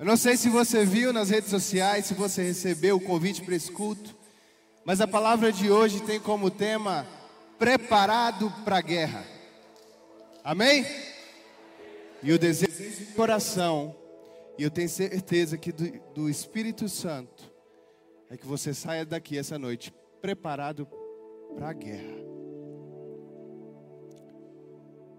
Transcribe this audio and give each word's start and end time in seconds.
Eu 0.00 0.06
não 0.06 0.16
sei 0.16 0.34
se 0.34 0.48
você 0.48 0.82
viu 0.82 1.12
nas 1.12 1.28
redes 1.28 1.50
sociais, 1.50 2.06
se 2.06 2.14
você 2.14 2.42
recebeu 2.42 2.96
o 2.96 3.00
convite 3.00 3.42
para 3.42 3.54
esse 3.54 3.70
culto, 3.70 4.16
mas 4.82 4.98
a 4.98 5.06
palavra 5.06 5.52
de 5.52 5.70
hoje 5.70 6.00
tem 6.00 6.18
como 6.18 6.50
tema 6.50 7.06
preparado 7.58 8.50
para 8.64 8.78
a 8.78 8.80
guerra. 8.80 9.22
Amém? 10.42 10.86
E 12.22 12.32
o 12.32 12.38
desejo 12.38 13.04
do 13.04 13.12
coração, 13.12 13.94
e 14.56 14.62
eu 14.62 14.70
tenho 14.70 14.88
certeza 14.88 15.58
que 15.58 15.70
do, 15.70 15.90
do 16.14 16.30
Espírito 16.30 16.88
Santo, 16.88 17.52
é 18.30 18.38
que 18.38 18.46
você 18.46 18.72
saia 18.72 19.04
daqui 19.04 19.36
essa 19.36 19.58
noite 19.58 19.92
preparado 20.22 20.88
para 21.54 21.68
a 21.68 21.74
guerra. 21.74 22.16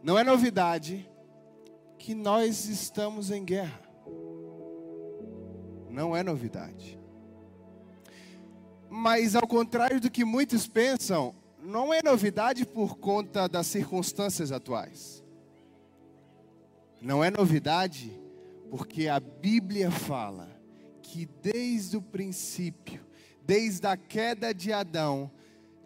Não 0.02 0.18
é 0.18 0.24
novidade 0.24 1.08
que 2.00 2.16
nós 2.16 2.66
estamos 2.66 3.30
em 3.30 3.46
guerra. 3.46 3.91
Não 5.92 6.16
é 6.16 6.24
novidade. 6.24 6.98
Mas 8.90 9.36
ao 9.36 9.46
contrário 9.46 10.00
do 10.00 10.10
que 10.10 10.24
muitos 10.24 10.68
pensam, 10.68 11.36
não 11.62 11.94
é 11.94 12.02
novidade 12.02 12.66
por 12.66 12.98
conta 12.98 13.48
das 13.48 13.68
circunstâncias 13.68 14.52
atuais. 14.52 15.24
Não 17.02 17.24
é 17.24 17.30
novidade 17.30 18.12
porque 18.70 19.08
a 19.08 19.20
Bíblia 19.20 19.92
fala 19.92 20.50
que 21.02 21.28
desde 21.42 21.98
o 21.98 22.02
princípio, 22.02 23.06
desde 23.46 23.86
a 23.86 23.98
queda 23.98 24.54
de 24.54 24.72
Adão, 24.72 25.30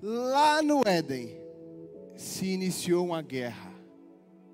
lá 0.01 0.61
no 0.61 0.81
Éden, 0.85 1.35
se 2.15 2.45
iniciou 2.45 3.07
uma 3.07 3.21
guerra. 3.21 3.71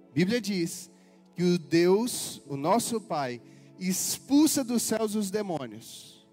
A 0.09 0.13
Bíblia 0.13 0.39
diz 0.39 0.89
que 1.35 1.43
o 1.43 1.59
Deus, 1.59 2.41
o 2.47 2.55
nosso 2.55 3.01
Pai, 3.01 3.41
expulsa 3.89 4.63
dos 4.63 4.83
céus 4.83 5.15
os 5.15 5.31
demônios. 5.31 6.27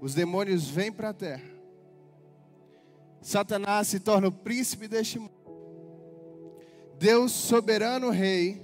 Os 0.00 0.14
demônios 0.14 0.68
vêm 0.68 0.92
para 0.92 1.10
a 1.10 1.14
terra. 1.14 1.50
Satanás 3.20 3.88
se 3.88 4.00
torna 4.00 4.28
o 4.28 4.32
príncipe 4.32 4.88
deste 4.88 5.18
mundo. 5.18 5.34
Deus, 6.98 7.32
soberano 7.32 8.10
rei, 8.10 8.62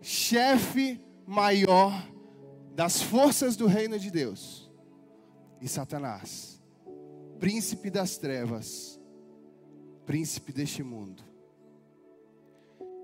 chefe 0.00 1.00
maior 1.26 1.92
das 2.74 3.02
forças 3.02 3.56
do 3.56 3.66
reino 3.66 3.98
de 3.98 4.10
Deus. 4.10 4.70
E 5.60 5.68
Satanás, 5.68 6.62
príncipe 7.40 7.90
das 7.90 8.18
trevas, 8.18 9.00
príncipe 10.06 10.52
deste 10.52 10.82
mundo. 10.82 11.22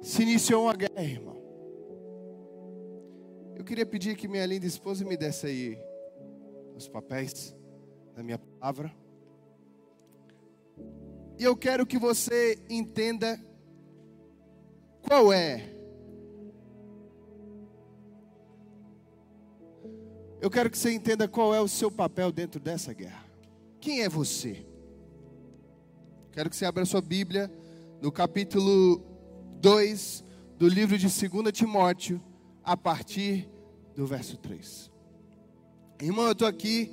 Se 0.01 0.23
iniciou 0.23 0.65
uma 0.65 0.75
guerra, 0.75 1.03
irmão. 1.03 1.44
Eu 3.57 3.65
queria 3.65 3.87
pedir 3.87 4.17
que 4.17 4.27
minha 4.27 4.45
linda 4.45 4.67
esposa 4.67 5.05
me 5.05 5.17
desse 5.17 5.47
aí 5.47 5.79
os 6.75 6.89
papéis 6.89 7.55
da 8.15 8.23
minha 8.23 8.39
palavra. 8.39 8.93
E 11.39 11.45
eu 11.45 11.57
quero 11.57 11.87
que 11.87 11.99
você 11.99 12.59
entenda 12.69 13.41
qual 15.03 15.33
é. 15.33 15.73
Eu 20.41 20.51
quero 20.51 20.69
que 20.69 20.77
você 20.77 20.93
entenda 20.93 21.27
qual 21.27 21.55
é 21.55 21.61
o 21.61 21.69
seu 21.69 21.91
papel 21.91 22.31
dentro 22.31 22.61
dessa 22.61 22.93
guerra. 22.93 23.25
Quem 23.81 24.03
é 24.03 24.09
você? 24.09 24.67
Quero 26.33 26.51
que 26.51 26.57
você 26.57 26.65
abra 26.67 26.85
sua 26.85 27.01
Bíblia 27.01 27.51
no 28.03 28.11
capítulo 28.11 29.03
2 29.61 30.25
do 30.59 30.69
livro 30.69 30.99
de 30.99 31.07
2 31.07 31.53
Timóteo, 31.53 32.21
a 32.65 32.77
partir 32.77 33.49
do 33.95 34.07
verso 34.07 34.37
3. 34.39 34.91
Irmão, 36.01 36.27
eu 36.27 36.33
estou 36.33 36.49
aqui 36.49 36.91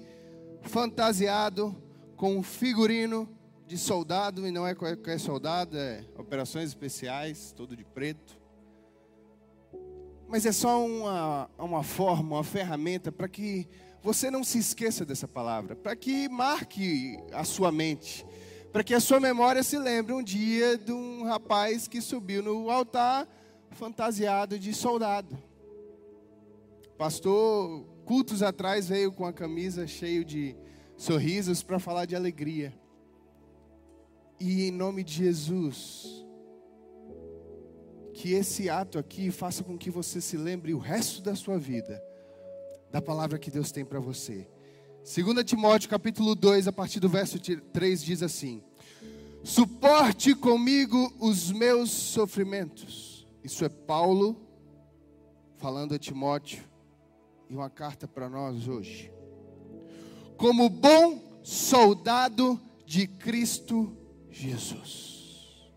fantasiado 0.63 1.75
com 2.15 2.37
um 2.37 2.43
figurino 2.43 3.27
de 3.65 3.77
soldado, 3.77 4.45
e 4.45 4.51
não 4.51 4.67
é 4.67 4.75
qualquer 4.75 5.19
soldado, 5.19 5.77
é 5.77 6.05
operações 6.17 6.69
especiais, 6.69 7.53
todo 7.55 7.75
de 7.75 7.85
preto. 7.85 8.39
Mas 10.27 10.45
é 10.45 10.51
só 10.51 10.85
uma, 10.85 11.49
uma 11.57 11.83
forma, 11.83 12.35
uma 12.35 12.43
ferramenta 12.43 13.11
para 13.11 13.27
que 13.27 13.67
você 14.03 14.29
não 14.29 14.43
se 14.43 14.57
esqueça 14.57 15.05
dessa 15.05 15.27
palavra, 15.27 15.75
para 15.75 15.95
que 15.95 16.27
marque 16.27 17.17
a 17.31 17.43
sua 17.43 17.71
mente, 17.71 18.25
para 18.71 18.83
que 18.83 18.93
a 18.93 18.99
sua 18.99 19.19
memória 19.19 19.63
se 19.63 19.77
lembre 19.77 20.13
um 20.13 20.23
dia 20.23 20.77
de 20.77 20.91
um 20.91 21.23
rapaz 21.23 21.87
que 21.87 22.01
subiu 22.01 22.43
no 22.43 22.69
altar 22.69 23.27
fantasiado 23.71 24.59
de 24.59 24.73
soldado. 24.73 25.50
Pastor, 27.01 27.83
cultos 28.05 28.43
atrás 28.43 28.89
veio 28.89 29.11
com 29.11 29.25
a 29.25 29.33
camisa 29.33 29.87
cheio 29.87 30.23
de 30.23 30.55
sorrisos 30.95 31.63
para 31.63 31.79
falar 31.79 32.05
de 32.05 32.15
alegria. 32.15 32.79
E 34.39 34.67
em 34.67 34.71
nome 34.71 35.03
de 35.03 35.15
Jesus, 35.15 36.23
que 38.13 38.33
esse 38.33 38.69
ato 38.69 38.99
aqui 38.99 39.31
faça 39.31 39.63
com 39.63 39.79
que 39.79 39.89
você 39.89 40.21
se 40.21 40.37
lembre 40.37 40.75
o 40.75 40.77
resto 40.77 41.23
da 41.23 41.33
sua 41.33 41.57
vida 41.57 41.99
da 42.91 43.01
palavra 43.01 43.39
que 43.39 43.49
Deus 43.49 43.71
tem 43.71 43.83
para 43.83 43.99
você. 43.99 44.47
2 45.03 45.43
Timóteo 45.43 45.89
capítulo 45.89 46.35
2, 46.35 46.67
a 46.67 46.71
partir 46.71 46.99
do 46.99 47.09
verso 47.09 47.39
3 47.39 48.03
diz 48.03 48.21
assim: 48.21 48.61
Suporte 49.43 50.35
comigo 50.35 51.11
os 51.19 51.51
meus 51.51 51.89
sofrimentos. 51.89 53.27
Isso 53.43 53.65
é 53.65 53.69
Paulo 53.69 54.39
falando 55.57 55.95
a 55.95 55.97
Timóteo 55.97 56.69
e 57.51 57.55
uma 57.55 57.69
carta 57.69 58.07
para 58.07 58.29
nós 58.29 58.65
hoje. 58.69 59.11
Como 60.37 60.69
bom 60.69 61.41
soldado 61.43 62.57
de 62.85 63.05
Cristo 63.05 63.93
Jesus. 64.29 65.69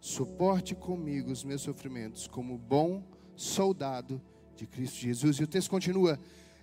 Suporte 0.00 0.76
comigo 0.76 1.32
os 1.32 1.42
meus 1.42 1.62
sofrimentos, 1.62 2.28
como 2.28 2.56
bom 2.56 3.02
soldado 3.34 4.22
de 4.54 4.64
Cristo 4.64 4.98
Jesus. 4.98 5.38
E 5.38 5.42
o 5.42 5.48
texto 5.48 5.70
continua: 5.70 6.16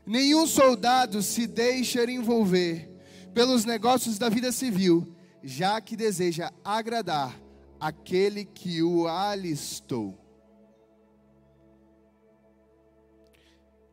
Nenhum 0.05 0.47
soldado 0.47 1.21
se 1.21 1.45
deixa 1.45 2.09
envolver 2.09 2.89
pelos 3.33 3.65
negócios 3.65 4.17
da 4.17 4.29
vida 4.29 4.53
civil, 4.53 5.05
já 5.43 5.81
que 5.81 5.97
deseja 5.97 6.49
agradar 6.63 7.37
aquele 7.77 8.45
que 8.45 8.81
o 8.81 9.05
alistou. 9.05 10.24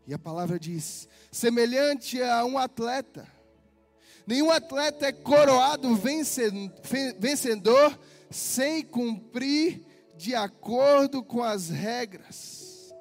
E 0.06 0.14
a 0.14 0.18
palavra 0.18 0.58
diz: 0.58 1.08
semelhante 1.30 2.20
a 2.22 2.44
um 2.44 2.58
atleta. 2.58 3.26
Nenhum 4.26 4.50
atleta 4.50 5.06
é 5.06 5.12
coroado 5.12 5.96
vencedor 7.18 7.98
sem 8.30 8.82
cumprir 8.82 9.84
de 10.16 10.34
acordo 10.34 11.22
com 11.22 11.42
as 11.42 11.68
regras. 11.68 12.94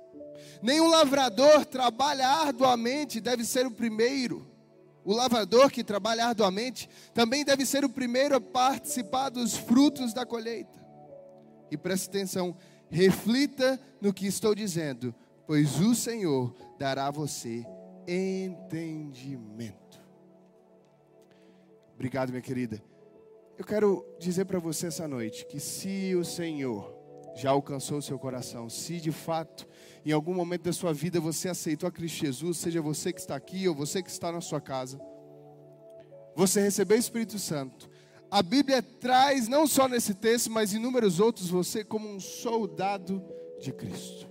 Nenhum 0.61 0.89
lavrador 0.89 1.65
trabalha 1.65 2.27
arduamente 2.27 3.19
deve 3.19 3.45
ser 3.45 3.65
o 3.65 3.71
primeiro. 3.71 4.47
O 5.03 5.13
lavrador 5.13 5.71
que 5.71 5.83
trabalha 5.83 6.25
arduamente 6.27 6.87
também 7.13 7.43
deve 7.43 7.65
ser 7.65 7.83
o 7.83 7.89
primeiro 7.89 8.35
a 8.35 8.41
participar 8.41 9.29
dos 9.29 9.55
frutos 9.55 10.13
da 10.13 10.25
colheita. 10.25 10.79
E 11.71 11.77
preste 11.77 12.09
atenção, 12.09 12.55
reflita 12.89 13.79
no 13.99 14.13
que 14.13 14.27
estou 14.27 14.53
dizendo, 14.53 15.15
pois 15.45 15.79
o 15.79 15.93
Senhor 15.93 16.53
dará 16.77 17.07
a 17.07 17.11
você 17.11 17.65
entendimento. 18.07 20.01
Obrigado, 21.93 22.29
minha 22.29 22.41
querida. 22.41 22.81
Eu 23.57 23.65
quero 23.65 24.05
dizer 24.19 24.45
para 24.45 24.59
você 24.59 24.87
essa 24.87 25.07
noite 25.07 25.45
que 25.45 25.59
se 25.59 26.15
o 26.15 26.25
Senhor 26.25 26.95
já 27.35 27.51
alcançou 27.51 27.99
o 27.99 28.01
seu 28.01 28.17
coração, 28.17 28.69
se 28.69 28.99
de 28.99 29.11
fato 29.11 29.67
em 30.03 30.11
algum 30.11 30.33
momento 30.33 30.63
da 30.63 30.73
sua 30.73 30.93
vida 30.93 31.19
você 31.19 31.47
aceitou 31.47 31.87
a 31.87 31.91
Cristo 31.91 32.25
Jesus, 32.25 32.57
seja 32.57 32.81
você 32.81 33.13
que 33.13 33.19
está 33.19 33.35
aqui 33.35 33.67
ou 33.67 33.75
você 33.75 34.01
que 34.01 34.09
está 34.09 34.31
na 34.31 34.41
sua 34.41 34.59
casa, 34.59 34.99
você 36.35 36.59
recebeu 36.59 36.97
o 36.97 36.99
Espírito 36.99 37.37
Santo. 37.37 37.89
A 38.31 38.41
Bíblia 38.41 38.81
traz, 38.81 39.47
não 39.47 39.67
só 39.67 39.87
nesse 39.87 40.13
texto, 40.13 40.49
mas 40.49 40.73
inúmeros 40.73 41.19
outros, 41.19 41.49
você 41.49 41.83
como 41.83 42.07
um 42.09 42.19
soldado 42.19 43.23
de 43.59 43.71
Cristo 43.71 44.30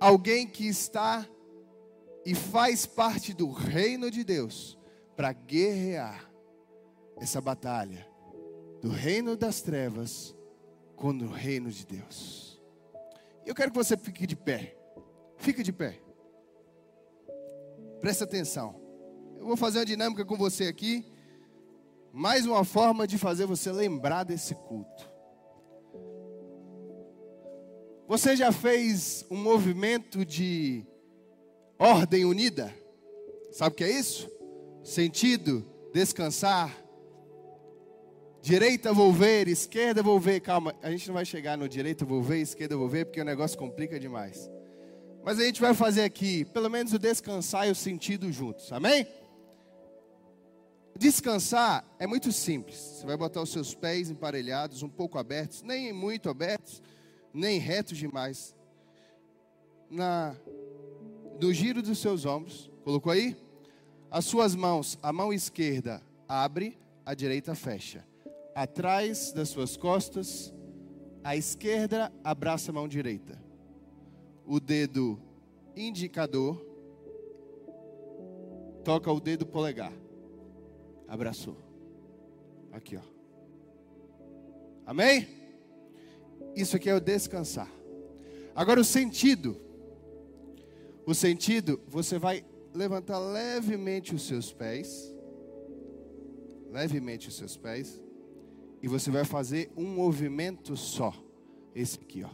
alguém 0.00 0.46
que 0.46 0.66
está 0.66 1.28
e 2.24 2.34
faz 2.34 2.86
parte 2.86 3.34
do 3.34 3.50
reino 3.50 4.10
de 4.10 4.24
Deus 4.24 4.78
para 5.14 5.32
guerrear 5.32 6.30
essa 7.18 7.40
batalha 7.40 8.08
do 8.80 8.88
reino 8.88 9.36
das 9.36 9.60
trevas 9.60 10.34
contra 10.96 11.26
o 11.26 11.30
reino 11.30 11.70
de 11.70 11.86
Deus. 11.86 12.60
Eu 13.44 13.54
quero 13.54 13.70
que 13.70 13.76
você 13.76 13.96
fique 13.96 14.26
de 14.26 14.36
pé. 14.36 14.76
Fique 15.36 15.62
de 15.62 15.72
pé. 15.72 16.00
Presta 18.00 18.24
atenção. 18.24 18.80
Eu 19.38 19.46
vou 19.46 19.56
fazer 19.56 19.78
uma 19.78 19.86
dinâmica 19.86 20.24
com 20.24 20.36
você 20.36 20.64
aqui. 20.64 21.04
Mais 22.12 22.46
uma 22.46 22.64
forma 22.64 23.06
de 23.06 23.18
fazer 23.18 23.46
você 23.46 23.70
lembrar 23.70 24.24
desse 24.24 24.54
culto. 24.54 25.09
Você 28.10 28.34
já 28.34 28.50
fez 28.50 29.24
um 29.30 29.36
movimento 29.36 30.24
de 30.26 30.84
ordem 31.78 32.24
unida? 32.24 32.74
Sabe 33.52 33.72
o 33.72 33.76
que 33.76 33.84
é 33.84 33.90
isso? 33.92 34.28
Sentido, 34.82 35.64
descansar. 35.94 36.76
Direita 38.42 38.92
volver, 38.92 39.46
esquerda 39.46 40.02
volver. 40.02 40.40
Calma, 40.40 40.74
a 40.82 40.90
gente 40.90 41.06
não 41.06 41.14
vai 41.14 41.24
chegar 41.24 41.56
no 41.56 41.68
direita 41.68 42.04
volver, 42.04 42.40
esquerda 42.40 42.76
volver, 42.76 43.04
porque 43.04 43.20
o 43.20 43.24
negócio 43.24 43.56
complica 43.56 44.00
demais. 44.00 44.50
Mas 45.22 45.38
a 45.38 45.44
gente 45.44 45.60
vai 45.60 45.72
fazer 45.72 46.02
aqui, 46.02 46.44
pelo 46.46 46.68
menos 46.68 46.92
o 46.92 46.98
descansar 46.98 47.68
e 47.68 47.70
o 47.70 47.76
sentido 47.76 48.32
juntos. 48.32 48.72
Amém? 48.72 49.06
Descansar 50.98 51.88
é 51.96 52.08
muito 52.08 52.32
simples. 52.32 52.74
Você 52.76 53.06
vai 53.06 53.16
botar 53.16 53.40
os 53.40 53.52
seus 53.52 53.72
pés 53.72 54.10
emparelhados, 54.10 54.82
um 54.82 54.88
pouco 54.88 55.16
abertos, 55.16 55.62
nem 55.62 55.92
muito 55.92 56.28
abertos, 56.28 56.82
nem 57.32 57.58
retos 57.58 57.96
demais. 57.96 58.54
Na 59.90 60.36
no 61.40 61.52
giro 61.54 61.82
dos 61.82 61.98
seus 61.98 62.26
ombros, 62.26 62.70
colocou 62.84 63.10
aí? 63.10 63.34
As 64.10 64.26
suas 64.26 64.54
mãos, 64.54 64.98
a 65.02 65.12
mão 65.12 65.32
esquerda 65.32 66.02
abre, 66.28 66.78
a 67.04 67.14
direita 67.14 67.54
fecha. 67.54 68.06
Atrás 68.54 69.32
das 69.32 69.48
suas 69.48 69.76
costas, 69.76 70.52
a 71.24 71.34
esquerda 71.36 72.12
abraça 72.22 72.70
a 72.70 72.74
mão 72.74 72.86
direita. 72.86 73.42
O 74.46 74.60
dedo 74.60 75.18
indicador 75.74 76.60
toca 78.84 79.10
o 79.10 79.20
dedo 79.20 79.46
polegar. 79.46 79.92
Abraçou. 81.08 81.56
Aqui, 82.72 82.96
ó. 82.96 83.02
Amém? 84.84 85.39
Isso 86.54 86.76
aqui 86.76 86.88
é 86.90 86.94
o 86.94 87.00
descansar. 87.00 87.70
Agora 88.54 88.80
o 88.80 88.84
sentido 88.84 89.56
o 91.10 91.14
sentido, 91.14 91.80
você 91.88 92.20
vai 92.20 92.44
levantar 92.72 93.18
levemente 93.18 94.14
os 94.14 94.22
seus 94.22 94.52
pés, 94.52 95.12
levemente 96.70 97.28
os 97.28 97.36
seus 97.36 97.56
pés, 97.56 98.00
e 98.80 98.86
você 98.86 99.10
vai 99.10 99.24
fazer 99.24 99.72
um 99.76 99.86
movimento 99.86 100.76
só. 100.76 101.12
Esse 101.74 101.98
aqui, 101.98 102.22
ó. 102.22 102.30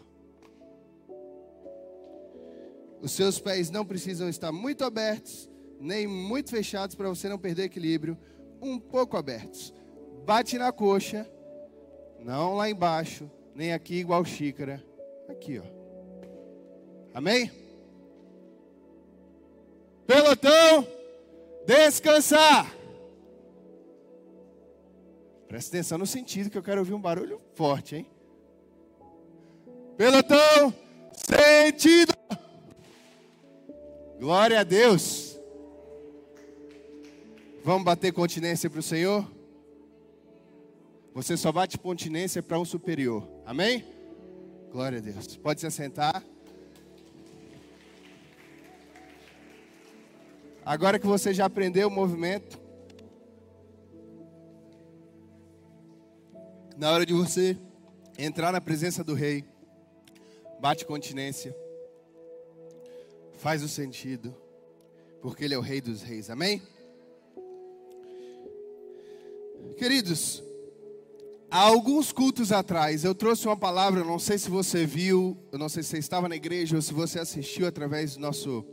Os 3.01 3.13
seus 3.13 3.39
pés 3.39 3.71
não 3.71 3.85
precisam 3.85 4.29
estar 4.29 4.53
muito 4.53 4.85
abertos, 4.85 5.49
nem 5.81 6.07
muito 6.07 6.51
fechados 6.51 6.95
para 6.95 7.09
você 7.09 7.31
não 7.31 7.39
perder 7.39 7.65
equilíbrio, 7.65 8.19
um 8.61 8.79
pouco 8.79 9.17
abertos. 9.17 9.73
Bate 10.27 10.59
na 10.59 10.71
coxa, 10.71 11.27
não 12.19 12.55
lá 12.55 12.69
embaixo, 12.69 13.31
nem 13.57 13.73
aqui 13.73 13.95
igual 13.95 14.23
xícara, 14.23 14.85
aqui, 15.31 15.59
ó. 15.59 15.63
Amém? 17.15 17.51
Pelotão, 20.07 20.87
descansar. 21.67 22.71
Presta 25.49 25.75
atenção 25.75 25.97
no 25.97 26.07
sentido 26.07 26.51
que 26.51 26.59
eu 26.59 26.63
quero 26.63 26.81
ouvir 26.81 26.93
um 26.93 27.01
barulho 27.01 27.41
forte, 27.55 27.97
hein? 27.97 28.07
Pelotão, 29.97 30.75
sentido. 31.15 32.13
Glória 34.19 34.61
a 34.61 34.65
Deus. 34.65 35.41
Vamos 37.65 37.85
bater 37.85 38.13
continência 38.13 38.69
para 38.69 38.81
o 38.81 38.83
Senhor? 38.83 39.36
Você 41.17 41.35
só 41.35 41.51
bate 41.51 41.79
continência 41.79 42.43
para 42.43 42.61
um 42.61 42.65
superior. 42.67 43.27
Amém? 43.47 43.83
Glória 44.71 44.99
a 44.99 45.01
Deus. 45.01 45.35
Pode 45.39 45.61
se 45.61 45.67
assentar. 45.67 46.23
Agora 50.63 50.99
que 50.99 51.07
você 51.07 51.33
já 51.33 51.47
aprendeu 51.47 51.89
o 51.89 51.91
movimento, 51.91 52.61
na 56.77 56.91
hora 56.91 57.07
de 57.07 57.15
você 57.15 57.57
entrar 58.19 58.53
na 58.53 58.61
presença 58.61 59.03
do 59.03 59.15
rei, 59.15 59.43
bate 60.61 60.85
continência, 60.85 61.57
faz 63.39 63.63
o 63.63 63.69
sentido, 63.69 64.37
porque 65.23 65.47
ele 65.47 65.55
é 65.55 65.59
o 65.59 65.63
rei 65.63 65.81
dos 65.81 66.03
reis. 66.03 66.29
Amém? 66.29 66.61
Queridos, 69.79 70.45
há 71.51 71.61
alguns 71.61 72.13
cultos 72.13 72.53
atrás 72.53 73.05
eu 73.05 73.15
trouxe 73.15 73.47
uma 73.47 73.57
palavra, 73.57 74.05
não 74.05 74.19
sei 74.19 74.39
se 74.39 74.51
você 74.51 74.85
viu, 74.87 75.37
eu 75.53 75.59
não 75.59 75.69
sei 75.69 75.83
se 75.83 75.91
você 75.91 75.99
estava 75.99 76.29
na 76.29 76.37
igreja 76.37 76.77
ou 76.77 76.83
se 76.83 76.93
você 76.93 77.19
assistiu 77.19 77.67
através 77.67 78.15
do 78.15 78.21
nosso 78.21 78.65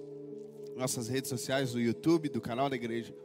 nossas 0.76 1.08
redes 1.08 1.30
sociais, 1.30 1.72
do 1.72 1.80
YouTube, 1.80 2.30
do 2.30 2.42
canal 2.42 2.70
da 2.70 2.76
igreja. 2.76 3.16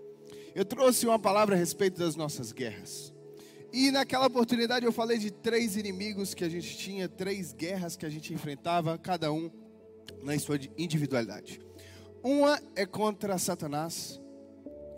Eu 0.55 0.65
trouxe 0.65 1.07
uma 1.07 1.19
palavra 1.19 1.55
a 1.55 1.59
respeito 1.59 1.99
das 1.99 2.15
nossas 2.15 2.53
guerras. 2.53 3.13
E 3.73 3.91
naquela 3.91 4.27
oportunidade 4.27 4.85
eu 4.85 4.93
falei 4.93 5.19
de 5.19 5.31
três 5.31 5.77
inimigos 5.77 6.35
que 6.35 6.45
a 6.45 6.49
gente 6.49 6.77
tinha, 6.77 7.09
três 7.09 7.53
guerras 7.53 7.97
que 7.97 8.07
a 8.07 8.09
gente 8.09 8.33
enfrentava, 8.33 8.97
cada 8.99 9.33
um 9.33 9.51
na 10.23 10.39
sua 10.39 10.59
individualidade. 10.77 11.61
Uma 12.23 12.61
é 12.75 12.87
contra 12.87 13.39
Satanás, 13.39 14.21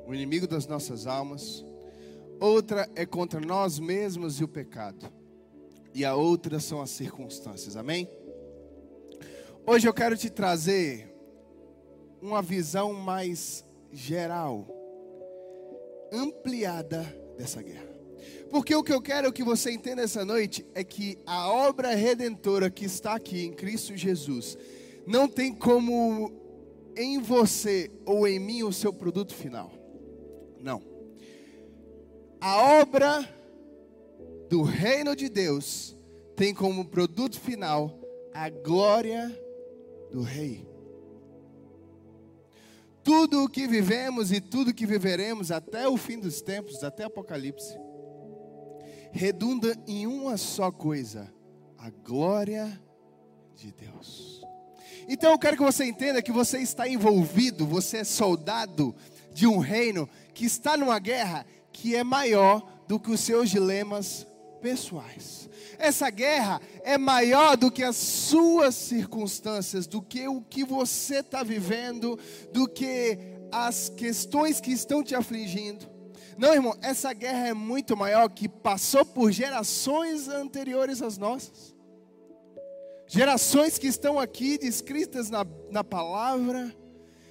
o 0.06 0.14
inimigo 0.14 0.46
das 0.46 0.66
nossas 0.66 1.06
almas. 1.06 1.64
Outra 2.40 2.88
é 2.96 3.04
contra 3.04 3.38
nós 3.38 3.78
mesmos 3.78 4.40
e 4.40 4.44
o 4.44 4.48
pecado. 4.48 5.12
E 5.94 6.06
a 6.06 6.14
outra 6.14 6.58
são 6.58 6.80
as 6.80 6.88
circunstâncias. 6.88 7.76
Amém? 7.76 8.08
Hoje 9.66 9.86
eu 9.86 9.92
quero 9.92 10.16
te 10.16 10.30
trazer 10.30 11.14
uma 12.22 12.40
visão 12.40 12.94
mais 12.94 13.62
geral, 13.92 14.66
ampliada 16.10 17.02
dessa 17.36 17.62
guerra. 17.62 17.90
Porque 18.50 18.74
o 18.74 18.82
que 18.82 18.92
eu 18.92 19.02
quero 19.02 19.32
que 19.32 19.44
você 19.44 19.70
entenda 19.70 20.02
essa 20.02 20.24
noite 20.24 20.66
é 20.74 20.82
que 20.82 21.18
a 21.26 21.52
obra 21.52 21.94
redentora 21.94 22.70
que 22.70 22.86
está 22.86 23.14
aqui 23.14 23.44
em 23.44 23.52
Cristo 23.52 23.94
Jesus 23.96 24.56
não 25.06 25.28
tem 25.28 25.54
como 25.54 26.32
em 26.96 27.18
você 27.20 27.90
ou 28.04 28.26
em 28.26 28.38
mim 28.38 28.62
o 28.62 28.72
seu 28.72 28.92
produto 28.92 29.34
final. 29.34 29.70
Não. 30.58 30.82
A 32.40 32.80
obra 32.80 33.28
do 34.48 34.62
reino 34.62 35.14
de 35.14 35.28
Deus 35.28 35.94
tem 36.34 36.54
como 36.54 36.86
produto 36.86 37.38
final 37.38 38.00
a 38.32 38.48
glória 38.48 39.30
do 40.10 40.22
rei. 40.22 40.66
Tudo 43.04 43.44
o 43.44 43.48
que 43.48 43.66
vivemos 43.66 44.32
e 44.32 44.40
tudo 44.40 44.70
o 44.70 44.74
que 44.74 44.86
viveremos 44.86 45.50
até 45.50 45.86
o 45.86 45.98
fim 45.98 46.18
dos 46.18 46.40
tempos, 46.40 46.82
até 46.82 47.04
Apocalipse, 47.04 47.78
redunda 49.12 49.76
em 49.86 50.06
uma 50.06 50.38
só 50.38 50.70
coisa: 50.70 51.30
a 51.76 51.90
glória 51.90 52.80
de 53.54 53.70
Deus. 53.70 54.40
Então 55.06 55.32
eu 55.32 55.38
quero 55.38 55.58
que 55.58 55.62
você 55.62 55.84
entenda 55.84 56.22
que 56.22 56.32
você 56.32 56.58
está 56.58 56.88
envolvido, 56.88 57.66
você 57.66 57.98
é 57.98 58.04
soldado 58.04 58.94
de 59.32 59.46
um 59.46 59.58
reino 59.58 60.08
que 60.32 60.46
está 60.46 60.76
numa 60.76 60.98
guerra 60.98 61.44
que 61.72 61.94
é 61.94 62.04
maior 62.04 62.66
do 62.86 62.98
que 62.98 63.10
os 63.10 63.20
seus 63.20 63.50
dilemas 63.50 64.26
pessoais. 64.60 65.48
Essa 65.78 66.10
guerra 66.10 66.60
é 66.82 66.98
maior 66.98 67.56
do 67.56 67.70
que 67.70 67.82
as 67.82 67.96
suas 67.96 68.74
circunstâncias, 68.74 69.86
do 69.86 70.02
que 70.02 70.28
o 70.28 70.42
que 70.42 70.64
você 70.64 71.20
está 71.20 71.42
vivendo, 71.42 72.18
do 72.52 72.68
que 72.68 73.18
as 73.50 73.88
questões 73.88 74.60
que 74.60 74.72
estão 74.72 75.02
te 75.02 75.14
afligindo. 75.14 75.88
Não, 76.36 76.54
irmão, 76.54 76.76
essa 76.80 77.12
guerra 77.12 77.48
é 77.48 77.54
muito 77.54 77.96
maior 77.96 78.28
que 78.28 78.48
passou 78.48 79.04
por 79.04 79.30
gerações 79.30 80.28
anteriores 80.28 81.02
às 81.02 81.18
nossas. 81.18 81.74
Gerações 83.06 83.76
que 83.76 83.88
estão 83.88 84.18
aqui 84.18 84.56
descritas 84.56 85.28
na, 85.28 85.44
na 85.70 85.82
palavra, 85.82 86.74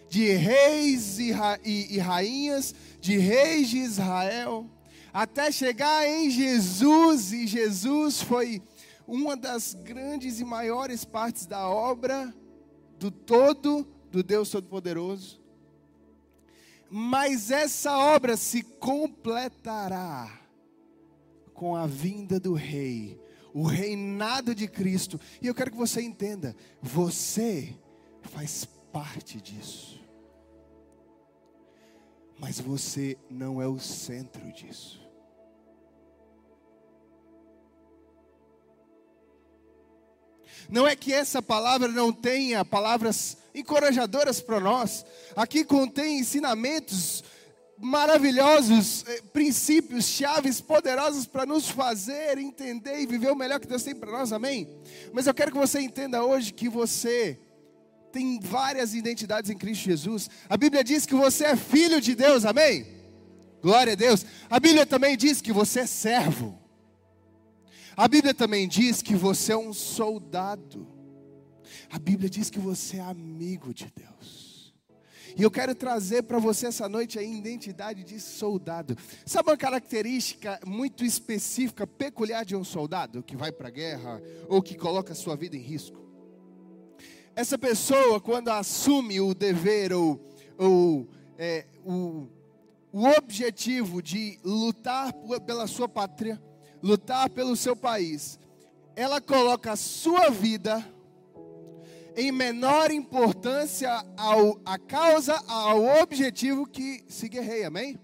de 0.10 0.32
reis 0.34 1.20
e, 1.20 1.32
ra, 1.32 1.58
e, 1.64 1.96
e 1.96 2.00
rainhas, 2.00 2.76
de 3.00 3.18
reis 3.18 3.70
de 3.70 3.78
Israel 3.78 4.70
até 5.14 5.52
chegar 5.52 6.08
em 6.08 6.30
Jesus, 6.30 7.34
e 7.34 7.48
Jesus 7.48 8.22
foi 8.22 8.62
uma 9.08 9.36
das 9.36 9.74
grandes 9.74 10.40
e 10.40 10.46
maiores 10.46 11.04
partes 11.04 11.46
da 11.46 11.68
obra 11.68 12.34
do 13.00 13.10
todo 13.10 13.88
do 14.12 14.22
Deus 14.22 14.50
Todo-Poderoso. 14.50 15.40
Mas 16.90 17.52
essa 17.52 17.98
obra 17.98 18.36
se 18.36 18.64
completará 18.64 20.40
com 21.54 21.76
a 21.76 21.86
vinda 21.86 22.40
do 22.40 22.54
Rei, 22.54 23.20
o 23.54 23.64
reinado 23.64 24.56
de 24.56 24.68
Cristo. 24.68 25.20
E 25.42 25.48
eu 25.48 25.54
quero 25.54 25.72
que 25.72 25.78
você 25.78 26.02
entenda: 26.02 26.56
você 26.82 27.76
faz 28.22 28.66
parte 28.92 29.40
disso. 29.40 29.99
Mas 32.40 32.60
você 32.60 33.18
não 33.30 33.62
é 33.62 33.68
o 33.68 33.78
centro 33.78 34.42
disso. 34.54 35.00
Não 40.70 40.88
é 40.88 40.96
que 40.96 41.12
essa 41.12 41.42
palavra 41.42 41.88
não 41.88 42.14
tenha 42.14 42.64
palavras 42.64 43.38
encorajadoras 43.54 44.40
para 44.40 44.60
nós. 44.60 45.06
Aqui 45.36 45.66
contém 45.66 46.20
ensinamentos 46.20 47.24
maravilhosos, 47.78 49.06
eh, 49.08 49.22
princípios, 49.34 50.06
chaves 50.06 50.60
poderosas 50.60 51.26
para 51.26 51.46
nos 51.46 51.70
fazer 51.70 52.38
entender 52.38 53.00
e 53.00 53.06
viver 53.06 53.32
o 53.32 53.36
melhor 53.36 53.60
que 53.60 53.68
Deus 53.68 53.84
tem 53.84 53.96
para 53.96 54.12
nós, 54.12 54.34
amém? 54.34 54.68
Mas 55.14 55.28
eu 55.28 55.34
quero 55.34 55.52
que 55.52 55.58
você 55.58 55.80
entenda 55.80 56.24
hoje 56.24 56.54
que 56.54 56.68
você 56.68 57.40
tem 58.12 58.40
várias 58.40 58.94
identidades 58.94 59.50
em 59.50 59.58
Cristo 59.58 59.86
Jesus. 59.86 60.30
A 60.50 60.58
Bíblia 60.58 60.84
diz 60.84 61.06
que 61.06 61.16
você 61.16 61.46
é 61.46 61.56
filho 61.56 62.02
de 62.02 62.16
Deus, 62.16 62.46
amém? 62.46 62.86
Glória 63.62 63.94
a 63.94 63.96
Deus. 63.96 64.26
A 64.50 64.60
Bíblia 64.60 64.86
também 64.86 65.18
diz 65.18 65.42
que 65.42 65.52
você 65.52 65.82
é 65.82 65.86
servo. 65.86 66.58
A 67.96 68.08
Bíblia 68.08 68.34
também 68.34 68.68
diz 68.68 69.02
que 69.02 69.16
você 69.16 69.52
é 69.52 69.58
um 69.58 69.74
soldado. 69.74 70.88
A 71.90 72.00
Bíblia 72.00 72.30
diz 72.30 72.50
que 72.50 72.60
você 72.60 72.98
é 72.98 73.02
amigo 73.02 73.74
de 73.74 73.92
Deus. 73.96 74.74
E 75.38 75.44
eu 75.44 75.52
quero 75.52 75.76
trazer 75.76 76.24
para 76.24 76.40
você 76.40 76.68
essa 76.68 76.90
noite 76.90 77.20
a 77.20 77.24
identidade 77.24 78.04
de 78.04 78.20
soldado. 78.20 78.98
Sabe 79.26 79.50
uma 79.50 79.58
característica 79.58 80.60
muito 80.66 81.06
específica, 81.06 81.86
peculiar 81.86 82.44
de 82.44 82.56
um 82.56 82.64
soldado 82.64 83.22
que 83.22 83.38
vai 83.38 83.52
para 83.52 83.68
a 83.68 83.72
guerra 83.72 84.22
ou 84.48 84.62
que 84.62 84.76
coloca 84.76 85.14
a 85.14 85.16
sua 85.16 85.36
vida 85.36 85.56
em 85.56 85.62
risco? 85.62 86.09
Essa 87.40 87.58
pessoa, 87.58 88.20
quando 88.20 88.50
assume 88.50 89.22
o 89.22 89.34
dever 89.34 89.94
ou, 89.94 90.20
ou 90.58 91.08
é, 91.38 91.66
o, 91.86 92.28
o 92.92 93.06
objetivo 93.18 94.02
de 94.02 94.38
lutar 94.44 95.14
pela 95.46 95.66
sua 95.66 95.88
pátria, 95.88 96.38
lutar 96.84 97.30
pelo 97.30 97.56
seu 97.56 97.78
país, 97.78 98.38
ela 98.94 99.22
coloca 99.22 99.72
a 99.72 99.78
sua 99.78 100.30
vida 100.30 100.86
em 102.14 102.30
menor 102.30 102.92
importância 102.92 103.90
ao, 104.18 104.60
a 104.66 104.78
causa, 104.78 105.42
ao 105.48 105.86
objetivo 106.04 106.68
que 106.68 107.06
se 107.08 107.30
guerreia, 107.30 107.70
amém? 107.70 107.98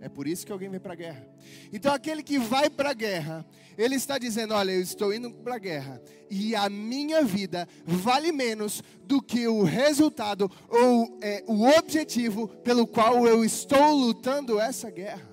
É 0.00 0.08
por 0.08 0.26
isso 0.26 0.46
que 0.46 0.52
alguém 0.52 0.70
vem 0.70 0.80
para 0.80 0.94
a 0.94 0.96
guerra. 0.96 1.28
Então, 1.70 1.92
aquele 1.92 2.22
que 2.22 2.38
vai 2.38 2.70
para 2.70 2.92
a 2.92 2.94
guerra, 2.94 3.44
ele 3.76 3.96
está 3.96 4.18
dizendo: 4.18 4.54
Olha, 4.54 4.72
eu 4.72 4.80
estou 4.80 5.12
indo 5.12 5.30
para 5.30 5.56
a 5.56 5.58
guerra, 5.58 6.02
e 6.30 6.54
a 6.54 6.68
minha 6.68 7.22
vida 7.22 7.68
vale 7.84 8.32
menos 8.32 8.82
do 9.04 9.20
que 9.22 9.46
o 9.46 9.62
resultado 9.62 10.50
ou 10.68 11.18
é, 11.20 11.44
o 11.46 11.64
objetivo 11.78 12.48
pelo 12.48 12.86
qual 12.86 13.26
eu 13.26 13.44
estou 13.44 13.92
lutando 13.94 14.58
essa 14.58 14.90
guerra. 14.90 15.30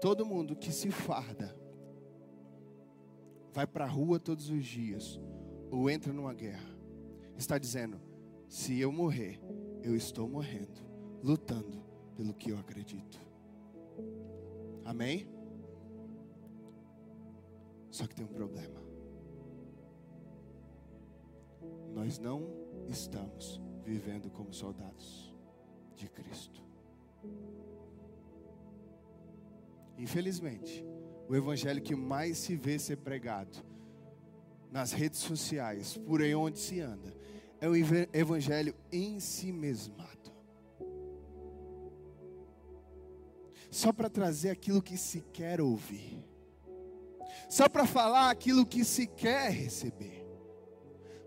Todo 0.00 0.26
mundo 0.26 0.56
que 0.56 0.72
se 0.72 0.90
farda, 0.90 1.56
vai 3.52 3.66
para 3.66 3.84
a 3.84 3.88
rua 3.88 4.20
todos 4.20 4.48
os 4.48 4.64
dias, 4.64 5.20
ou 5.70 5.90
entra 5.90 6.12
numa 6.12 6.34
guerra, 6.34 6.70
está 7.36 7.58
dizendo: 7.58 8.00
se 8.48 8.78
eu 8.78 8.92
morrer, 8.92 9.40
eu 9.82 9.94
estou 9.94 10.28
morrendo, 10.28 10.80
lutando 11.22 11.82
pelo 12.16 12.34
que 12.34 12.50
eu 12.50 12.58
acredito. 12.58 13.20
Amém? 14.84 15.37
Só 17.98 18.06
que 18.06 18.14
tem 18.14 18.24
um 18.24 18.28
problema. 18.28 18.80
Nós 21.92 22.16
não 22.16 22.48
estamos 22.86 23.60
vivendo 23.84 24.30
como 24.30 24.54
soldados 24.54 25.34
de 25.96 26.08
Cristo. 26.08 26.62
Infelizmente, 29.96 30.86
o 31.28 31.34
evangelho 31.34 31.82
que 31.82 31.96
mais 31.96 32.38
se 32.38 32.54
vê 32.54 32.78
ser 32.78 32.98
pregado 32.98 33.58
nas 34.70 34.92
redes 34.92 35.18
sociais, 35.18 35.96
por 35.96 36.22
aí 36.22 36.36
onde 36.36 36.60
se 36.60 36.80
anda, 36.80 37.12
é 37.60 37.68
o 37.68 37.74
evangelho 37.74 38.76
em 38.92 39.18
si 39.18 39.50
mesmado. 39.50 40.08
só 43.70 43.92
para 43.92 44.08
trazer 44.08 44.50
aquilo 44.50 44.80
que 44.80 44.96
se 44.96 45.20
quer 45.32 45.60
ouvir, 45.60 46.27
só 47.48 47.68
para 47.68 47.86
falar 47.86 48.30
aquilo 48.30 48.66
que 48.66 48.84
se 48.84 49.06
quer 49.06 49.50
receber. 49.50 50.26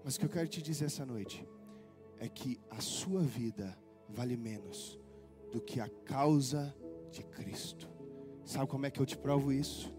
Mas 0.03 0.15
o 0.15 0.19
que 0.19 0.25
eu 0.25 0.29
quero 0.29 0.47
te 0.47 0.61
dizer 0.61 0.85
essa 0.85 1.05
noite 1.05 1.47
é 2.19 2.27
que 2.27 2.59
a 2.69 2.79
sua 2.79 3.21
vida 3.21 3.77
vale 4.07 4.37
menos 4.37 4.99
do 5.51 5.61
que 5.61 5.79
a 5.79 5.89
causa 6.05 6.75
de 7.09 7.23
Cristo. 7.23 7.89
Sabe 8.45 8.67
como 8.67 8.85
é 8.85 8.91
que 8.91 8.99
eu 8.99 9.05
te 9.05 9.17
provo 9.17 9.51
isso? 9.51 9.93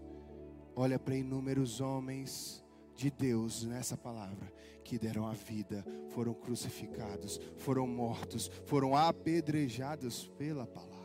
Olha 0.75 0.97
para 0.97 1.15
inúmeros 1.15 1.79
homens 1.79 2.63
de 2.95 3.09
Deus 3.09 3.63
nessa 3.63 3.97
palavra 3.97 4.51
que 4.83 4.99
deram 4.99 5.27
a 5.27 5.33
vida, 5.33 5.85
foram 6.09 6.33
crucificados, 6.33 7.39
foram 7.57 7.87
mortos, 7.87 8.49
foram 8.65 8.95
apedrejados 8.95 10.27
pela 10.37 10.65
palavra 10.65 11.03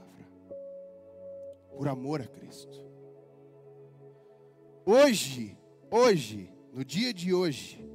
por 1.79 1.87
amor 1.87 2.21
a 2.21 2.27
Cristo. 2.27 2.88
Hoje, 4.91 5.55
hoje, 5.91 6.51
no 6.73 6.83
dia 6.83 7.13
de 7.13 7.35
hoje, 7.35 7.87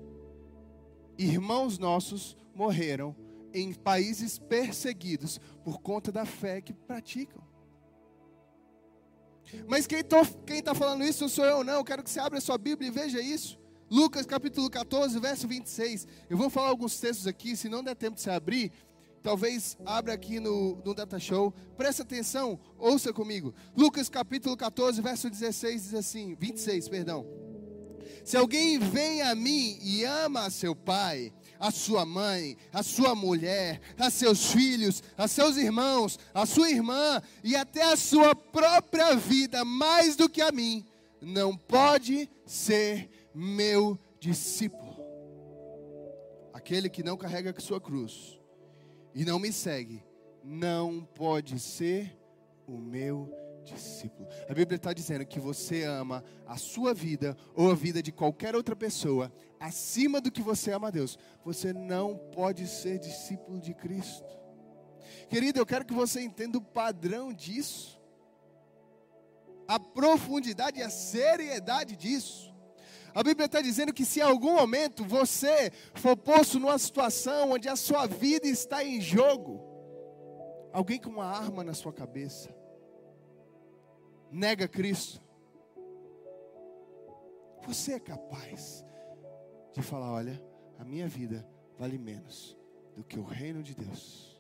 irmãos 1.18 1.80
nossos 1.80 2.38
morreram 2.54 3.16
em 3.52 3.74
países 3.74 4.38
perseguidos 4.38 5.40
por 5.64 5.82
conta 5.82 6.12
da 6.12 6.24
fé 6.24 6.62
que 6.62 6.72
praticam. 6.72 7.42
Mas 9.68 9.88
quem 9.88 10.02
está 10.60 10.76
falando 10.76 11.04
isso 11.04 11.24
não 11.24 11.30
sou 11.30 11.46
eu, 11.46 11.64
não. 11.64 11.78
Eu 11.78 11.84
quero 11.84 12.04
que 12.04 12.12
você 12.12 12.20
abra 12.20 12.38
a 12.38 12.42
sua 12.42 12.60
Bíblia 12.60 12.90
e 12.90 12.92
veja 12.92 13.20
isso. 13.20 13.60
Lucas 13.90 14.28
capítulo 14.28 14.70
14, 14.70 15.20
verso 15.20 15.48
26. 15.48 16.08
Eu 16.30 16.38
vou 16.38 16.48
falar 16.48 16.70
alguns 16.70 17.00
textos 17.00 17.26
aqui, 17.26 17.58
se 17.58 17.68
não 17.68 17.84
der 17.84 17.96
tempo 17.96 18.18
de 18.18 18.22
você 18.22 18.30
abrir, 18.30 18.72
Talvez 19.24 19.78
abra 19.86 20.14
aqui 20.14 20.38
no, 20.38 20.76
no 20.84 20.94
Data 20.94 21.18
Show. 21.18 21.54
Presta 21.78 22.04
atenção, 22.04 22.60
ouça 22.78 23.14
comigo. 23.14 23.56
Lucas 23.76 24.10
capítulo 24.10 24.58
14, 24.58 25.02
verso 25.02 25.30
16 25.30 25.82
diz 25.82 25.94
assim: 25.94 26.36
26, 26.36 26.90
perdão. 26.90 27.26
Se 28.26 28.36
alguém 28.36 28.78
vem 28.78 29.22
a 29.22 29.34
mim 29.34 29.80
e 29.82 30.04
ama 30.04 30.46
a 30.46 30.50
seu 30.50 30.76
pai, 30.76 31.34
a 31.58 31.72
sua 31.72 32.06
mãe, 32.06 32.58
a 32.74 32.84
sua 32.84 33.16
mulher, 33.16 33.80
a 33.98 34.10
seus 34.10 34.52
filhos, 34.52 35.02
a 35.18 35.26
seus 35.26 35.56
irmãos, 35.56 36.20
a 36.34 36.46
sua 36.46 36.70
irmã 36.70 37.22
e 37.42 37.56
até 37.56 37.82
a 37.82 37.96
sua 37.96 38.36
própria 38.36 39.16
vida 39.16 39.64
mais 39.64 40.18
do 40.18 40.28
que 40.28 40.42
a 40.42 40.52
mim, 40.52 40.86
não 41.22 41.56
pode 41.56 42.30
ser 42.46 43.10
meu 43.34 43.98
discípulo. 44.20 44.98
Aquele 46.54 46.90
que 46.90 47.04
não 47.04 47.16
carrega 47.16 47.58
sua 47.60 47.80
cruz 47.80 48.43
e 49.14 49.24
não 49.24 49.40
me 49.40 49.52
segue, 49.52 50.04
não 50.44 51.04
pode 51.04 51.60
ser 51.60 52.18
o 52.68 52.78
meu 52.78 53.32
discípulo. 53.64 54.28
A 54.50 54.54
Bíblia 54.54 54.76
está 54.76 54.94
dizendo 54.94 55.26
que 55.26 55.40
você 55.40 55.84
ama 55.84 56.24
a 56.46 56.58
sua 56.58 56.94
vida 56.94 57.38
ou 57.56 57.72
a 57.72 57.76
vida 57.76 58.02
de 58.02 58.12
qualquer 58.12 58.56
outra 58.56 58.76
pessoa 58.76 59.32
acima 59.60 60.20
do 60.20 60.32
que 60.32 60.42
você 60.42 60.72
ama 60.72 60.90
a 60.90 60.92
Deus. 60.92 61.18
Você 61.46 61.72
não 61.72 62.18
pode 62.18 62.68
ser 62.68 63.00
discípulo 63.00 63.60
de 63.60 63.74
Cristo. 63.74 64.44
Querido, 65.30 65.60
eu 65.60 65.66
quero 65.66 65.86
que 65.86 65.94
você 65.94 66.22
entenda 66.22 66.58
o 66.58 66.62
padrão 66.62 67.34
disso, 67.34 68.00
a 69.68 69.80
profundidade 69.80 70.80
e 70.80 70.84
a 70.84 70.90
seriedade 70.90 71.96
disso. 71.96 72.53
A 73.16 73.22
Bíblia 73.22 73.46
está 73.46 73.62
dizendo 73.62 73.94
que 73.94 74.06
se 74.06 74.20
em 74.20 74.24
algum 74.24 74.54
momento 74.54 75.06
você 75.06 75.72
for 75.94 76.18
posto 76.18 76.60
numa 76.60 76.78
situação 76.80 77.52
onde 77.52 77.70
a 77.70 77.76
sua 77.76 78.08
vida 78.08 78.48
está 78.48 78.84
em 78.84 79.00
jogo, 79.00 79.62
alguém 80.72 81.00
com 81.00 81.10
uma 81.10 81.26
arma 81.26 81.64
na 81.64 81.76
sua 81.76 81.94
cabeça, 81.94 82.50
nega 84.32 84.68
Cristo, 84.68 85.22
você 87.66 87.94
é 87.94 88.00
capaz 88.00 88.84
de 89.74 89.82
falar: 89.84 90.12
olha, 90.12 90.44
a 90.80 90.84
minha 90.84 91.08
vida 91.08 91.48
vale 91.78 92.00
menos 92.00 92.58
do 92.96 93.04
que 93.04 93.20
o 93.20 93.24
reino 93.24 93.62
de 93.62 93.76
Deus. 93.76 94.34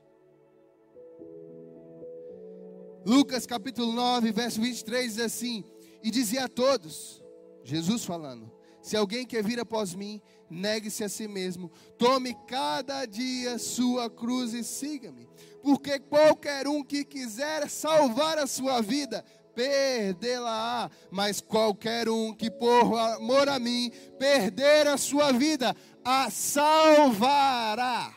Lucas 3.05 3.45
capítulo 3.45 3.91
9, 3.91 4.31
verso 4.31 4.59
23 4.59 5.15
diz 5.15 5.23
assim: 5.23 5.63
E 6.01 6.09
dizia 6.09 6.45
a 6.45 6.49
todos, 6.49 7.23
Jesus 7.63 8.03
falando: 8.03 8.51
se 8.83 8.97
alguém 8.97 9.25
quer 9.25 9.41
vir 9.41 9.61
após 9.61 9.95
mim, 9.95 10.21
negue-se 10.49 11.05
a 11.05 11.09
si 11.09 11.25
mesmo, 11.25 11.71
tome 11.97 12.35
cada 12.45 13.05
dia 13.05 13.57
sua 13.57 14.09
cruz 14.09 14.53
e 14.53 14.61
siga-me. 14.61 15.29
Porque 15.63 15.97
qualquer 15.97 16.67
um 16.67 16.83
que 16.83 17.05
quiser 17.05 17.69
salvar 17.69 18.37
a 18.37 18.45
sua 18.45 18.81
vida, 18.81 19.23
perdê-la-á. 19.55 20.91
Mas 21.09 21.39
qualquer 21.39 22.09
um 22.09 22.33
que 22.33 22.51
por 22.51 22.99
amor 22.99 23.47
a 23.47 23.57
mim 23.57 23.89
perder 24.19 24.85
a 24.87 24.97
sua 24.97 25.31
vida, 25.31 25.73
a 26.03 26.29
salvará. 26.29 28.13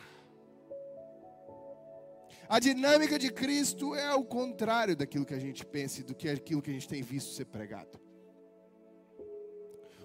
A 2.49 2.59
dinâmica 2.59 3.17
de 3.17 3.31
Cristo 3.31 3.95
é 3.95 4.13
o 4.13 4.25
contrário 4.25 4.97
daquilo 4.97 5.25
que 5.25 5.33
a 5.33 5.39
gente 5.39 5.65
pensa 5.65 6.01
e 6.01 6.03
do 6.03 6.13
que 6.13 6.27
aquilo 6.27 6.61
que 6.61 6.71
a 6.71 6.73
gente 6.73 6.89
tem 6.89 7.01
visto 7.01 7.33
ser 7.33 7.45
pregado. 7.45 8.06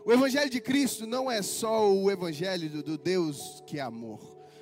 O 0.05 0.13
Evangelho 0.13 0.51
de 0.51 0.61
Cristo 0.61 1.07
não 1.07 1.31
é 1.31 1.43
só 1.43 1.93
o 1.93 2.11
Evangelho 2.11 2.83
do, 2.83 2.99
Deus 2.99 3.63
que 3.67 3.79
é 3.79 3.83
amor. 3.83 4.21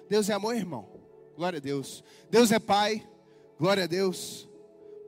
Deus 0.09 0.29
é 0.29 0.35
amor, 0.35 0.55
irmão. 0.55 0.89
Glória 1.35 1.59
a 1.59 1.61
Deus. 1.61 2.05
Deus 2.31 2.53
é 2.53 2.59
Pai. 2.59 3.07
Glória 3.59 3.85
a 3.85 3.87
Deus. 3.87 4.49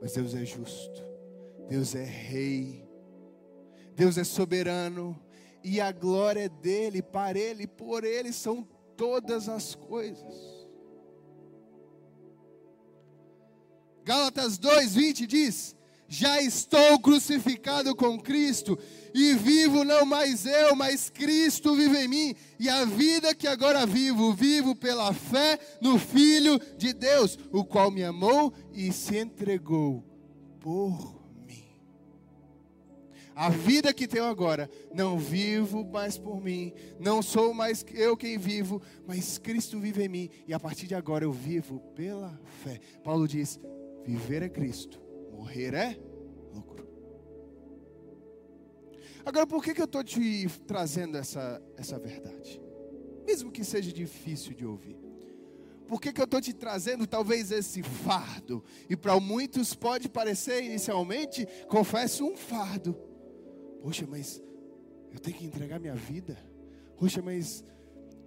Mas 0.01 0.13
Deus 0.13 0.33
é 0.33 0.43
justo. 0.43 1.03
Deus 1.69 1.93
é 1.93 2.03
Rei. 2.03 2.87
Deus 3.95 4.17
é 4.17 4.23
soberano. 4.23 5.19
E 5.63 5.79
a 5.79 5.91
glória 5.91 6.49
dele, 6.49 7.01
para 7.01 7.37
ele, 7.37 7.67
por 7.67 8.03
ele 8.03 8.33
são 8.33 8.67
todas 8.97 9.47
as 9.47 9.75
coisas. 9.75 10.63
Gálatas 14.03 14.57
2:20 14.59 15.25
diz: 15.25 15.75
Já 16.13 16.39
estou 16.39 16.99
crucificado 16.99 17.95
com 17.95 18.19
Cristo, 18.19 18.77
e 19.15 19.33
vivo 19.33 19.83
não 19.83 20.05
mais 20.05 20.45
eu, 20.45 20.75
mas 20.75 21.09
Cristo 21.09 21.75
vive 21.75 21.97
em 21.97 22.07
mim, 22.07 22.35
e 22.59 22.69
a 22.69 22.85
vida 22.85 23.33
que 23.33 23.47
agora 23.47 23.83
vivo, 23.83 24.31
vivo 24.31 24.75
pela 24.75 25.11
fé 25.11 25.57
no 25.81 25.97
Filho 25.97 26.59
de 26.77 26.93
Deus, 26.93 27.35
o 27.51 27.65
qual 27.65 27.89
me 27.89 28.03
amou 28.03 28.53
e 28.71 28.93
se 28.93 29.17
entregou 29.17 30.03
por 30.59 31.19
mim. 31.47 31.65
A 33.33 33.49
vida 33.49 33.91
que 33.91 34.07
tenho 34.07 34.25
agora, 34.25 34.69
não 34.93 35.17
vivo 35.17 35.83
mais 35.83 36.15
por 36.15 36.39
mim, 36.39 36.73
não 36.99 37.23
sou 37.23 37.55
mais 37.55 37.83
eu 37.91 38.15
quem 38.15 38.37
vivo, 38.37 38.79
mas 39.07 39.39
Cristo 39.39 39.79
vive 39.79 40.03
em 40.03 40.09
mim, 40.09 40.29
e 40.47 40.53
a 40.53 40.59
partir 40.59 40.85
de 40.85 40.93
agora 40.93 41.25
eu 41.25 41.33
vivo 41.33 41.79
pela 41.95 42.39
fé. 42.63 42.79
Paulo 43.03 43.27
diz: 43.27 43.59
Viver 44.05 44.43
é 44.43 44.49
Cristo, 44.49 45.01
morrer 45.33 45.73
é 45.73 45.99
lucro. 46.53 46.87
Agora, 49.25 49.47
por 49.47 49.63
que, 49.63 49.73
que 49.73 49.81
eu 49.81 49.85
estou 49.85 50.03
te 50.03 50.47
trazendo 50.67 51.17
essa, 51.17 51.61
essa 51.75 51.97
verdade? 51.97 52.61
Mesmo 53.25 53.51
que 53.51 53.63
seja 53.63 53.91
difícil 53.91 54.53
de 54.53 54.65
ouvir. 54.65 54.97
Por 55.87 55.99
que, 55.99 56.13
que 56.13 56.21
eu 56.21 56.25
estou 56.25 56.39
te 56.39 56.53
trazendo 56.53 57.05
talvez 57.05 57.51
esse 57.51 57.81
fardo? 57.83 58.63
E 58.89 58.95
para 58.95 59.19
muitos 59.19 59.73
pode 59.73 60.07
parecer 60.07 60.63
inicialmente, 60.63 61.47
confesso, 61.67 62.25
um 62.25 62.37
fardo. 62.37 62.97
Poxa, 63.81 64.05
mas 64.07 64.41
eu 65.11 65.19
tenho 65.19 65.37
que 65.37 65.45
entregar 65.45 65.79
minha 65.79 65.95
vida. 65.95 66.37
Poxa, 66.97 67.21
mas 67.21 67.63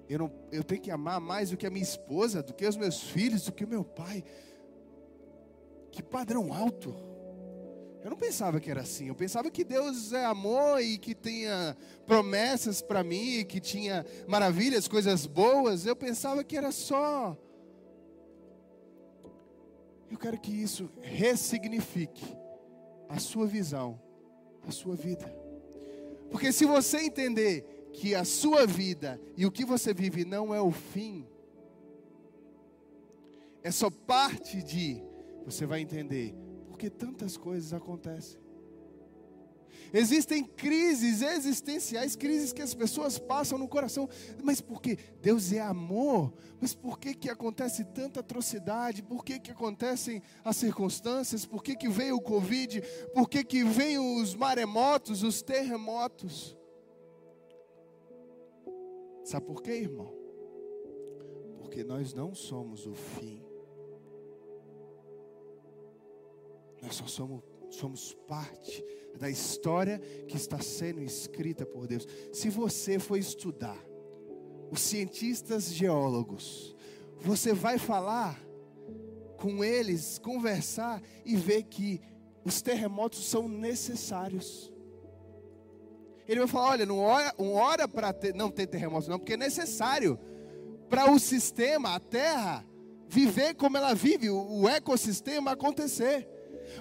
eu, 0.08 0.18
não, 0.18 0.32
eu 0.52 0.62
tenho 0.62 0.80
que 0.80 0.90
amar 0.90 1.20
mais 1.20 1.50
do 1.50 1.56
que 1.56 1.66
a 1.66 1.70
minha 1.70 1.82
esposa, 1.82 2.42
do 2.42 2.54
que 2.54 2.66
os 2.66 2.76
meus 2.76 3.02
filhos, 3.02 3.44
do 3.44 3.52
que 3.52 3.64
o 3.64 3.68
meu 3.68 3.84
pai. 3.84 4.22
Que 5.96 6.02
padrão 6.02 6.52
alto. 6.52 6.94
Eu 8.04 8.10
não 8.10 8.18
pensava 8.18 8.60
que 8.60 8.70
era 8.70 8.82
assim. 8.82 9.08
Eu 9.08 9.14
pensava 9.14 9.50
que 9.50 9.64
Deus 9.64 10.12
é 10.12 10.26
amor 10.26 10.78
e 10.82 10.98
que 10.98 11.14
tinha 11.14 11.74
promessas 12.04 12.82
para 12.82 13.02
mim, 13.02 13.42
que 13.46 13.58
tinha 13.60 14.04
maravilhas, 14.28 14.86
coisas 14.86 15.24
boas. 15.24 15.86
Eu 15.86 15.96
pensava 15.96 16.44
que 16.44 16.54
era 16.54 16.70
só. 16.70 17.34
Eu 20.10 20.18
quero 20.18 20.38
que 20.38 20.52
isso 20.52 20.90
ressignifique 21.00 22.26
a 23.08 23.18
sua 23.18 23.46
visão, 23.46 23.98
a 24.68 24.70
sua 24.70 24.96
vida. 24.96 25.34
Porque 26.30 26.52
se 26.52 26.66
você 26.66 26.98
entender 26.98 27.88
que 27.94 28.14
a 28.14 28.22
sua 28.22 28.66
vida 28.66 29.18
e 29.34 29.46
o 29.46 29.50
que 29.50 29.64
você 29.64 29.94
vive 29.94 30.26
não 30.26 30.54
é 30.54 30.60
o 30.60 30.70
fim, 30.70 31.26
é 33.62 33.70
só 33.70 33.88
parte 33.88 34.62
de 34.62 35.02
você 35.46 35.64
vai 35.64 35.80
entender 35.80 36.34
porque 36.66 36.90
tantas 36.90 37.36
coisas 37.36 37.72
acontecem. 37.72 38.38
Existem 39.94 40.44
crises 40.44 41.22
existenciais, 41.22 42.16
crises 42.16 42.52
que 42.52 42.60
as 42.60 42.74
pessoas 42.74 43.18
passam 43.18 43.56
no 43.56 43.68
coração. 43.68 44.08
Mas 44.42 44.60
por 44.60 44.82
que? 44.82 44.98
Deus 45.22 45.52
é 45.52 45.60
amor. 45.60 46.34
Mas 46.60 46.74
por 46.74 46.98
que, 46.98 47.14
que 47.14 47.30
acontece 47.30 47.84
tanta 47.84 48.18
atrocidade? 48.18 49.04
Por 49.04 49.24
que, 49.24 49.38
que 49.38 49.52
acontecem 49.52 50.20
as 50.44 50.56
circunstâncias? 50.56 51.46
Por 51.46 51.62
que, 51.62 51.76
que 51.76 51.88
veio 51.88 52.16
o 52.16 52.20
Covid? 52.20 52.82
Por 53.14 53.28
que, 53.28 53.44
que 53.44 53.62
veio 53.62 54.02
os 54.20 54.34
maremotos, 54.34 55.22
os 55.22 55.40
terremotos? 55.40 56.56
Sabe 59.24 59.46
por 59.46 59.62
quê, 59.62 59.72
irmão? 59.72 60.12
Porque 61.58 61.84
nós 61.84 62.12
não 62.12 62.34
somos 62.34 62.86
o 62.86 62.94
fim. 62.94 63.45
Nós 66.82 66.96
só 66.96 67.06
somos, 67.06 67.42
somos 67.70 68.14
parte 68.26 68.84
da 69.18 69.30
história 69.30 69.98
que 70.28 70.36
está 70.36 70.60
sendo 70.60 71.00
escrita 71.02 71.64
por 71.64 71.86
Deus. 71.86 72.06
Se 72.32 72.48
você 72.48 72.98
for 72.98 73.16
estudar 73.16 73.78
os 74.70 74.80
cientistas 74.80 75.72
geólogos, 75.72 76.74
você 77.20 77.52
vai 77.52 77.78
falar 77.78 78.40
com 79.36 79.64
eles, 79.64 80.18
conversar 80.18 81.02
e 81.24 81.36
ver 81.36 81.64
que 81.64 82.00
os 82.44 82.62
terremotos 82.62 83.26
são 83.26 83.48
necessários. 83.48 84.72
Ele 86.28 86.40
vai 86.40 86.48
falar: 86.48 86.70
olha, 86.70 86.86
não 86.86 86.98
hora, 86.98 87.34
não 87.38 87.52
hora 87.54 87.88
para 87.88 88.14
não 88.34 88.50
ter 88.50 88.66
terremotos, 88.66 89.08
não, 89.08 89.18
porque 89.18 89.34
é 89.34 89.36
necessário 89.36 90.18
para 90.88 91.10
o 91.10 91.18
sistema, 91.18 91.94
a 91.94 92.00
terra, 92.00 92.64
viver 93.08 93.54
como 93.54 93.76
ela 93.76 93.94
vive, 93.94 94.30
o, 94.30 94.62
o 94.62 94.68
ecossistema 94.68 95.52
acontecer. 95.52 96.28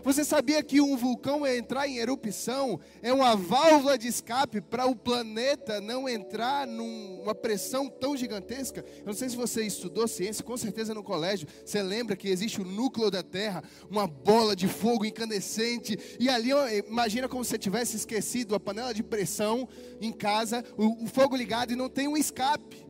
Você 0.03 0.23
sabia 0.23 0.61
que 0.63 0.81
um 0.81 0.97
vulcão 0.97 1.45
entrar 1.45 1.87
em 1.87 1.97
erupção 1.97 2.79
é 3.01 3.11
uma 3.13 3.35
válvula 3.35 3.97
de 3.97 4.07
escape 4.07 4.61
para 4.61 4.85
o 4.85 4.95
planeta 4.95 5.81
não 5.81 6.07
entrar 6.07 6.67
numa 6.67 7.33
pressão 7.35 7.89
tão 7.89 8.15
gigantesca? 8.15 8.83
Eu 8.99 9.07
não 9.07 9.13
sei 9.13 9.29
se 9.29 9.35
você 9.35 9.63
estudou 9.63 10.07
ciência, 10.07 10.43
com 10.43 10.57
certeza 10.57 10.93
no 10.93 11.03
colégio. 11.03 11.47
Você 11.63 11.81
lembra 11.81 12.15
que 12.15 12.29
existe 12.29 12.61
o 12.61 12.65
núcleo 12.65 13.11
da 13.11 13.23
Terra, 13.23 13.63
uma 13.89 14.07
bola 14.07 14.55
de 14.55 14.67
fogo 14.67 15.05
incandescente, 15.05 15.97
e 16.19 16.29
ali 16.29 16.49
imagina 16.87 17.27
como 17.27 17.43
se 17.43 17.51
você 17.51 17.57
tivesse 17.57 17.95
esquecido 17.95 18.55
a 18.55 18.59
panela 18.59 18.93
de 18.93 19.03
pressão 19.03 19.67
em 20.01 20.11
casa, 20.11 20.63
o, 20.77 21.03
o 21.03 21.07
fogo 21.07 21.35
ligado 21.35 21.71
e 21.71 21.75
não 21.75 21.89
tem 21.89 22.07
um 22.07 22.17
escape. 22.17 22.85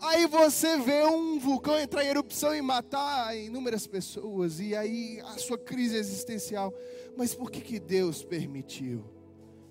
Aí 0.00 0.26
você 0.26 0.76
vê 0.78 1.04
um 1.04 1.38
vulcão 1.38 1.78
entrar 1.78 2.04
em 2.04 2.08
erupção 2.08 2.54
e 2.54 2.60
matar 2.60 3.36
inúmeras 3.36 3.86
pessoas, 3.86 4.60
e 4.60 4.74
aí 4.74 5.20
a 5.20 5.38
sua 5.38 5.58
crise 5.58 5.96
existencial. 5.96 6.72
Mas 7.16 7.34
por 7.34 7.50
que, 7.50 7.60
que 7.60 7.80
Deus 7.80 8.22
permitiu? 8.22 9.04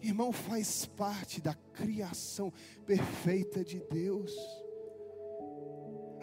Irmão, 0.02 0.34
faz 0.34 0.86
parte 0.86 1.40
da 1.40 1.54
criação 1.74 2.52
perfeita 2.86 3.64
de 3.64 3.82
Deus. 3.90 4.34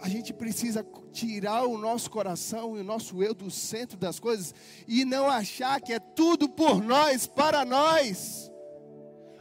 A 0.03 0.09
gente 0.09 0.33
precisa 0.33 0.85
tirar 1.13 1.65
o 1.65 1.77
nosso 1.77 2.11
coração 2.11 2.77
e 2.77 2.81
o 2.81 2.85
nosso 2.85 3.23
eu 3.23 3.35
do 3.35 3.51
centro 3.51 3.99
das 3.99 4.19
coisas 4.19 4.55
e 4.89 5.05
não 5.05 5.29
achar 5.29 5.81
que 5.81 5.93
é 5.93 5.99
tudo 5.99 6.49
por 6.49 6.83
nós, 6.83 7.27
para 7.27 7.65
nós. 7.65 8.51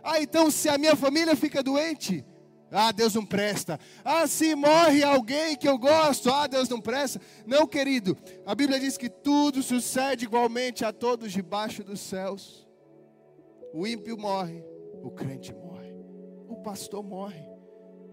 Ah, 0.03 0.21
então 0.21 0.51
se 0.51 0.67
a 0.69 0.77
minha 0.77 0.95
família 0.95 1.35
fica 1.35 1.63
doente, 1.63 2.25
ah, 2.71 2.91
Deus 2.91 3.15
não 3.15 3.25
presta. 3.25 3.79
Ah, 4.03 4.27
se 4.27 4.53
morre 4.55 5.03
alguém 5.03 5.55
que 5.55 5.67
eu 5.67 5.77
gosto. 5.77 6.29
Ah, 6.29 6.47
Deus 6.47 6.69
não 6.69 6.79
presta. 6.79 7.19
Não, 7.45 7.65
querido. 7.65 8.17
A 8.45 8.53
Bíblia 8.53 8.79
diz 8.79 8.97
que 8.97 9.09
tudo 9.09 9.63
sucede 9.63 10.25
igualmente 10.25 10.85
a 10.85 10.93
todos 10.93 11.31
debaixo 11.31 11.83
dos 11.83 11.99
céus. 11.99 12.67
O 13.73 13.87
ímpio 13.87 14.17
morre, 14.17 14.63
o 15.03 15.09
crente 15.09 15.53
morre, 15.53 15.93
o 16.47 16.57
pastor 16.57 17.03
morre. 17.03 17.47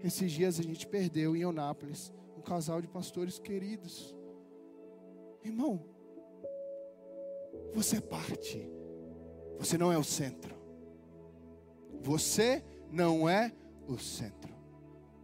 Esses 0.03 0.31
dias 0.31 0.59
a 0.59 0.63
gente 0.63 0.87
perdeu 0.87 1.35
em 1.35 1.41
Eunápolis 1.41 2.13
um 2.35 2.41
casal 2.41 2.81
de 2.81 2.87
pastores 2.87 3.39
queridos. 3.39 4.15
Irmão, 5.43 5.83
você 7.73 7.97
é 7.97 8.01
parte. 8.01 8.69
Você 9.59 9.77
não 9.77 9.91
é 9.91 9.97
o 9.97 10.03
centro. 10.03 10.55
Você 12.01 12.63
não 12.91 13.27
é 13.27 13.51
o 13.51 13.66
o 13.87 13.97
centro. 13.97 14.53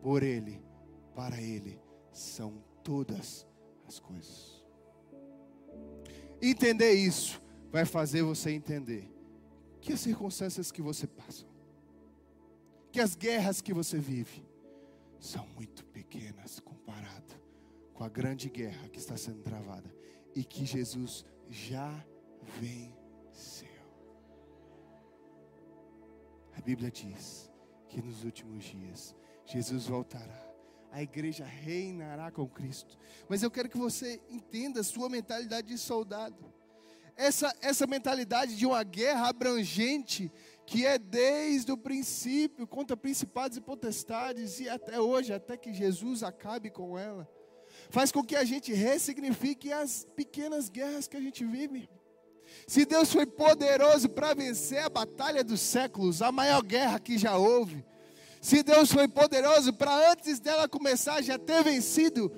Por 0.02 0.24
Ele, 0.24 0.62
para 1.16 1.42
Ele, 1.42 1.80
são 2.12 2.64
todas 2.84 3.48
as 3.88 4.00
coisas. 4.00 4.64
Entender 6.42 6.92
isso 6.92 7.42
vai 7.72 7.86
fazer 7.86 8.22
você 8.22 8.52
entender 8.52 9.10
que 9.82 9.94
as 9.94 10.00
circunstâncias 10.00 10.72
que 10.72 10.82
você 10.82 11.08
passa, 11.08 11.46
que 12.92 13.00
as 13.00 13.16
guerras 13.16 13.62
que 13.62 13.74
você 13.74 13.98
vive, 13.98 14.46
são 15.20 15.48
muito 15.56 15.86
pequenas 15.86 16.60
comparado 16.60 17.34
com 17.94 18.04
a 18.04 18.10
grande 18.10 18.50
guerra 18.50 18.90
que 18.90 19.00
está 19.00 19.16
sendo 19.16 19.42
travada 19.42 19.90
e 20.36 20.44
que 20.44 20.66
Jesus 20.66 21.26
já 21.50 22.06
venceu. 22.60 23.70
A 26.56 26.62
Bíblia 26.62 26.92
diz 26.92 27.53
que 27.94 28.02
nos 28.02 28.24
últimos 28.24 28.64
dias 28.64 29.16
Jesus 29.46 29.86
voltará. 29.86 30.52
A 30.92 31.04
igreja 31.04 31.46
reinará 31.46 32.32
com 32.32 32.48
Cristo. 32.48 32.98
Mas 33.30 33.44
eu 33.44 33.52
quero 33.52 33.70
que 33.70 33.78
você 33.78 34.20
entenda 34.30 34.82
a 34.82 34.84
sua 34.84 35.10
mentalidade 35.10 35.68
de 35.68 35.78
soldado. 35.78 36.52
essa, 37.16 37.56
essa 37.62 37.86
mentalidade 37.86 38.56
de 38.56 38.66
uma 38.66 38.84
guerra 38.84 39.30
abrangente, 39.30 40.32
que 40.66 40.86
é 40.86 40.98
desde 40.98 41.72
o 41.72 41.78
princípio, 41.78 42.66
contra 42.66 42.98
principados 42.98 43.58
e 43.58 43.62
potestades, 43.62 44.60
e 44.60 44.68
até 44.68 45.00
hoje, 45.00 45.32
até 45.32 45.56
que 45.56 45.72
Jesus 45.72 46.24
acabe 46.24 46.72
com 46.72 46.98
ela, 46.98 47.30
faz 47.92 48.12
com 48.12 48.24
que 48.24 48.36
a 48.36 48.44
gente 48.44 48.74
ressignifique 48.74 49.72
as 49.72 50.08
pequenas 50.16 50.68
guerras 50.68 51.08
que 51.08 51.18
a 51.18 51.22
gente 51.22 51.46
vive. 51.46 51.88
Se 52.68 52.86
Deus 52.86 53.12
foi 53.12 53.26
poderoso 53.26 54.10
para 54.10 54.34
vencer 54.34 54.80
a 54.80 54.90
batalha 54.90 55.44
dos 55.44 55.62
séculos, 55.62 56.22
a 56.22 56.32
maior 56.32 56.62
guerra 56.64 57.00
que 57.00 57.18
já 57.18 57.38
houve, 57.38 57.84
se 58.42 58.62
Deus 58.62 58.92
foi 58.92 59.08
poderoso 59.08 59.72
para 59.74 60.12
antes 60.12 60.40
dela 60.40 60.68
começar 60.68 61.22
já 61.22 61.40
ter 61.40 61.64
vencido, 61.64 62.32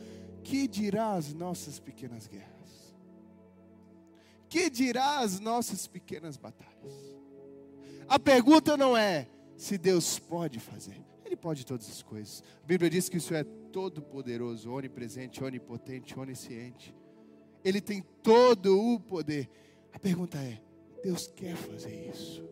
que 0.43 0.67
dirá 0.67 1.13
as 1.13 1.33
nossas 1.33 1.79
pequenas 1.79 2.27
guerras? 2.27 2.95
Que 4.47 4.69
dirá 4.69 5.19
as 5.19 5.39
nossas 5.39 5.87
pequenas 5.87 6.37
batalhas? 6.37 6.93
A 8.07 8.19
pergunta 8.19 8.77
não 8.77 8.95
é 8.95 9.27
se 9.57 9.77
Deus 9.77 10.19
pode 10.19 10.59
fazer. 10.59 11.03
Ele 11.25 11.35
pode 11.35 11.65
todas 11.65 11.89
as 11.89 12.03
coisas. 12.03 12.43
A 12.63 12.67
Bíblia 12.67 12.89
diz 12.89 13.09
que 13.09 13.17
isso 13.17 13.33
é 13.33 13.43
todo 13.43 14.01
poderoso, 14.01 14.71
onipresente, 14.71 15.43
onipotente, 15.43 16.17
onisciente. 16.19 16.95
Ele 17.63 17.81
tem 17.81 18.03
todo 18.21 18.79
o 18.79 18.99
poder. 18.99 19.49
A 19.95 19.99
pergunta 19.99 20.37
é: 20.37 20.61
Deus 21.01 21.27
quer 21.27 21.55
fazer 21.55 22.09
isso? 22.13 22.43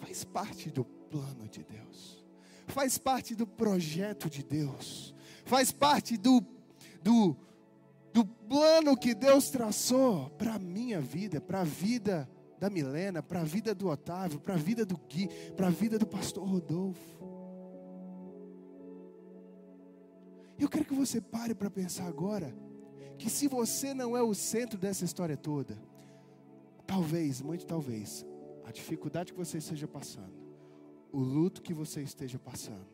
Faz 0.00 0.24
parte 0.24 0.70
do 0.70 0.84
plano 0.84 1.48
de 1.48 1.62
Deus, 1.62 2.26
faz 2.66 2.98
parte 2.98 3.34
do 3.34 3.46
projeto 3.46 4.28
de 4.28 4.42
Deus, 4.42 5.14
faz 5.44 5.70
parte 5.70 6.16
do, 6.16 6.44
do, 7.00 7.36
do 8.12 8.26
plano 8.26 8.96
que 8.96 9.14
Deus 9.14 9.50
traçou 9.50 10.28
para 10.30 10.54
a 10.54 10.58
minha 10.58 11.00
vida, 11.00 11.40
para 11.40 11.60
a 11.60 11.64
vida 11.64 12.28
da 12.58 12.68
Milena, 12.68 13.22
para 13.22 13.42
a 13.42 13.44
vida 13.44 13.72
do 13.74 13.88
Otávio, 13.88 14.40
para 14.40 14.54
a 14.54 14.58
vida 14.58 14.84
do 14.84 14.96
Gui, 15.08 15.28
para 15.56 15.68
a 15.68 15.70
vida 15.70 15.96
do 15.98 16.06
pastor 16.06 16.44
Rodolfo. 16.44 17.16
Eu 20.58 20.68
quero 20.68 20.84
que 20.84 20.94
você 20.94 21.20
pare 21.20 21.54
para 21.54 21.70
pensar 21.70 22.06
agora 22.06 22.52
que 23.18 23.30
se 23.30 23.46
você 23.46 23.94
não 23.94 24.16
é 24.16 24.22
o 24.22 24.34
centro 24.34 24.78
dessa 24.78 25.04
história 25.04 25.36
toda, 25.36 25.78
Talvez, 26.86 27.42
muito 27.42 27.66
talvez, 27.66 28.24
a 28.64 28.70
dificuldade 28.70 29.32
que 29.32 29.38
você 29.38 29.58
esteja 29.58 29.88
passando, 29.88 30.34
o 31.12 31.18
luto 31.18 31.62
que 31.62 31.74
você 31.74 32.02
esteja 32.02 32.38
passando, 32.38 32.86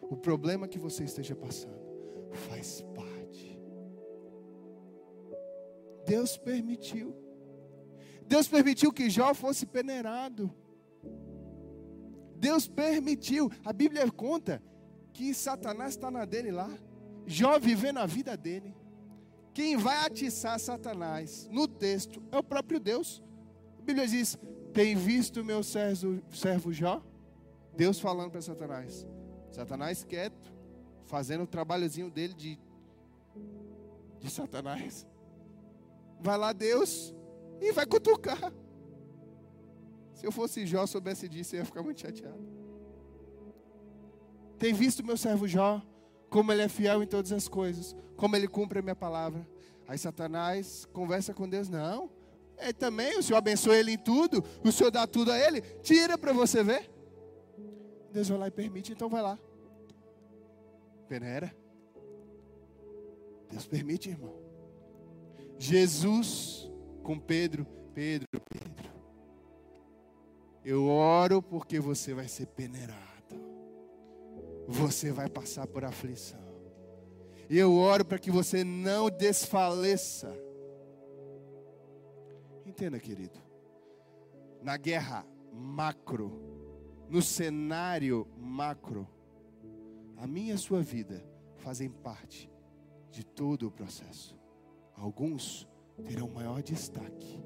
o 0.00 0.16
problema 0.16 0.68
que 0.68 0.78
você 0.78 1.04
esteja 1.04 1.34
passando, 1.34 1.80
faz 2.48 2.82
parte. 2.94 3.58
Deus 6.06 6.36
permitiu. 6.36 7.14
Deus 8.26 8.48
permitiu 8.48 8.92
que 8.92 9.10
Jó 9.10 9.34
fosse 9.34 9.66
peneirado. 9.66 10.52
Deus 12.36 12.66
permitiu. 12.66 13.50
A 13.64 13.72
Bíblia 13.72 14.10
conta 14.10 14.62
que 15.12 15.34
Satanás 15.34 15.90
está 15.90 16.10
na 16.10 16.24
dele 16.24 16.50
lá. 16.50 16.70
Jó 17.26 17.58
vivendo 17.58 17.98
a 17.98 18.06
vida 18.06 18.36
dele. 18.36 18.74
Quem 19.52 19.76
vai 19.76 20.06
atiçar 20.06 20.58
Satanás 20.58 21.48
no 21.50 21.68
texto 21.68 22.22
é 22.32 22.38
o 22.38 22.42
próprio 22.42 22.80
Deus. 22.80 23.22
A 23.80 23.82
Bíblia 23.82 24.06
diz: 24.06 24.38
Tem 24.72 24.94
visto 24.94 25.42
meu 25.42 25.62
servo, 25.62 26.22
servo 26.30 26.72
Jó? 26.72 27.02
Deus 27.74 27.98
falando 27.98 28.30
para 28.30 28.42
Satanás. 28.42 29.06
Satanás 29.50 30.04
quieto, 30.04 30.52
fazendo 31.06 31.44
o 31.44 31.46
trabalhozinho 31.46 32.10
dele 32.10 32.34
de, 32.34 32.58
de 34.18 34.30
Satanás. 34.30 35.06
Vai 36.20 36.36
lá, 36.36 36.52
Deus, 36.52 37.14
e 37.60 37.72
vai 37.72 37.86
cutucar. 37.86 38.52
Se 40.14 40.26
eu 40.26 40.30
fosse 40.30 40.66
Jó, 40.66 40.86
soubesse 40.86 41.26
disso, 41.26 41.56
eu 41.56 41.60
ia 41.60 41.64
ficar 41.64 41.82
muito 41.82 42.00
chateado. 42.02 42.46
Tem 44.58 44.74
visto 44.74 45.02
meu 45.02 45.16
servo 45.16 45.48
Jó, 45.48 45.82
como 46.28 46.52
ele 46.52 46.62
é 46.62 46.68
fiel 46.68 47.02
em 47.02 47.06
todas 47.06 47.32
as 47.32 47.48
coisas, 47.48 47.96
como 48.14 48.36
ele 48.36 48.46
cumpre 48.46 48.80
a 48.80 48.82
minha 48.82 48.94
palavra. 48.94 49.48
Aí 49.88 49.96
Satanás 49.96 50.84
conversa 50.92 51.32
com 51.32 51.48
Deus, 51.48 51.70
não. 51.70 52.19
É, 52.60 52.72
também 52.72 53.18
o 53.18 53.22
Senhor 53.22 53.38
abençoa 53.38 53.76
ele 53.76 53.92
em 53.92 53.98
tudo, 53.98 54.44
o 54.62 54.70
Senhor 54.70 54.90
dá 54.90 55.06
tudo 55.06 55.32
a 55.32 55.38
ele, 55.38 55.62
tira 55.82 56.18
para 56.18 56.32
você 56.32 56.62
ver. 56.62 56.90
Deus 58.12 58.28
vai 58.28 58.38
lá 58.38 58.48
e 58.48 58.50
permite, 58.50 58.92
então 58.92 59.08
vai 59.08 59.22
lá. 59.22 59.38
Peneira. 61.08 61.54
Deus 63.50 63.66
permite, 63.66 64.10
irmão. 64.10 64.34
Jesus 65.58 66.70
com 67.02 67.18
Pedro, 67.18 67.66
Pedro, 67.94 68.28
Pedro. 68.48 68.90
Eu 70.64 70.86
oro 70.86 71.42
porque 71.42 71.80
você 71.80 72.14
vai 72.14 72.28
ser 72.28 72.46
peneirado. 72.46 73.00
Você 74.68 75.10
vai 75.10 75.28
passar 75.28 75.66
por 75.66 75.84
aflição. 75.84 76.40
E 77.48 77.58
eu 77.58 77.74
oro 77.74 78.04
para 78.04 78.18
que 78.18 78.30
você 78.30 78.62
não 78.62 79.10
desfaleça. 79.10 80.32
Querido. 82.88 83.38
Na 84.62 84.78
guerra 84.78 85.26
macro, 85.52 86.32
no 87.10 87.20
cenário 87.20 88.26
macro, 88.38 89.06
a 90.16 90.26
minha 90.26 90.52
e 90.52 90.54
a 90.54 90.58
sua 90.58 90.80
vida 90.80 91.22
fazem 91.56 91.90
parte 91.90 92.50
de 93.10 93.22
todo 93.22 93.66
o 93.66 93.70
processo. 93.70 94.34
Alguns 94.94 95.68
terão 96.06 96.28
maior 96.30 96.62
destaque 96.62 97.42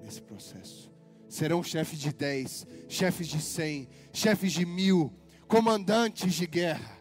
nesse 0.00 0.22
processo. 0.22 0.90
Serão 1.28 1.62
chefes 1.62 1.98
de 1.98 2.10
10, 2.10 2.66
chefes 2.88 3.28
de 3.28 3.42
100, 3.42 3.88
chefes 4.10 4.52
de 4.52 4.64
mil, 4.64 5.12
comandantes 5.46 6.32
de 6.32 6.46
guerra. 6.46 6.98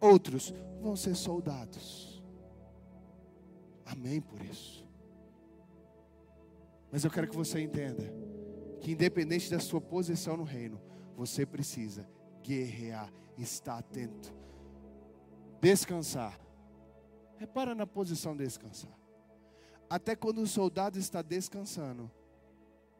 Outros 0.00 0.54
vão 0.80 0.94
ser 0.94 1.16
soldados. 1.16 2.22
Amém 3.84 4.20
por 4.20 4.40
isso. 4.44 4.81
Mas 6.92 7.04
eu 7.04 7.10
quero 7.10 7.26
que 7.26 7.34
você 7.34 7.58
entenda 7.58 8.12
que, 8.82 8.92
independente 8.92 9.50
da 9.50 9.58
sua 9.58 9.80
posição 9.80 10.36
no 10.36 10.44
reino, 10.44 10.78
você 11.16 11.46
precisa 11.46 12.06
guerrear, 12.42 13.10
estar 13.38 13.78
atento, 13.78 14.34
descansar. 15.58 16.38
Repara 17.38 17.74
na 17.74 17.86
posição 17.86 18.36
descansar. 18.36 18.92
Até 19.88 20.14
quando 20.14 20.42
o 20.42 20.46
soldado 20.46 20.98
está 20.98 21.22
descansando, 21.22 22.10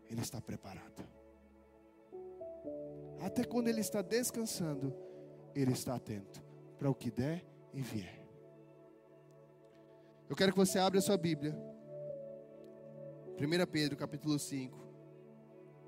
ele 0.09 0.23
está 0.23 0.41
preparado. 0.41 1.05
Até 3.21 3.45
quando 3.45 3.69
ele 3.69 3.81
está 3.81 4.01
descansando, 4.01 4.95
ele 5.55 5.73
está 5.73 5.97
atento 5.97 6.43
para 6.79 6.91
o 6.91 6.95
que 6.95 7.11
der 7.11 7.45
e 7.75 7.83
vier. 7.83 8.27
Eu 10.29 10.35
quero 10.35 10.53
que 10.53 10.59
você 10.59 10.79
abra 10.79 10.99
a 10.99 11.03
sua 11.03 11.19
Bíblia 11.19 11.72
1 13.39 13.67
Pedro 13.67 13.97
capítulo 13.97 14.39
5, 14.39 14.79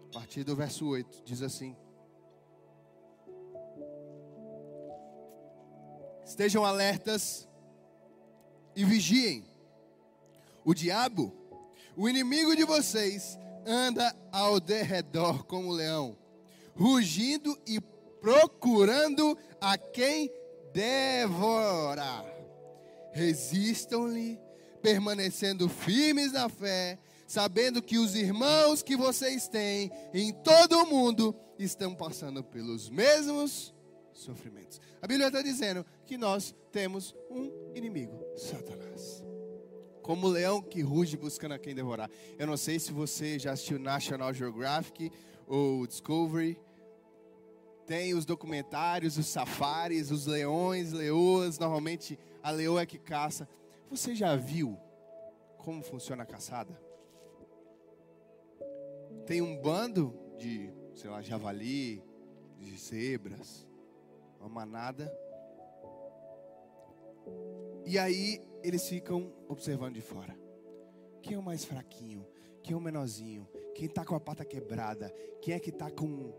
a 0.08 0.14
partir 0.14 0.42
do 0.44 0.56
verso 0.56 0.88
8, 0.88 1.22
diz 1.24 1.42
assim: 1.42 1.76
Estejam 6.24 6.64
alertas 6.64 7.46
e 8.74 8.84
vigiem. 8.84 9.44
O 10.64 10.74
diabo, 10.74 11.32
o 11.94 12.08
inimigo 12.08 12.56
de 12.56 12.64
vocês, 12.64 13.38
anda 13.66 14.16
ao 14.32 14.58
derredor 14.58 15.44
como 15.44 15.70
leão, 15.70 16.16
rugindo 16.74 17.56
e 17.66 17.78
procurando 18.20 19.38
a 19.60 19.76
quem 19.76 20.32
devorar. 20.72 22.24
Resistam-lhe, 23.12 24.40
permanecendo 24.82 25.68
firmes 25.68 26.32
na 26.32 26.48
fé 26.48 26.98
sabendo 27.26 27.82
que 27.82 27.98
os 27.98 28.14
irmãos 28.14 28.82
que 28.82 28.96
vocês 28.96 29.48
têm 29.48 29.90
em 30.12 30.32
todo 30.32 30.78
o 30.78 30.86
mundo 30.86 31.34
estão 31.58 31.94
passando 31.94 32.42
pelos 32.42 32.88
mesmos 32.88 33.74
sofrimentos. 34.12 34.80
A 35.02 35.06
Bíblia 35.06 35.26
está 35.26 35.42
dizendo 35.42 35.84
que 36.06 36.16
nós 36.16 36.54
temos 36.70 37.14
um 37.30 37.72
inimigo, 37.74 38.24
Satanás. 38.36 39.24
Como 40.02 40.26
o 40.26 40.30
leão 40.30 40.60
que 40.60 40.82
ruge 40.82 41.16
buscando 41.16 41.54
a 41.54 41.58
quem 41.58 41.74
devorar. 41.74 42.10
Eu 42.38 42.46
não 42.46 42.56
sei 42.56 42.78
se 42.78 42.92
você 42.92 43.38
já 43.38 43.52
assistiu 43.52 43.78
National 43.78 44.32
Geographic 44.34 45.10
ou 45.46 45.86
Discovery. 45.86 46.60
Tem 47.86 48.14
os 48.14 48.24
documentários, 48.24 49.16
os 49.18 49.26
safaris, 49.26 50.10
os 50.10 50.26
leões, 50.26 50.92
leoas. 50.92 51.58
Normalmente 51.58 52.18
a 52.42 52.50
leoa 52.50 52.82
é 52.82 52.86
que 52.86 52.98
caça. 52.98 53.48
Você 53.90 54.14
já 54.14 54.36
viu 54.36 54.78
como 55.58 55.82
funciona 55.82 56.22
a 56.22 56.26
caçada? 56.26 56.78
Tem 59.26 59.40
um 59.40 59.56
bando 59.56 60.14
de, 60.38 60.70
sei 60.94 61.10
lá, 61.10 61.22
javali, 61.22 62.02
de 62.58 62.76
zebras, 62.78 63.66
uma 64.38 64.48
manada. 64.48 65.12
E 67.86 67.98
aí 67.98 68.40
eles 68.62 68.86
ficam 68.88 69.32
observando 69.48 69.94
de 69.94 70.00
fora. 70.00 70.36
Quem 71.22 71.34
é 71.34 71.38
o 71.38 71.42
mais 71.42 71.64
fraquinho? 71.64 72.26
Quem 72.62 72.74
é 72.74 72.76
o 72.76 72.80
menorzinho? 72.80 73.48
Quem 73.74 73.86
está 73.86 74.04
com 74.04 74.14
a 74.14 74.20
pata 74.20 74.44
quebrada? 74.44 75.10
Quem 75.40 75.54
é 75.54 75.58
que 75.58 75.70
está 75.70 75.90
com 75.90 76.32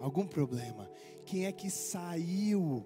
algum 0.00 0.26
problema? 0.26 0.90
Quem 1.24 1.46
é 1.46 1.52
que 1.52 1.70
saiu 1.70 2.84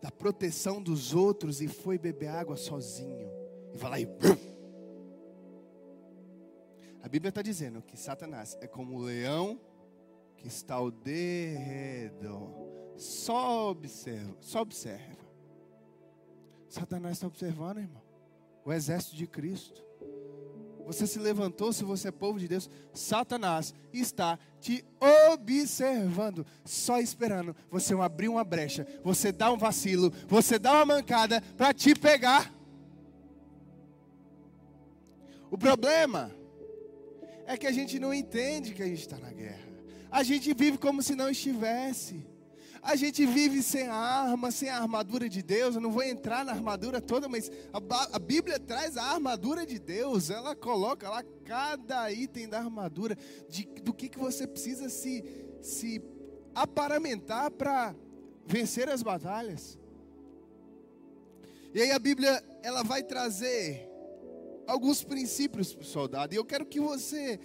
da 0.00 0.10
proteção 0.10 0.82
dos 0.82 1.14
outros 1.14 1.60
e 1.60 1.68
foi 1.68 1.98
beber 1.98 2.28
água 2.28 2.56
sozinho? 2.56 3.30
E 3.72 3.76
vai 3.76 3.90
lá 3.90 4.00
e. 4.00 4.06
A 7.06 7.08
Bíblia 7.08 7.28
está 7.28 7.40
dizendo 7.40 7.80
que 7.82 7.96
Satanás 7.96 8.58
é 8.60 8.66
como 8.66 8.96
o 8.96 9.02
leão 9.02 9.60
que 10.36 10.48
está 10.48 10.74
ao 10.74 10.90
derredor. 10.90 12.50
Só 12.96 13.70
observa, 13.70 14.36
só 14.40 14.62
observa. 14.62 15.24
Satanás 16.68 17.12
está 17.12 17.28
observando, 17.28 17.78
irmão. 17.78 18.02
O 18.64 18.72
exército 18.72 19.14
de 19.14 19.24
Cristo. 19.24 19.84
Você 20.84 21.06
se 21.06 21.20
levantou, 21.20 21.72
se 21.72 21.84
você 21.84 22.08
é 22.08 22.10
povo 22.10 22.40
de 22.40 22.48
Deus, 22.48 22.68
Satanás 22.92 23.72
está 23.92 24.36
te 24.60 24.84
observando, 25.32 26.44
só 26.64 26.98
esperando 26.98 27.54
você 27.70 27.94
abrir 27.94 28.28
uma 28.28 28.42
brecha, 28.42 28.84
você 29.04 29.30
dá 29.30 29.52
um 29.52 29.56
vacilo, 29.56 30.12
você 30.26 30.58
dá 30.58 30.72
uma 30.72 30.96
mancada 30.96 31.40
para 31.56 31.72
te 31.72 31.94
pegar. 31.94 32.52
O 35.48 35.56
problema 35.56 36.34
é 37.46 37.56
que 37.56 37.66
a 37.66 37.72
gente 37.72 37.98
não 37.98 38.12
entende 38.12 38.74
que 38.74 38.82
a 38.82 38.86
gente 38.86 39.00
está 39.00 39.18
na 39.18 39.32
guerra. 39.32 39.68
A 40.10 40.22
gente 40.22 40.52
vive 40.52 40.78
como 40.78 41.02
se 41.02 41.14
não 41.14 41.30
estivesse. 41.30 42.26
A 42.82 42.94
gente 42.94 43.26
vive 43.26 43.62
sem 43.62 43.88
arma, 43.88 44.50
sem 44.50 44.68
a 44.68 44.78
armadura 44.78 45.28
de 45.28 45.42
Deus. 45.42 45.74
Eu 45.74 45.80
não 45.80 45.90
vou 45.90 46.02
entrar 46.02 46.44
na 46.44 46.52
armadura 46.52 47.00
toda, 47.00 47.28
mas 47.28 47.50
a, 47.72 48.16
a, 48.16 48.18
Bíblia 48.18 48.58
traz 48.60 48.96
a 48.96 49.02
armadura 49.02 49.66
de 49.66 49.78
Deus. 49.78 50.30
Ela 50.30 50.54
coloca 50.54 51.08
lá 51.08 51.24
cada 51.44 52.10
item 52.12 52.48
da 52.48 52.58
armadura, 52.58 53.16
de, 53.48 53.64
do 53.82 53.92
que, 53.92 54.08
que 54.08 54.18
você 54.18 54.46
precisa 54.46 54.88
se, 54.88 55.24
se 55.60 56.00
aparamentar 56.54 57.50
para 57.50 57.94
vencer 58.46 58.88
as 58.88 59.02
batalhas. 59.02 59.78
E 61.74 61.82
aí 61.82 61.90
a 61.90 61.98
Bíblia 61.98 62.42
ela 62.62 62.82
vai 62.82 63.02
trazer 63.02 63.95
alguns 64.66 65.02
princípios 65.02 65.72
para 65.72 65.82
o 65.82 65.86
soldado. 65.86 66.34
E 66.34 66.36
eu 66.36 66.44
quero 66.44 66.66
que 66.66 66.80
você 66.80 67.38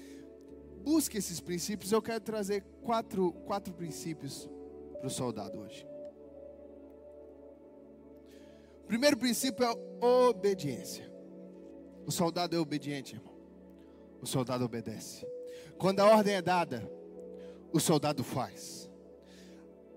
busque 0.84 1.18
esses 1.18 1.40
princípios. 1.40 1.92
Eu 1.92 2.02
quero 2.02 2.20
trazer 2.22 2.64
quatro, 2.82 3.32
quatro 3.46 3.74
princípios 3.74 4.50
para 4.98 5.08
o 5.08 5.10
soldado 5.10 5.60
hoje. 5.60 5.88
O 8.84 8.88
primeiro 8.88 9.18
princípio 9.18 9.66
é 9.66 10.06
obediência. 10.06 11.10
O 12.06 12.12
soldado 12.12 12.56
é 12.56 12.60
obediente, 12.60 13.16
irmão. 13.16 13.34
O 14.22 14.26
soldado 14.26 14.66
obedece. 14.66 15.26
Quando 15.78 16.00
a 16.00 16.06
ordem 16.06 16.36
é 16.36 16.42
dada, 16.42 16.92
o 17.72 17.80
soldado 17.80 18.24
faz. 18.24 18.90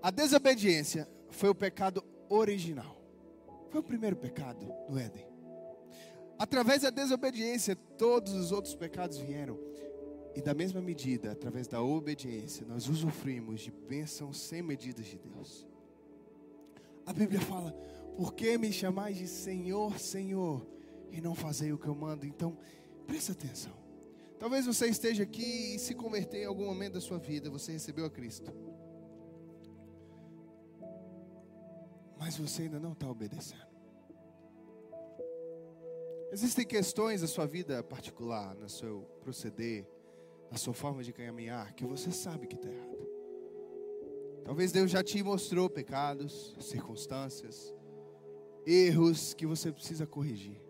A 0.01 0.11
desobediência 0.11 1.07
foi 1.29 1.49
o 1.49 1.55
pecado 1.55 2.03
original. 2.29 2.95
Foi 3.69 3.81
o 3.81 3.83
primeiro 3.83 4.15
pecado 4.15 4.65
do 4.87 4.97
Éden. 4.97 5.34
Através 6.37 6.81
da 6.81 6.89
desobediência, 6.89 7.75
todos 7.75 8.33
os 8.33 8.51
outros 8.51 8.75
pecados 8.75 9.17
vieram. 9.17 9.57
E 10.35 10.41
da 10.41 10.53
mesma 10.53 10.81
medida, 10.81 11.31
através 11.31 11.65
da 11.65 11.81
obediência, 11.81 12.65
nós 12.65 12.89
usufruímos 12.89 13.61
de 13.61 13.71
bênçãos 13.71 14.37
sem 14.37 14.61
medidas 14.61 15.05
de 15.05 15.17
Deus. 15.17 15.65
A 17.05 17.13
Bíblia 17.13 17.39
fala: 17.39 17.71
Por 18.17 18.33
que 18.33 18.57
me 18.57 18.71
chamais 18.73 19.17
de 19.17 19.27
Senhor, 19.27 19.97
Senhor, 19.97 20.67
e 21.09 21.21
não 21.21 21.33
fazei 21.33 21.71
o 21.71 21.77
que 21.77 21.87
eu 21.87 21.95
mando? 21.95 22.25
Então, 22.25 22.57
presta 23.07 23.31
atenção. 23.31 23.73
Talvez 24.37 24.65
você 24.65 24.87
esteja 24.87 25.23
aqui 25.23 25.75
e 25.75 25.79
se 25.79 25.95
converter 25.95 26.41
em 26.41 26.45
algum 26.45 26.65
momento 26.65 26.93
da 26.93 27.01
sua 27.01 27.17
vida, 27.17 27.49
você 27.49 27.71
recebeu 27.71 28.05
a 28.05 28.09
Cristo. 28.09 28.51
Mas 32.19 32.35
você 32.37 32.63
ainda 32.63 32.79
não 32.79 32.91
está 32.91 33.09
obedecendo. 33.09 33.74
Existem 36.31 36.65
questões 36.65 37.21
da 37.21 37.27
sua 37.27 37.45
vida 37.45 37.83
particular, 37.83 38.55
no 38.55 38.67
seu 38.67 39.01
proceder, 39.21 39.87
na 40.51 40.57
sua 40.57 40.73
forma 40.73 41.03
de 41.03 41.13
caminhar, 41.13 41.73
que 41.73 41.85
você 41.85 42.11
sabe 42.11 42.47
que 42.47 42.55
está 42.55 42.69
errado. 42.69 43.09
Talvez 44.43 44.71
Deus 44.71 44.91
já 44.91 45.03
te 45.03 45.23
mostrou 45.23 45.69
pecados, 45.69 46.55
circunstâncias, 46.59 47.73
erros 48.65 49.33
que 49.33 49.45
você 49.45 49.71
precisa 49.71 50.05
corrigir. 50.05 50.61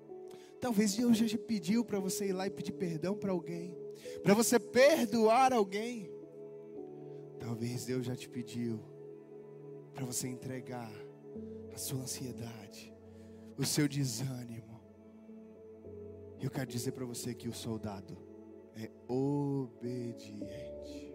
Talvez 0.59 0.95
Deus 0.95 1.17
já 1.17 1.27
te 1.27 1.37
pediu 1.37 1.83
para 1.83 1.99
você 1.99 2.27
ir 2.27 2.33
lá 2.33 2.47
e 2.47 2.49
pedir 2.49 2.71
perdão 2.71 3.15
para 3.15 3.31
alguém, 3.31 3.77
para 4.23 4.33
você 4.33 4.59
perdoar 4.59 5.51
alguém. 5.51 6.09
Talvez 7.39 7.85
Deus 7.85 8.05
já 8.05 8.15
te 8.15 8.29
pediu 8.29 8.79
para 9.93 10.05
você 10.05 10.27
entregar 10.27 10.91
a 11.73 11.77
sua 11.77 11.99
ansiedade, 11.99 12.93
o 13.57 13.65
seu 13.65 13.87
desânimo 13.87 14.74
eu 16.45 16.51
quero 16.51 16.69
dizer 16.69 16.91
para 16.91 17.05
você 17.05 17.33
que 17.33 17.49
o 17.49 17.53
soldado 17.53 18.15
é 18.75 18.91
obediente. 19.11 21.11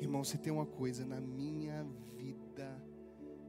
Irmão, 0.00 0.24
você 0.24 0.36
tem 0.36 0.52
uma 0.52 0.66
coisa 0.66 1.06
na 1.06 1.20
minha 1.20 1.84
vida 2.16 2.84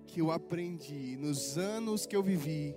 que 0.06 0.21
eu 0.21 0.32
aprendi 0.32 1.17
nos 1.17 1.58
anos 1.58 2.06
que 2.06 2.15
eu 2.15 2.21
vivi 2.21 2.75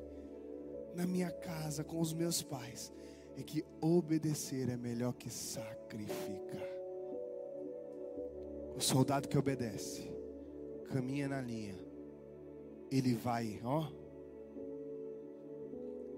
na 0.95 1.07
minha 1.07 1.31
casa 1.31 1.85
com 1.85 2.01
os 2.01 2.15
meus 2.15 2.43
pais, 2.43 2.91
é 3.37 3.43
que 3.43 3.63
obedecer 3.81 4.71
é 4.71 4.77
melhor 4.77 5.13
que 5.13 5.29
sacrificar. 5.29 6.67
O 8.75 8.81
soldado 8.81 9.29
que 9.29 9.37
obedece, 9.37 10.11
caminha 10.91 11.29
na 11.29 11.43
linha, 11.43 11.77
ele 12.91 13.15
vai, 13.15 13.61
ó 13.63 14.02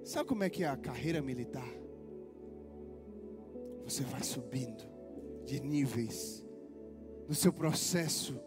Sabe 0.04 0.28
como 0.28 0.44
é 0.44 0.50
que 0.50 0.62
é 0.62 0.68
a 0.68 0.76
carreira 0.76 1.22
militar? 1.22 1.68
Você 3.84 4.02
vai 4.02 4.22
subindo 4.22 4.84
de 5.46 5.60
níveis 5.60 6.44
no 7.26 7.34
seu 7.34 7.52
processo 7.52 8.38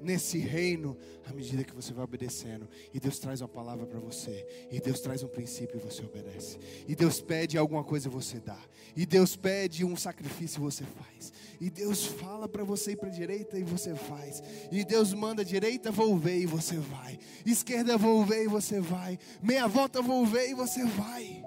nesse 0.00 0.38
reino 0.38 0.96
à 1.28 1.32
medida 1.32 1.64
que 1.64 1.74
você 1.74 1.92
vai 1.92 2.04
obedecendo. 2.04 2.68
E 2.92 3.00
Deus 3.00 3.18
traz 3.18 3.40
uma 3.40 3.48
palavra 3.48 3.86
para 3.86 3.98
você. 3.98 4.46
E 4.70 4.80
Deus 4.80 5.00
traz 5.00 5.22
um 5.22 5.28
princípio 5.28 5.78
e 5.78 5.80
você 5.80 6.02
obedece. 6.04 6.58
E 6.86 6.94
Deus 6.94 7.20
pede 7.20 7.58
alguma 7.58 7.82
coisa 7.82 8.08
e 8.08 8.10
você 8.10 8.38
dá. 8.38 8.58
E 8.94 9.04
Deus 9.04 9.36
pede 9.36 9.84
um 9.84 9.96
sacrifício 9.96 10.58
e 10.58 10.62
você 10.62 10.84
faz. 10.84 11.32
E 11.60 11.70
Deus 11.70 12.04
fala 12.04 12.48
para 12.48 12.64
você 12.64 12.92
ir 12.92 12.96
para 12.96 13.08
a 13.08 13.12
direita 13.12 13.58
e 13.58 13.64
você 13.64 13.94
faz. 13.94 14.42
E 14.70 14.84
Deus 14.84 15.12
manda 15.12 15.44
direita, 15.44 15.90
vou 15.90 16.16
ver 16.16 16.38
e 16.38 16.46
você 16.46 16.76
vai. 16.76 17.18
Esquerda, 17.44 17.96
vou 17.96 18.24
ver 18.24 18.44
e 18.44 18.48
você 18.48 18.80
vai. 18.80 19.18
Meia 19.42 19.66
volta, 19.66 20.02
vou 20.02 20.24
ver 20.26 20.50
e 20.50 20.54
você 20.54 20.84
vai. 20.84 21.44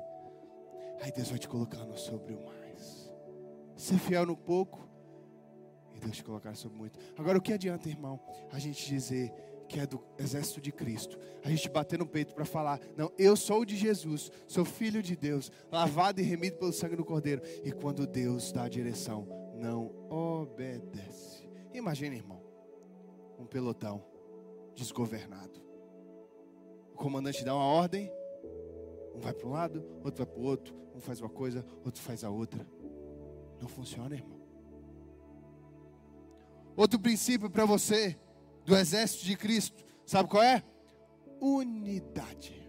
Aí 1.01 1.11
Deus 1.11 1.29
vai 1.29 1.39
te 1.39 1.47
colocando 1.47 1.97
sobre 1.97 2.33
o 2.33 2.45
mais. 2.45 3.09
Ser 3.77 3.97
fiel 3.99 4.25
no 4.25 4.35
pouco 4.35 4.88
e 5.99 6.05
Deus 6.05 6.17
te 6.17 6.23
colocar 6.23 6.55
sobre 6.55 6.77
muito. 6.77 6.97
Agora, 7.17 7.37
o 7.37 7.41
que 7.41 7.53
adianta, 7.53 7.89
irmão, 7.89 8.19
a 8.51 8.57
gente 8.57 8.87
dizer 8.87 9.31
que 9.67 9.79
é 9.79 9.85
do 9.85 10.01
exército 10.17 10.59
de 10.59 10.71
Cristo, 10.71 11.19
a 11.43 11.49
gente 11.49 11.69
bater 11.69 11.99
no 11.99 12.07
peito 12.07 12.33
para 12.33 12.45
falar: 12.45 12.79
não, 12.97 13.11
eu 13.17 13.35
sou 13.35 13.63
de 13.65 13.75
Jesus, 13.75 14.31
sou 14.47 14.65
filho 14.65 15.03
de 15.03 15.15
Deus, 15.15 15.51
lavado 15.71 16.19
e 16.19 16.23
remido 16.23 16.57
pelo 16.57 16.73
sangue 16.73 16.95
do 16.95 17.05
Cordeiro. 17.05 17.41
E 17.63 17.71
quando 17.71 18.07
Deus 18.07 18.51
dá 18.51 18.63
a 18.63 18.69
direção, 18.69 19.27
não 19.55 19.93
obedece. 20.09 21.47
Imagina, 21.73 22.15
irmão, 22.15 22.41
um 23.37 23.45
pelotão 23.45 24.03
desgovernado. 24.73 25.61
O 26.93 26.95
comandante 26.95 27.43
dá 27.43 27.53
uma 27.53 27.63
ordem, 27.63 28.11
um 29.13 29.19
vai 29.19 29.33
para 29.33 29.47
um 29.47 29.51
lado, 29.51 29.85
outro 30.03 30.23
vai 30.23 30.25
para 30.25 30.39
o 30.39 30.45
outro, 30.45 30.75
um 30.95 30.99
faz 30.99 31.21
uma 31.21 31.29
coisa, 31.29 31.65
outro 31.85 32.01
faz 32.01 32.23
a 32.23 32.29
outra. 32.29 32.65
Não 33.61 33.67
funciona, 33.67 34.15
irmão. 34.15 34.38
Outro 36.79 36.97
princípio 36.97 37.49
para 37.49 37.65
você 37.65 38.17
do 38.63 38.73
exército 38.73 39.25
de 39.25 39.35
Cristo, 39.35 39.83
sabe 40.05 40.29
qual 40.29 40.41
é? 40.41 40.63
Unidade. 41.41 42.65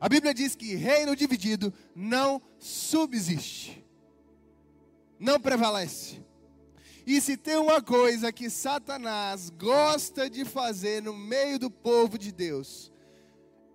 A 0.00 0.08
Bíblia 0.08 0.34
diz 0.34 0.56
que 0.56 0.74
reino 0.74 1.14
dividido 1.14 1.72
não 1.94 2.42
subsiste, 2.58 3.86
não 5.20 5.38
prevalece. 5.38 6.20
E 7.06 7.20
se 7.20 7.36
tem 7.36 7.58
uma 7.58 7.80
coisa 7.80 8.32
que 8.32 8.50
Satanás 8.50 9.48
gosta 9.50 10.28
de 10.28 10.44
fazer 10.44 11.00
no 11.00 11.16
meio 11.16 11.60
do 11.60 11.70
povo 11.70 12.18
de 12.18 12.32
Deus, 12.32 12.92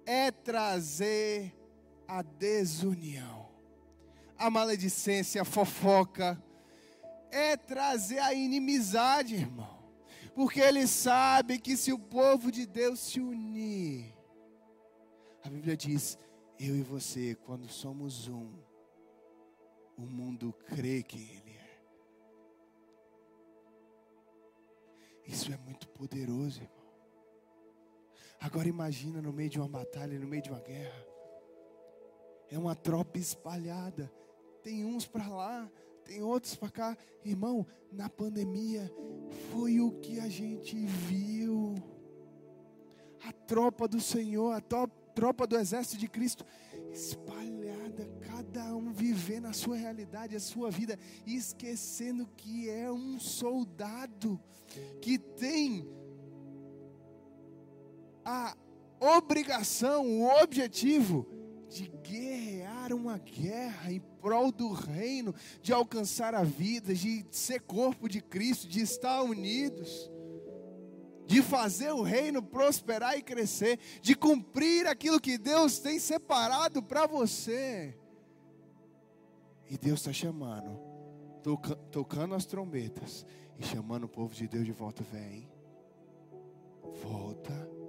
é 0.05 0.29
trazer 0.29 1.55
a 2.05 2.21
desunião, 2.21 3.47
a 4.37 4.49
maledicência, 4.49 5.41
a 5.41 5.45
fofoca, 5.45 6.37
é 7.31 7.57
trazer 7.57 8.19
a 8.19 8.33
inimizade, 8.33 9.35
irmão. 9.35 9.79
Porque 10.33 10.59
ele 10.59 10.87
sabe 10.87 11.59
que 11.59 11.75
se 11.75 11.91
o 11.91 11.99
povo 11.99 12.51
de 12.51 12.65
Deus 12.65 12.99
se 12.99 13.19
unir, 13.19 14.13
a 15.43 15.49
Bíblia 15.49 15.75
diz, 15.75 16.17
eu 16.59 16.75
e 16.75 16.81
você, 16.81 17.35
quando 17.35 17.67
somos 17.69 18.27
um, 18.27 18.51
o 19.97 20.01
mundo 20.01 20.53
crê 20.67 21.03
que 21.03 21.17
Ele 21.17 21.51
é. 21.51 21.79
Isso 25.25 25.51
é 25.51 25.57
muito 25.57 25.87
poderoso, 25.89 26.61
irmão. 26.61 26.79
Agora 28.39 28.67
imagina 28.67 29.21
no 29.21 29.33
meio 29.33 29.49
de 29.49 29.59
uma 29.59 29.67
batalha, 29.67 30.17
no 30.17 30.27
meio 30.27 30.41
de 30.41 30.49
uma 30.49 30.61
guerra. 30.61 31.05
É 32.49 32.57
uma 32.57 32.75
tropa 32.75 33.17
espalhada. 33.17 34.11
Tem 34.63 34.85
uns 34.85 35.05
para 35.05 35.27
lá, 35.27 35.69
tem 36.09 36.23
outros 36.23 36.55
para 36.55 36.71
cá. 36.71 36.97
Irmão, 37.23 37.67
na 37.91 38.09
pandemia 38.09 38.91
foi 39.51 39.79
o 39.79 39.91
que 39.91 40.19
a 40.19 40.27
gente 40.27 40.75
viu. 40.75 41.75
A 43.23 43.31
tropa 43.31 43.87
do 43.87 44.01
Senhor, 44.01 44.51
a 44.53 44.61
tropa 44.61 45.45
do 45.45 45.55
exército 45.55 45.97
de 45.97 46.07
Cristo 46.07 46.43
espalhada, 46.91 48.09
cada 48.21 48.75
um 48.75 48.91
vivendo 48.91 49.45
a 49.45 49.53
sua 49.53 49.77
realidade, 49.77 50.35
a 50.35 50.39
sua 50.39 50.71
vida, 50.71 50.97
esquecendo 51.27 52.25
que 52.35 52.67
é 52.69 52.91
um 52.91 53.19
soldado 53.19 54.39
que 54.99 55.19
tem 55.19 55.87
a 58.25 58.57
obrigação, 58.99 60.21
o 60.21 60.41
objetivo 60.41 61.27
de 61.69 61.87
guerrear 62.03 62.91
uma 62.93 63.17
guerra 63.17 63.91
em 63.91 63.99
prol 64.19 64.51
do 64.51 64.71
reino, 64.71 65.33
de 65.61 65.71
alcançar 65.71 66.33
a 66.33 66.43
vida, 66.43 66.93
de 66.93 67.25
ser 67.29 67.61
corpo 67.61 68.09
de 68.09 68.21
Cristo, 68.21 68.67
de 68.67 68.81
estar 68.81 69.21
unidos, 69.21 70.09
de 71.27 71.41
fazer 71.43 71.91
o 71.91 72.01
reino 72.01 72.41
prosperar 72.41 73.17
e 73.17 73.21
crescer, 73.21 73.79
de 74.01 74.15
cumprir 74.15 74.87
aquilo 74.87 75.21
que 75.21 75.37
Deus 75.37 75.79
tem 75.79 75.99
separado 75.99 76.81
para 76.81 77.05
você. 77.05 77.95
E 79.69 79.77
Deus 79.77 79.99
está 79.99 80.11
chamando, 80.11 80.79
toca, 81.43 81.75
tocando 81.91 82.33
as 82.33 82.47
trombetas 82.47 83.23
e 83.59 83.63
chamando 83.63 84.05
o 84.05 84.09
povo 84.09 84.33
de 84.33 84.47
Deus 84.47 84.65
de 84.65 84.71
volta, 84.71 85.03
vem, 85.03 85.47
volta 87.03 87.79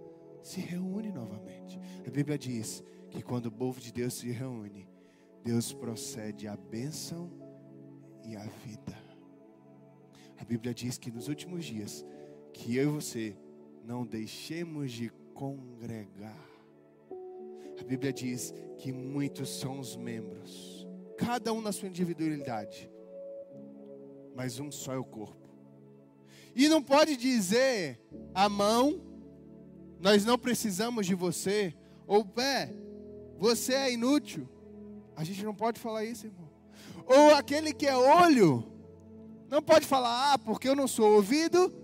se 0.42 0.60
reúne 0.60 1.12
novamente. 1.12 1.78
A 2.06 2.10
Bíblia 2.10 2.38
diz 2.38 2.82
que 3.10 3.22
quando 3.22 3.46
o 3.46 3.52
povo 3.52 3.80
de 3.80 3.92
Deus 3.92 4.14
se 4.14 4.30
reúne, 4.30 4.88
Deus 5.42 5.72
procede 5.72 6.46
a 6.46 6.56
bênção 6.56 7.30
e 8.24 8.36
a 8.36 8.44
vida. 8.44 8.96
A 10.38 10.44
Bíblia 10.44 10.72
diz 10.72 10.96
que 10.96 11.10
nos 11.10 11.28
últimos 11.28 11.64
dias, 11.64 12.04
que 12.52 12.76
eu 12.76 12.84
e 12.84 12.92
você 12.94 13.36
não 13.84 14.06
deixemos 14.06 14.92
de 14.92 15.10
congregar. 15.34 16.48
A 17.78 17.84
Bíblia 17.84 18.12
diz 18.12 18.54
que 18.78 18.92
muitos 18.92 19.48
são 19.58 19.80
os 19.80 19.96
membros, 19.96 20.86
cada 21.16 21.52
um 21.52 21.60
na 21.60 21.72
sua 21.72 21.88
individualidade, 21.88 22.90
mas 24.34 24.58
um 24.58 24.70
só 24.70 24.92
é 24.92 24.98
o 24.98 25.04
corpo. 25.04 25.48
E 26.54 26.68
não 26.68 26.82
pode 26.82 27.16
dizer 27.16 28.00
a 28.34 28.48
mão 28.48 29.10
nós 30.00 30.24
não 30.24 30.38
precisamos 30.38 31.06
de 31.06 31.14
você, 31.14 31.74
ou 32.06 32.24
pé, 32.24 32.72
você 33.40 33.72
é 33.72 33.90
inútil. 33.90 34.46
A 35.16 35.24
gente 35.24 35.42
não 35.42 35.54
pode 35.54 35.80
falar 35.80 36.04
isso, 36.04 36.26
irmão. 36.26 36.50
Ou 37.06 37.34
aquele 37.34 37.72
que 37.72 37.86
é 37.86 37.96
olho, 37.96 38.70
não 39.48 39.62
pode 39.62 39.86
falar, 39.86 40.34
ah, 40.34 40.38
porque 40.38 40.68
eu 40.68 40.76
não 40.76 40.86
sou 40.86 41.14
ouvido, 41.14 41.74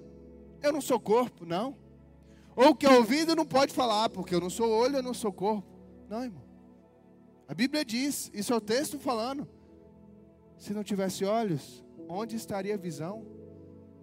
eu 0.62 0.70
não 0.70 0.82
sou 0.82 1.00
corpo, 1.00 1.46
não. 1.46 1.74
Ou 2.54 2.74
que 2.74 2.84
é 2.84 2.90
ouvido 2.90 3.34
não 3.34 3.46
pode 3.46 3.72
falar, 3.72 4.04
ah, 4.04 4.08
porque 4.10 4.34
eu 4.34 4.40
não 4.40 4.50
sou 4.50 4.68
olho, 4.68 4.96
eu 4.96 5.02
não 5.02 5.14
sou 5.14 5.32
corpo. 5.32 5.66
Não, 6.10 6.24
irmão. 6.24 6.44
A 7.48 7.54
Bíblia 7.54 7.84
diz, 7.86 8.30
isso 8.34 8.52
é 8.52 8.56
o 8.56 8.60
texto 8.60 8.98
falando. 8.98 9.48
Se 10.58 10.74
não 10.74 10.84
tivesse 10.84 11.24
olhos, 11.24 11.82
onde 12.06 12.36
estaria 12.36 12.74
a 12.74 12.78
visão? 12.78 13.26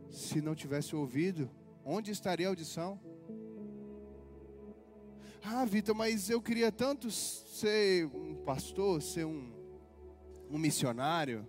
Se 0.09 0.41
não 0.41 0.55
tivesse 0.55 0.95
ouvido, 0.95 1.51
onde 1.85 2.09
estaria 2.09 2.47
a 2.47 2.49
audição? 2.49 2.99
Ah, 5.45 5.65
Vitor, 5.65 5.93
mas 5.93 6.29
eu 6.29 6.41
queria 6.41 6.71
tanto 6.71 7.11
ser 7.11 8.05
um 8.05 8.33
pastor, 8.45 9.01
ser 9.01 9.25
um, 9.25 9.51
um 10.49 10.57
missionário. 10.57 11.45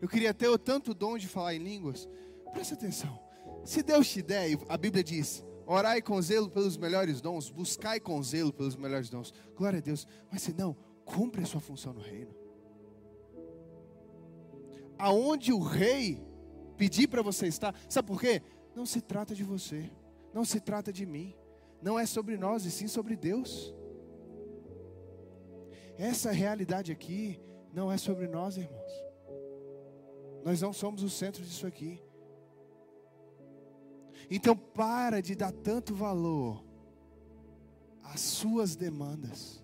Eu 0.00 0.08
queria 0.08 0.32
ter 0.32 0.48
o 0.48 0.58
tanto 0.58 0.94
dom 0.94 1.18
de 1.18 1.28
falar 1.28 1.54
em 1.54 1.58
línguas. 1.58 2.08
Presta 2.52 2.74
atenção. 2.74 3.20
Se 3.62 3.82
Deus 3.82 4.08
te 4.08 4.22
der, 4.22 4.58
a 4.70 4.78
Bíblia 4.78 5.04
diz: 5.04 5.44
orai 5.66 6.00
com 6.00 6.20
zelo 6.22 6.48
pelos 6.48 6.78
melhores 6.78 7.20
dons, 7.20 7.50
buscai 7.50 8.00
com 8.00 8.22
zelo 8.22 8.54
pelos 8.54 8.74
melhores 8.74 9.10
dons. 9.10 9.34
Glória 9.54 9.80
a 9.80 9.82
Deus. 9.82 10.06
Mas 10.32 10.40
se 10.40 10.54
não, 10.54 10.74
cumpre 11.04 11.42
a 11.42 11.46
sua 11.46 11.60
função 11.60 11.92
no 11.92 12.00
reino. 12.00 12.34
Aonde 14.98 15.52
o 15.52 15.60
rei 15.60 16.24
pedir 16.78 17.06
para 17.06 17.20
você 17.20 17.46
estar, 17.46 17.74
sabe 17.86 18.08
por 18.08 18.18
quê? 18.18 18.40
Não 18.74 18.86
se 18.86 19.02
trata 19.02 19.34
de 19.34 19.44
você, 19.44 19.90
não 20.32 20.44
se 20.44 20.58
trata 20.58 20.90
de 20.90 21.04
mim 21.04 21.34
não 21.80 21.98
é 21.98 22.06
sobre 22.06 22.36
nós, 22.36 22.64
e 22.64 22.70
sim 22.70 22.88
sobre 22.88 23.16
Deus. 23.16 23.74
Essa 25.98 26.30
realidade 26.30 26.92
aqui 26.92 27.40
não 27.72 27.90
é 27.90 27.96
sobre 27.96 28.26
nós, 28.26 28.56
irmãos. 28.56 28.92
Nós 30.44 30.60
não 30.60 30.72
somos 30.72 31.02
o 31.02 31.10
centro 31.10 31.42
disso 31.42 31.66
aqui. 31.66 32.02
Então 34.30 34.56
para 34.56 35.20
de 35.20 35.34
dar 35.34 35.52
tanto 35.52 35.94
valor 35.94 36.64
às 38.02 38.20
suas 38.20 38.76
demandas, 38.76 39.62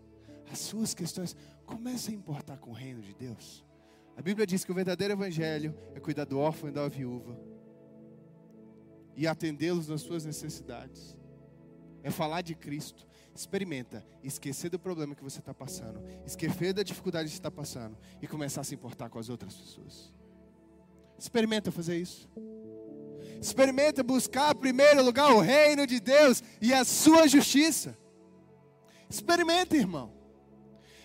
às 0.51 0.59
suas 0.59 0.95
questões. 0.95 1.37
Comece 1.65 2.11
a 2.11 2.15
importar 2.15 2.59
com 2.59 2.71
o 2.71 2.75
reino 2.75 3.01
de 3.01 3.15
Deus. 3.15 3.65
A 4.17 4.23
Bíblia 4.23 4.47
diz 4.47 4.65
que 4.65 4.73
o 4.73 4.75
verdadeiro 4.75 5.15
evangelho 5.15 5.75
é 5.95 6.01
cuidar 6.01 6.25
do 6.25 6.39
órfão 6.39 6.69
e 6.69 6.73
da 6.73 6.87
viúva 6.89 7.39
e 9.17 9.27
atendê-los 9.27 9.89
nas 9.89 10.03
suas 10.03 10.25
necessidades 10.25 11.17
é 12.03 12.11
falar 12.11 12.43
de 12.43 12.55
Cristo. 12.55 13.07
Experimenta 13.35 14.05
esquecer 14.23 14.69
do 14.69 14.79
problema 14.79 15.15
que 15.15 15.25
você 15.25 15.39
está 15.39 15.55
passando, 15.55 16.03
esquecer 16.27 16.75
da 16.75 16.83
dificuldade 16.83 17.29
que 17.29 17.35
está 17.35 17.51
passando 17.51 17.97
e 18.21 18.27
começar 18.27 18.61
a 18.61 18.65
se 18.65 18.75
importar 18.75 19.09
com 19.09 19.19
as 19.19 19.29
outras 19.29 19.55
pessoas. 19.55 20.13
Experimenta 21.19 21.71
fazer 21.71 21.99
isso. 21.99 22.29
Experimenta 23.41 24.03
buscar 24.03 24.55
em 24.55 24.59
primeiro 24.59 25.03
lugar 25.03 25.33
o 25.33 25.41
reino 25.41 25.87
de 25.87 25.99
Deus 25.99 26.43
e 26.61 26.75
a 26.75 26.85
sua 26.85 27.27
justiça. 27.27 27.97
Experimenta, 29.09 29.77
irmão. 29.77 30.13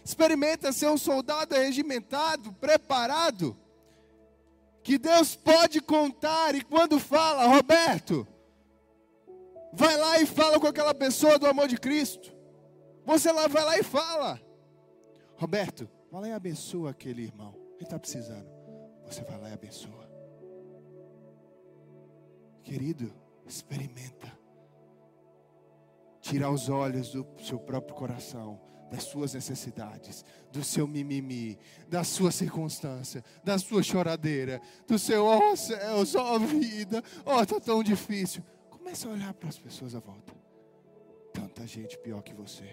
Experimenta 0.03 0.71
ser 0.71 0.87
um 0.87 0.97
soldado 0.97 1.55
regimentado, 1.55 2.53
preparado, 2.53 3.57
que 4.81 4.97
Deus 4.97 5.35
pode 5.35 5.81
contar 5.81 6.55
e 6.55 6.61
quando 6.61 6.99
fala, 6.99 7.45
Roberto, 7.45 8.25
Vai 9.77 9.95
lá 9.95 10.19
e 10.19 10.25
fala 10.25 10.59
com 10.59 10.65
aquela 10.65 10.91
pessoa 10.91 11.37
do 11.37 11.45
amor 11.45 11.67
de 11.67 11.77
Cristo. 11.77 12.35
Você 13.05 13.31
lá 13.31 13.47
vai 13.47 13.63
lá 13.63 13.77
e 13.77 13.83
fala. 13.83 14.41
Roberto, 15.35 15.87
vai 16.11 16.21
lá 16.21 16.29
e 16.29 16.31
abençoa 16.31 16.89
aquele 16.89 17.21
irmão. 17.21 17.53
Ele 17.75 17.83
está 17.83 17.99
precisando. 17.99 18.49
Você 19.05 19.21
vai 19.23 19.39
lá 19.39 19.49
e 19.49 19.53
abençoa. 19.53 20.09
Querido, 22.63 23.13
experimenta. 23.45 24.35
Tirar 26.21 26.49
os 26.49 26.69
olhos 26.69 27.11
do 27.11 27.23
seu 27.43 27.59
próprio 27.59 27.95
coração, 27.95 28.59
das 28.89 29.03
suas 29.03 29.35
necessidades, 29.35 30.25
do 30.51 30.63
seu 30.63 30.87
mimimi, 30.87 31.59
da 31.87 32.03
sua 32.03 32.31
circunstância, 32.31 33.23
da 33.43 33.59
sua 33.59 33.83
choradeira, 33.83 34.59
do 34.87 34.97
seu, 34.97 35.23
ó 35.23 35.51
oh, 35.51 35.55
céus, 35.55 36.15
ó 36.15 36.33
oh, 36.33 36.39
vida, 36.39 37.03
ó, 37.23 37.37
oh, 37.37 37.43
está 37.43 37.59
tão 37.59 37.83
difícil. 37.83 38.43
Comece 38.87 39.05
a 39.05 39.09
olhar 39.09 39.33
para 39.33 39.49
as 39.49 39.59
pessoas 39.59 39.93
à 39.95 39.99
volta. 39.99 40.33
Tanta 41.33 41.67
gente 41.67 41.97
pior 41.97 42.21
que 42.21 42.33
você. 42.33 42.63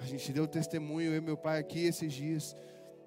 A 0.00 0.04
gente 0.04 0.32
deu 0.32 0.46
testemunho, 0.46 1.10
eu 1.10 1.16
e 1.16 1.20
meu 1.20 1.36
pai 1.36 1.58
aqui 1.58 1.86
esses 1.86 2.12
dias. 2.12 2.54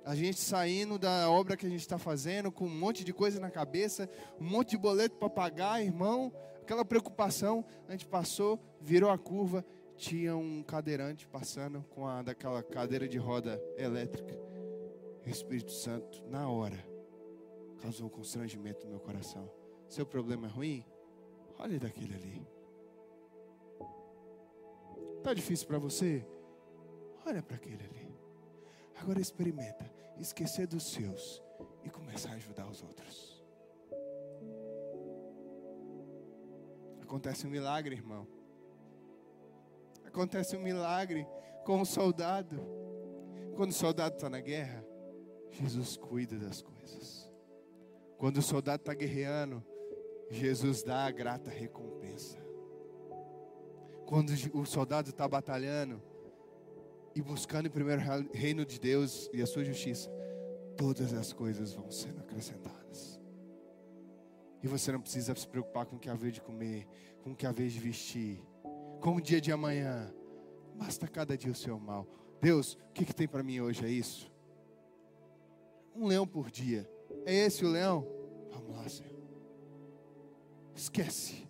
A 0.03 0.13
gente 0.13 0.37
saindo 0.37 0.99
da 0.99 1.31
obra 1.31 1.55
que 1.55 1.65
a 1.65 1.69
gente 1.69 1.79
está 1.79 1.97
fazendo, 1.97 2.51
com 2.51 2.65
um 2.65 2.77
monte 2.77 3.05
de 3.05 3.13
coisa 3.13 3.39
na 3.39 3.49
cabeça, 3.49 4.09
um 4.41 4.43
monte 4.43 4.71
de 4.71 4.77
boleto 4.77 5.15
para 5.15 5.29
pagar, 5.29 5.81
irmão. 5.81 6.33
Aquela 6.61 6.83
preocupação, 6.83 7.63
a 7.87 7.93
gente 7.93 8.05
passou, 8.05 8.59
virou 8.81 9.09
a 9.09 9.17
curva, 9.17 9.65
tinha 9.95 10.35
um 10.35 10.61
cadeirante 10.63 11.25
passando 11.29 11.81
com 11.91 12.05
a 12.05 12.23
daquela 12.23 12.61
cadeira 12.61 13.07
de 13.07 13.17
roda 13.17 13.57
elétrica. 13.77 14.37
O 15.25 15.29
Espírito 15.29 15.71
Santo, 15.71 16.25
na 16.27 16.49
hora, 16.49 16.85
causou 17.79 18.07
um 18.07 18.09
constrangimento 18.09 18.85
no 18.85 18.91
meu 18.91 18.99
coração. 18.99 19.49
Seu 19.87 20.05
problema 20.05 20.47
é 20.47 20.49
ruim? 20.49 20.85
Olhe 21.59 21.79
daquele 21.79 22.15
ali. 22.15 22.47
Está 25.17 25.33
difícil 25.33 25.67
para 25.67 25.79
você? 25.79 26.25
Olha 27.25 27.41
para 27.41 27.55
aquele 27.55 27.83
ali. 27.83 28.15
Agora 28.95 29.19
experimenta 29.19 29.91
esquecer 30.19 30.67
dos 30.67 30.83
seus 30.83 31.41
e 31.83 31.89
começar 31.89 32.29
a 32.31 32.35
ajudar 32.35 32.67
os 32.67 32.81
outros. 32.83 33.43
Acontece 37.01 37.47
um 37.47 37.49
milagre, 37.49 37.95
irmão. 37.95 38.27
Acontece 40.05 40.55
um 40.55 40.61
milagre 40.61 41.27
com 41.63 41.81
o 41.81 41.85
soldado. 41.85 42.59
Quando 43.55 43.71
o 43.71 43.73
soldado 43.73 44.15
está 44.15 44.29
na 44.29 44.39
guerra, 44.39 44.85
Jesus 45.51 45.97
cuida 45.97 46.37
das 46.37 46.61
coisas. 46.61 47.31
Quando 48.17 48.37
o 48.37 48.41
soldado 48.41 48.81
está 48.81 48.93
guerreando, 48.93 49.63
Jesus 50.29 50.83
dá 50.83 51.05
a 51.05 51.11
grata 51.11 51.49
recompensa. 51.49 52.37
Quando 54.05 54.31
o 54.53 54.65
soldado 54.65 55.09
está 55.09 55.27
batalhando 55.27 56.01
e 57.15 57.21
buscando 57.21 57.67
em 57.67 57.71
primeiro 57.71 58.01
reino 58.33 58.65
de 58.65 58.79
Deus 58.79 59.29
e 59.33 59.41
a 59.41 59.47
sua 59.47 59.63
justiça, 59.63 60.09
todas 60.77 61.13
as 61.13 61.33
coisas 61.33 61.73
vão 61.73 61.89
sendo 61.89 62.19
acrescentadas. 62.19 63.19
E 64.61 64.67
você 64.67 64.91
não 64.91 64.99
precisa 64.99 65.33
se 65.35 65.47
preocupar 65.47 65.85
com 65.85 65.95
o 65.95 65.99
que 65.99 66.09
haver 66.09 66.31
de 66.31 66.41
comer, 66.41 66.87
com 67.23 67.31
o 67.31 67.35
que 67.35 67.45
haver 67.45 67.69
de 67.69 67.79
vestir, 67.79 68.41
com 68.99 69.15
o 69.15 69.21
dia 69.21 69.39
de 69.39 69.51
amanhã. 69.51 70.13
Basta 70.75 71.07
cada 71.07 71.37
dia 71.37 71.51
o 71.51 71.55
seu 71.55 71.79
mal. 71.79 72.07
Deus, 72.41 72.73
o 72.73 72.93
que, 72.93 73.05
que 73.05 73.15
tem 73.15 73.27
para 73.27 73.43
mim 73.43 73.59
hoje? 73.59 73.85
É 73.85 73.89
isso? 73.89 74.31
Um 75.95 76.07
leão 76.07 76.27
por 76.27 76.51
dia. 76.51 76.89
É 77.25 77.33
esse 77.33 77.63
o 77.63 77.69
leão? 77.69 78.05
Vamos 78.51 78.75
lá, 78.75 78.89
Senhor. 78.89 79.14
Esquece. 80.75 81.47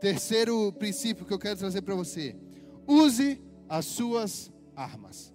Terceiro 0.00 0.72
princípio 0.72 1.24
que 1.24 1.32
eu 1.32 1.38
quero 1.38 1.58
trazer 1.58 1.82
para 1.82 1.94
você: 1.94 2.36
use 2.86 3.40
as 3.68 3.84
suas 3.86 4.52
armas. 4.74 5.32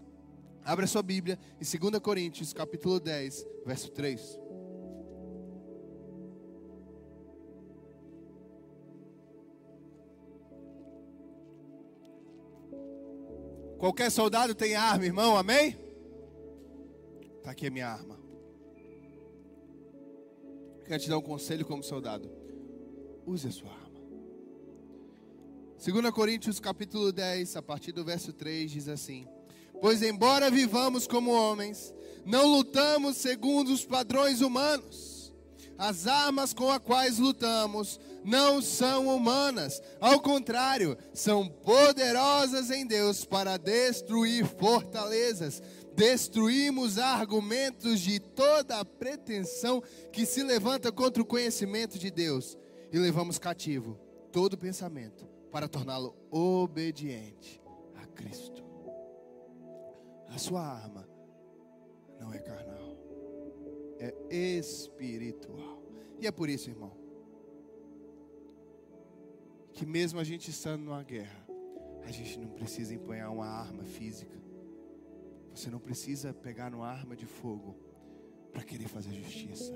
Abra 0.66 0.88
sua 0.88 1.04
Bíblia 1.04 1.38
em 1.60 1.80
2 1.80 2.00
Coríntios, 2.00 2.54
capítulo 2.54 3.00
10, 3.00 3.46
verso 3.66 3.92
3. 3.92 4.40
Qualquer 13.78 14.10
soldado 14.10 14.56
tem 14.56 14.76
arma, 14.76 15.06
irmão, 15.06 15.36
amém? 15.36 15.78
Está 17.40 17.52
aqui 17.52 17.68
a 17.68 17.70
minha 17.70 17.88
arma. 17.90 18.23
Quero 20.86 21.02
te 21.02 21.10
dar 21.10 21.18
um 21.18 21.22
conselho 21.22 21.66
como 21.66 21.82
soldado. 21.82 22.30
Use 23.26 23.48
a 23.48 23.52
sua 23.52 23.70
arma. 23.72 23.84
2 25.84 26.12
Coríntios 26.12 26.60
capítulo 26.60 27.12
10, 27.12 27.56
a 27.56 27.62
partir 27.62 27.92
do 27.92 28.04
verso 28.04 28.34
3, 28.34 28.70
diz 28.72 28.88
assim: 28.88 29.28
Pois 29.82 30.02
embora 30.02 30.52
vivamos 30.52 31.08
como 31.08 31.32
homens, 31.32 31.94
não 32.26 32.48
lutamos 32.48 33.18
segundo 33.18 33.72
os 33.72 33.86
padrões 33.86 34.42
humanos. 34.42 35.34
As 35.78 36.06
armas 36.06 36.54
com 36.54 36.70
as 36.70 36.80
quais 36.80 37.18
lutamos 37.18 38.00
não 38.24 38.62
são 38.62 39.08
humanas, 39.08 39.82
ao 40.00 40.20
contrário, 40.20 40.98
são 41.14 41.48
poderosas 41.48 42.70
em 42.70 42.86
Deus 42.86 43.26
para 43.26 43.58
destruir 43.58 44.46
fortalezas. 44.46 45.62
Destruímos 45.96 46.98
argumentos 46.98 48.00
de 48.00 48.20
toda 48.20 48.80
a 48.80 48.86
pretensão 48.86 49.82
que 50.12 50.26
se 50.26 50.42
levanta 50.44 50.92
contra 50.92 51.22
o 51.22 51.26
conhecimento 51.26 52.00
de 52.00 52.10
Deus 52.10 52.58
e 52.92 52.98
levamos 52.98 53.38
cativo 53.38 54.00
todo 54.32 54.58
pensamento 54.58 55.28
para 55.52 55.68
torná-lo 55.68 56.16
obediente 56.32 57.62
a 57.96 58.08
Cristo. 58.08 58.64
A 60.30 60.38
sua 60.40 60.62
arma 60.62 61.08
não 62.20 62.34
é 62.34 62.40
carnal, 62.40 62.98
é 64.00 64.16
espiritual. 64.58 65.84
E 66.20 66.26
é 66.26 66.32
por 66.32 66.50
isso, 66.50 66.70
irmão, 66.70 66.98
que 69.74 69.86
mesmo 69.86 70.20
a 70.20 70.24
gente 70.24 70.50
estando 70.50 70.84
numa 70.84 71.04
guerra, 71.04 71.46
a 72.04 72.12
gente 72.12 72.40
não 72.40 72.48
precisa 72.48 72.94
empunhar 72.96 73.32
uma 73.32 73.46
arma 73.46 73.84
física. 73.84 74.43
Você 75.54 75.70
não 75.70 75.80
precisa 75.80 76.34
pegar 76.34 76.74
uma 76.74 76.88
arma 76.88 77.16
de 77.16 77.26
fogo 77.26 77.76
para 78.52 78.64
querer 78.64 78.88
fazer 78.88 79.14
justiça. 79.14 79.74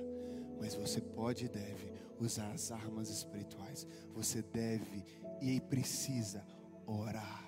Mas 0.60 0.74
você 0.74 1.00
pode 1.00 1.46
e 1.46 1.50
deve 1.50 1.92
usar 2.20 2.52
as 2.52 2.72
armas 2.72 3.10
espirituais. 3.10 3.86
Você 4.14 4.42
deve 4.42 5.06
e 5.42 5.62
precisa 5.62 6.44
orar, 6.86 7.46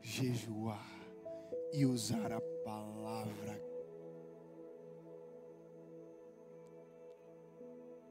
jejuar 0.00 0.88
e 1.72 1.84
usar 1.84 2.32
a 2.32 2.40
palavra. 2.64 3.62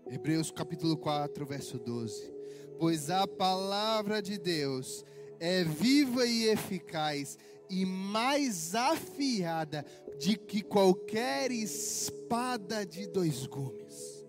Hebreus 0.05 0.51
capítulo 0.51 0.95
4, 0.97 1.45
verso 1.45 1.79
12. 1.79 2.31
Pois 2.79 3.09
a 3.09 3.27
palavra 3.27 4.21
de 4.21 4.37
Deus 4.37 5.03
é 5.39 5.63
viva 5.63 6.25
e 6.25 6.45
eficaz 6.45 7.37
e 7.69 7.85
mais 7.85 8.73
afiada 8.75 9.85
de 10.17 10.37
que 10.37 10.61
qualquer 10.61 11.51
espada 11.51 12.85
de 12.85 13.07
dois 13.07 13.45
gumes. 13.45 14.25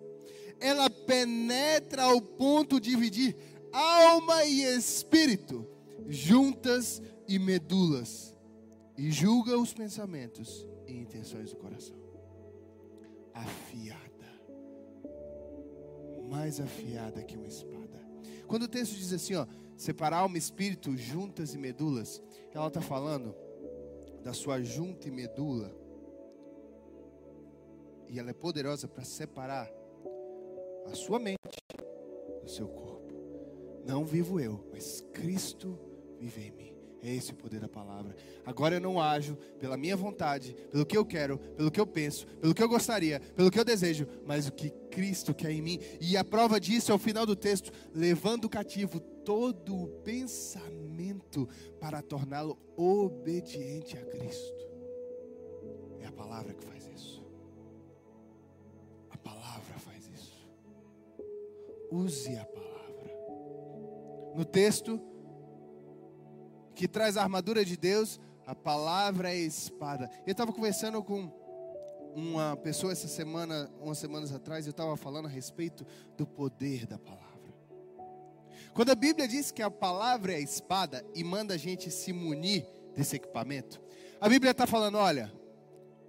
Ela 0.60 0.90
penetra 0.90 2.04
ao 2.04 2.20
ponto 2.20 2.80
de 2.80 2.90
dividir 2.90 3.36
alma 3.72 4.44
e 4.44 4.62
espírito, 4.64 5.66
juntas 6.08 7.00
e 7.28 7.38
medulas, 7.38 8.34
e 8.96 9.10
julga 9.10 9.56
os 9.56 9.72
pensamentos 9.72 10.66
e 10.86 10.92
intenções 10.92 11.50
do 11.50 11.56
coração. 11.56 11.96
Afiada, 13.32 14.02
mais 16.28 16.60
afiada 16.60 17.22
que 17.22 17.36
uma 17.36 17.46
espada. 17.46 17.78
Quando 18.48 18.64
o 18.64 18.68
texto 18.68 18.96
diz 18.96 19.12
assim, 19.12 19.34
ó, 19.34 19.46
separar 19.78 20.18
alma 20.18 20.36
e 20.36 20.38
espírito, 20.38 20.94
juntas 20.96 21.54
e 21.54 21.58
medulas, 21.58 22.20
ela 22.52 22.66
está 22.66 22.80
falando 22.80 23.34
da 24.22 24.32
sua 24.32 24.60
junta 24.60 25.08
e 25.08 25.10
medula. 25.10 25.72
E 28.08 28.18
ela 28.18 28.30
é 28.30 28.34
poderosa 28.34 28.88
para 28.88 29.04
separar 29.04 29.70
a 30.86 30.94
sua 30.94 31.18
mente 31.18 31.38
do 32.42 32.48
seu 32.50 32.66
corpo. 32.66 33.14
Não 33.86 34.04
vivo 34.04 34.40
eu, 34.40 34.68
mas 34.72 35.00
Cristo 35.12 35.78
vive 36.18 36.42
em 36.42 36.50
mim. 36.50 36.78
É 37.00 37.14
esse 37.14 37.30
o 37.30 37.36
poder 37.36 37.60
da 37.60 37.68
palavra. 37.68 38.16
Agora 38.44 38.74
eu 38.74 38.80
não 38.80 39.00
ajo 39.00 39.36
pela 39.60 39.76
minha 39.76 39.96
vontade, 39.96 40.54
pelo 40.70 40.84
que 40.84 40.96
eu 40.96 41.06
quero, 41.06 41.38
pelo 41.38 41.70
que 41.70 41.80
eu 41.80 41.86
penso, 41.86 42.26
pelo 42.40 42.52
que 42.52 42.62
eu 42.62 42.68
gostaria, 42.68 43.20
pelo 43.36 43.50
que 43.52 43.60
eu 43.60 43.64
desejo, 43.64 44.06
mas 44.26 44.48
o 44.48 44.52
que 44.52 44.70
Cristo 44.90 45.32
quer 45.32 45.52
em 45.52 45.62
mim. 45.62 45.78
E 46.00 46.16
a 46.16 46.24
prova 46.24 46.58
disso 46.58 46.90
é 46.90 46.94
o 46.94 46.98
final 46.98 47.24
do 47.24 47.36
texto: 47.36 47.70
levando 47.94 48.48
cativo 48.48 49.00
todo 49.28 49.82
o 49.82 49.88
pensamento 50.02 51.46
para 51.78 52.00
torná-lo 52.00 52.58
obediente 52.74 53.94
a 53.98 54.02
Cristo. 54.02 54.66
É 56.00 56.06
a 56.06 56.12
palavra 56.12 56.54
que 56.54 56.64
faz 56.64 56.86
isso. 56.86 57.22
A 59.10 59.18
palavra 59.18 59.78
faz 59.80 60.08
isso. 60.08 60.48
Use 61.90 62.34
a 62.38 62.46
palavra 62.46 62.68
no 64.34 64.46
texto 64.46 64.98
que 66.74 66.88
traz 66.88 67.18
a 67.18 67.22
armadura 67.22 67.66
de 67.66 67.76
Deus, 67.76 68.18
a 68.46 68.54
palavra 68.54 69.34
é 69.34 69.36
espada. 69.36 70.08
Eu 70.26 70.32
estava 70.32 70.54
conversando 70.54 71.02
com 71.02 71.30
uma 72.14 72.56
pessoa 72.56 72.92
essa 72.92 73.08
semana, 73.08 73.70
umas 73.78 73.98
semanas 73.98 74.32
atrás, 74.32 74.64
eu 74.64 74.70
estava 74.70 74.96
falando 74.96 75.26
a 75.26 75.28
respeito 75.28 75.84
do 76.16 76.26
poder 76.26 76.86
da 76.86 76.98
palavra. 76.98 77.27
Quando 78.78 78.90
a 78.90 78.94
Bíblia 78.94 79.26
diz 79.26 79.50
que 79.50 79.60
a 79.60 79.68
palavra 79.68 80.34
é 80.34 80.40
espada 80.40 81.04
e 81.12 81.24
manda 81.24 81.54
a 81.54 81.56
gente 81.56 81.90
se 81.90 82.12
munir 82.12 82.64
desse 82.94 83.16
equipamento, 83.16 83.82
a 84.20 84.28
Bíblia 84.28 84.52
está 84.52 84.68
falando: 84.68 84.98
olha, 84.98 85.32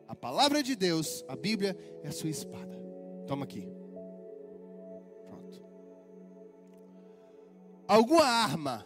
a 0.07 0.13
palavra 0.13 0.61
de 0.61 0.75
Deus, 0.75 1.25
a 1.27 1.35
Bíblia 1.35 1.75
é 2.03 2.09
a 2.09 2.11
sua 2.11 2.29
espada. 2.29 2.79
Toma 3.25 3.45
aqui. 3.45 3.67
Alguma 7.87 8.23
arma 8.23 8.85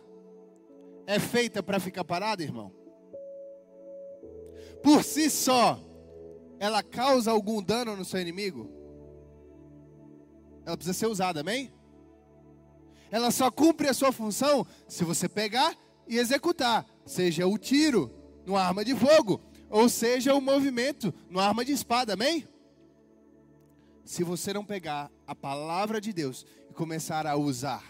é 1.05 1.19
feita 1.19 1.61
para 1.61 1.77
ficar 1.77 2.05
parada, 2.05 2.41
irmão? 2.41 2.73
Por 4.81 5.03
si 5.03 5.29
só, 5.29 5.77
ela 6.57 6.81
causa 6.81 7.31
algum 7.31 7.61
dano 7.61 7.97
no 7.97 8.05
seu 8.05 8.21
inimigo? 8.21 8.71
Ela 10.65 10.77
precisa 10.77 10.97
ser 10.97 11.07
usada, 11.07 11.41
amém? 11.41 11.82
Ela 13.13 13.29
só 13.29 13.51
cumpre 13.51 13.87
a 13.87 13.93
sua 13.93 14.11
função 14.11 14.65
se 14.87 15.03
você 15.03 15.29
pegar 15.29 15.77
e 16.07 16.17
executar, 16.17 16.83
seja 17.05 17.45
o 17.45 17.59
tiro 17.59 18.11
numa 18.43 18.59
arma 18.59 18.83
de 18.83 18.95
fogo, 18.95 19.39
ou 19.69 19.87
seja 19.87 20.33
o 20.33 20.41
movimento 20.41 21.13
numa 21.29 21.43
arma 21.43 21.63
de 21.63 21.73
espada, 21.73 22.13
amém? 22.13 22.47
Se 24.03 24.23
você 24.23 24.51
não 24.51 24.65
pegar 24.65 25.11
a 25.27 25.35
palavra 25.35 26.01
de 26.01 26.11
Deus 26.11 26.43
e 26.67 26.73
começar 26.73 27.27
a 27.27 27.35
usar, 27.37 27.83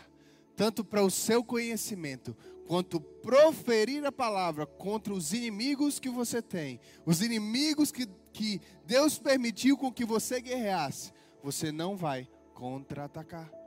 tanto 0.58 0.84
para 0.84 1.02
o 1.02 1.10
seu 1.10 1.42
conhecimento, 1.42 2.36
quanto 2.68 3.00
proferir 3.00 4.06
a 4.06 4.12
palavra 4.12 4.66
contra 4.66 5.14
os 5.14 5.32
inimigos 5.32 6.02
que 6.02 6.10
você 6.10 6.42
tem, 6.42 6.82
os 7.06 7.22
inimigos 7.22 7.94
que, 7.94 8.08
que 8.34 8.60
Deus 8.86 9.18
permitiu 9.18 9.78
com 9.78 9.90
que 9.90 10.04
você 10.04 10.42
guerreasse, 10.42 11.14
você 11.42 11.72
não 11.72 11.96
vai 11.96 12.28
contra-atacar. 12.54 13.63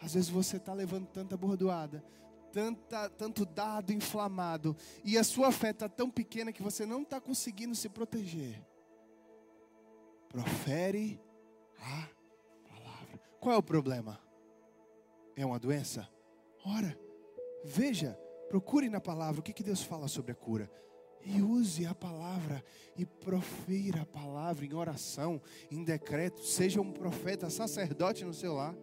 Às 0.00 0.14
vezes 0.14 0.28
você 0.28 0.56
está 0.56 0.72
levando 0.72 1.06
tanta 1.06 1.36
bordoada, 1.36 2.04
tanta, 2.52 3.08
tanto 3.10 3.44
dado 3.44 3.92
inflamado 3.92 4.76
e 5.04 5.18
a 5.18 5.24
sua 5.24 5.50
fé 5.52 5.70
está 5.70 5.88
tão 5.88 6.10
pequena 6.10 6.52
que 6.52 6.62
você 6.62 6.86
não 6.86 7.02
está 7.02 7.20
conseguindo 7.20 7.74
se 7.74 7.88
proteger. 7.88 8.62
Profere 10.28 11.20
a 11.78 12.08
palavra. 12.68 13.20
Qual 13.40 13.54
é 13.54 13.58
o 13.58 13.62
problema? 13.62 14.20
É 15.34 15.44
uma 15.44 15.58
doença? 15.58 16.08
Ora, 16.64 16.98
veja, 17.64 18.18
procure 18.48 18.88
na 18.88 19.00
palavra 19.00 19.40
o 19.40 19.42
que, 19.42 19.52
que 19.52 19.62
Deus 19.62 19.82
fala 19.82 20.08
sobre 20.08 20.32
a 20.32 20.34
cura. 20.34 20.70
E 21.22 21.42
use 21.42 21.84
a 21.84 21.94
palavra 21.94 22.64
e 22.96 23.04
profira 23.04 24.02
a 24.02 24.06
palavra 24.06 24.64
em 24.64 24.72
oração, 24.74 25.42
em 25.70 25.82
decreto. 25.82 26.40
Seja 26.42 26.80
um 26.80 26.92
profeta, 26.92 27.50
sacerdote 27.50 28.24
no 28.24 28.32
seu 28.32 28.54
lar 28.54 28.74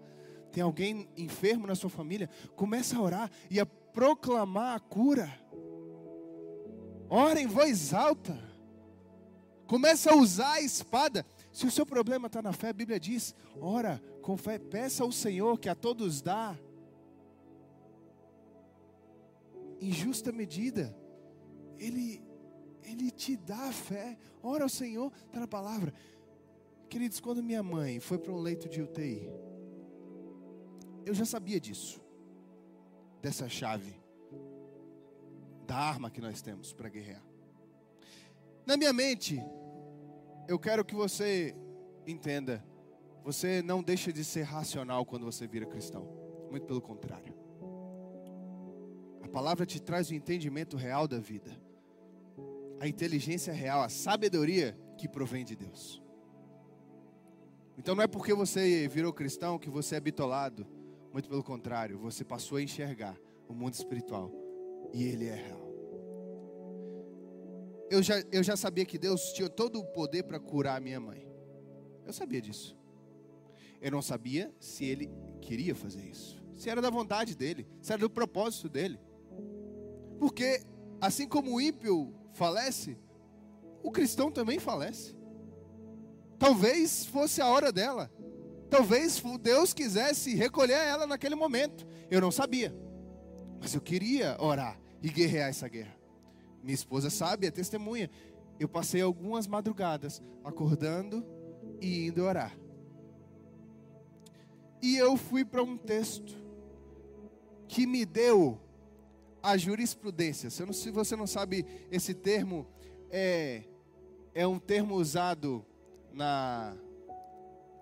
tem 0.54 0.62
alguém 0.62 1.10
enfermo 1.18 1.66
na 1.66 1.74
sua 1.74 1.90
família, 1.90 2.30
começa 2.56 2.96
a 2.96 3.02
orar 3.02 3.32
e 3.50 3.60
a 3.60 3.66
proclamar 3.66 4.76
a 4.76 4.80
cura. 4.80 5.28
Ora 7.10 7.42
em 7.42 7.48
voz 7.48 7.92
alta. 7.92 8.38
Começa 9.66 10.12
a 10.12 10.16
usar 10.16 10.54
a 10.54 10.62
espada. 10.62 11.26
Se 11.52 11.66
o 11.66 11.72
seu 11.72 11.88
problema 11.88 12.28
está 12.28 12.40
na 12.40 12.54
fé, 12.54 12.70
a 12.70 12.74
Bíblia 12.74 13.00
diz: 13.00 13.34
ora 13.60 14.00
com 14.22 14.38
fé, 14.38 14.60
peça 14.60 15.04
ao 15.04 15.12
Senhor 15.12 15.60
que 15.60 15.70
a 15.70 15.74
todos 15.74 16.22
dá. 16.22 16.56
Em 19.82 19.92
justa 19.92 20.32
medida, 20.32 20.96
Ele, 21.80 22.22
Ele 22.84 23.10
te 23.10 23.36
dá 23.36 23.70
a 23.70 23.72
fé. 23.72 24.20
Ora 24.44 24.64
ao 24.66 24.70
Senhor, 24.70 25.12
está 25.26 25.40
na 25.40 25.48
palavra. 25.48 25.92
Queridos, 26.88 27.20
quando 27.20 27.42
minha 27.42 27.64
mãe 27.64 28.00
foi 28.00 28.20
para 28.20 28.32
um 28.32 28.38
leito 28.38 28.70
de 28.70 28.80
UTI, 28.80 29.28
eu 31.06 31.14
já 31.14 31.26
sabia 31.26 31.60
disso, 31.60 32.02
dessa 33.22 33.50
chave, 33.50 33.94
da 35.66 35.76
arma 35.76 36.10
que 36.10 36.22
nós 36.22 36.42
temos 36.42 36.74
para 36.74 36.90
guerrear. 36.90 37.24
Na 38.66 38.78
minha 38.78 38.94
mente, 38.94 39.42
eu 40.48 40.58
quero 40.60 40.86
que 40.86 40.96
você 40.96 41.56
entenda, 42.08 42.64
você 43.24 43.62
não 43.62 43.82
deixa 43.82 44.12
de 44.12 44.24
ser 44.24 44.44
racional 44.44 45.06
quando 45.06 45.26
você 45.26 45.48
vira 45.48 45.66
cristão, 45.66 46.08
muito 46.50 46.66
pelo 46.66 46.82
contrário. 46.82 47.34
A 49.22 49.28
palavra 49.28 49.66
te 49.66 49.82
traz 49.82 50.10
o 50.10 50.14
entendimento 50.14 50.78
real 50.78 51.08
da 51.08 51.20
vida, 51.20 51.52
a 52.80 52.88
inteligência 52.88 53.54
real, 53.54 53.82
a 53.82 53.90
sabedoria 53.90 54.78
que 54.98 55.08
provém 55.08 55.44
de 55.44 55.56
Deus. 55.56 56.02
Então 57.78 57.96
não 57.96 58.04
é 58.04 58.08
porque 58.08 58.34
você 58.34 58.88
virou 58.88 59.12
cristão 59.12 59.58
que 59.58 59.70
você 59.70 59.96
é 59.96 60.00
bitolado 60.00 60.68
muito 61.14 61.30
pelo 61.30 61.44
contrário, 61.44 62.00
você 62.00 62.26
passou 62.26 62.58
a 62.58 62.62
enxergar 62.62 63.16
o 63.48 63.54
mundo 63.54 63.76
espiritual 63.76 64.32
e 64.92 65.04
ele 65.04 65.28
é 65.28 65.36
real. 65.36 65.72
Eu 67.88 68.02
já, 68.02 68.20
eu 68.32 68.42
já 68.42 68.58
sabia 68.58 68.84
que 68.84 68.98
Deus 68.98 69.32
tinha 69.34 69.48
todo 69.48 69.80
o 69.80 69.86
poder 69.86 70.24
para 70.24 70.40
curar 70.40 70.78
a 70.78 70.80
minha 70.80 71.00
mãe. 71.00 71.32
Eu 72.04 72.12
sabia 72.12 72.42
disso. 72.42 72.76
Eu 73.80 73.92
não 73.92 74.02
sabia 74.02 74.52
se 74.60 74.86
ele 74.86 75.12
queria 75.40 75.76
fazer 75.76 76.02
isso, 76.02 76.42
se 76.56 76.70
era 76.70 76.82
da 76.82 76.90
vontade 76.90 77.36
dele, 77.36 77.68
se 77.80 77.92
era 77.92 78.00
do 78.00 78.10
propósito 78.10 78.68
dele. 78.68 79.00
Porque, 80.18 80.64
assim 81.00 81.28
como 81.28 81.54
o 81.54 81.62
ímpio 81.62 82.12
falece, 82.32 82.98
o 83.84 83.92
cristão 83.92 84.32
também 84.32 84.58
falece. 84.58 85.16
Talvez 86.40 87.06
fosse 87.06 87.42
a 87.42 87.48
hora 87.48 87.72
dela. 87.72 88.10
Talvez 88.74 89.22
Deus 89.40 89.72
quisesse 89.72 90.34
recolher 90.34 90.74
ela 90.74 91.06
naquele 91.06 91.36
momento. 91.36 91.86
Eu 92.10 92.20
não 92.20 92.32
sabia. 92.32 92.76
Mas 93.62 93.76
eu 93.76 93.80
queria 93.80 94.36
orar 94.40 94.80
e 95.00 95.10
guerrear 95.10 95.48
essa 95.48 95.68
guerra. 95.68 95.96
Minha 96.64 96.74
esposa 96.74 97.12
sabe, 97.12 97.46
é 97.46 97.52
testemunha. 97.52 98.10
Eu 98.60 98.68
passei 98.68 99.00
algumas 99.00 99.46
madrugadas 99.46 100.24
acordando 100.44 101.24
e 101.80 102.08
indo 102.08 102.24
orar. 102.24 102.58
E 104.82 104.98
eu 104.98 105.18
fui 105.18 105.46
para 105.46 105.62
um 105.62 105.78
texto 105.78 106.36
que 107.68 107.86
me 107.86 108.04
deu 108.08 108.60
a 109.44 109.56
jurisprudência. 109.56 110.50
Se 110.50 110.90
você 110.90 111.16
não 111.16 111.28
sabe 111.28 111.64
esse 111.92 112.16
termo, 112.16 112.66
é, 113.12 113.66
é 114.34 114.48
um 114.48 114.58
termo 114.58 114.96
usado 114.96 115.64
na, 116.12 116.76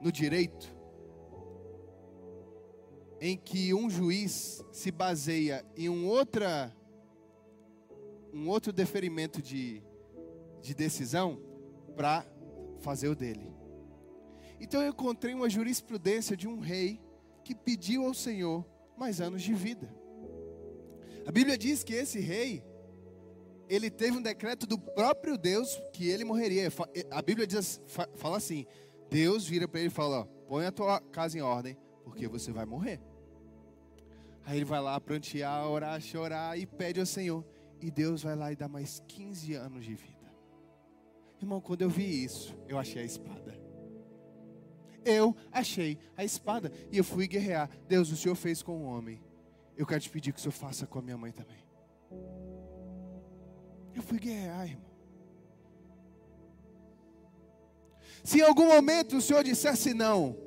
no 0.02 0.12
direito 0.12 0.81
em 3.22 3.38
que 3.38 3.72
um 3.72 3.88
juiz 3.88 4.66
se 4.72 4.90
baseia 4.90 5.64
em 5.78 5.88
um, 5.88 6.08
outra, 6.08 6.76
um 8.34 8.50
outro 8.50 8.74
deferimento 8.74 9.44
de, 9.44 9.84
de 10.60 10.74
decisão 10.74 11.40
para 11.96 12.26
fazer 12.80 13.10
o 13.10 13.16
dele. 13.16 13.54
Então 14.60 14.82
eu 14.82 14.90
encontrei 14.90 15.36
uma 15.36 15.48
jurisprudência 15.48 16.36
de 16.36 16.48
um 16.48 16.60
rei 16.60 17.00
que 17.44 17.54
pediu 17.54 18.08
ao 18.08 18.14
Senhor 18.16 18.66
mais 18.98 19.22
anos 19.22 19.44
de 19.44 19.54
vida. 19.54 19.94
A 21.28 21.32
Bíblia 21.32 21.56
diz 21.56 21.84
que 21.84 21.94
esse 21.94 22.20
rei, 22.20 22.64
ele 23.70 23.92
teve 23.92 24.18
um 24.18 24.22
decreto 24.22 24.66
do 24.66 24.80
próprio 24.80 25.38
Deus 25.38 25.80
que 25.94 26.10
ele 26.10 26.26
morreria. 26.26 26.70
A 27.12 27.22
Bíblia 27.22 27.46
diz, 27.46 27.80
fala 28.16 28.38
assim: 28.38 28.66
Deus 29.12 29.48
vira 29.48 29.68
para 29.68 29.80
ele 29.80 29.90
e 29.90 29.92
fala: 29.92 30.26
põe 30.48 30.66
a 30.66 30.72
tua 30.72 31.00
casa 31.00 31.38
em 31.38 31.42
ordem, 31.42 31.78
porque 32.04 32.28
você 32.28 32.52
vai 32.52 32.66
morrer. 32.66 33.00
Aí 34.46 34.58
ele 34.58 34.66
vai 34.66 34.82
lá 34.82 35.00
prantear, 35.00 35.68
orar, 35.68 36.00
chorar 36.02 36.58
e 36.58 36.66
pede 36.66 37.00
ao 37.00 37.06
Senhor. 37.06 37.46
E 37.80 37.90
Deus 37.90 38.24
vai 38.24 38.36
lá 38.36 38.52
e 38.52 38.56
dá 38.56 38.68
mais 38.68 39.02
15 39.08 39.54
anos 39.54 39.86
de 39.86 39.96
vida. 39.96 40.12
Irmão, 41.42 41.60
quando 41.60 41.82
eu 41.82 41.90
vi 41.90 42.24
isso, 42.24 42.56
eu 42.68 42.78
achei 42.78 43.02
a 43.02 43.06
espada. 43.06 43.60
Eu 45.04 45.36
achei 45.52 45.98
a 46.16 46.24
espada 46.24 46.72
e 46.92 46.98
eu 46.98 47.04
fui 47.04 47.28
guerrear. 47.28 47.70
Deus, 47.88 48.12
o 48.12 48.16
Senhor 48.16 48.36
fez 48.36 48.62
com 48.62 48.84
o 48.84 48.84
homem. 48.84 49.22
Eu 49.76 49.86
quero 49.86 50.00
te 50.00 50.10
pedir 50.10 50.32
que 50.32 50.40
o 50.40 50.42
Senhor 50.42 50.52
faça 50.52 50.86
com 50.86 51.00
a 51.00 51.02
minha 51.02 51.18
mãe 51.18 51.32
também. 51.32 51.58
Eu 53.96 54.04
fui 54.04 54.20
guerrear, 54.20 54.68
irmão. 54.68 54.92
Se 58.24 58.40
em 58.40 58.44
algum 58.44 58.68
momento 58.68 59.18
o 59.18 59.22
Senhor 59.22 59.44
dissesse 59.44 59.94
não, 59.94 60.38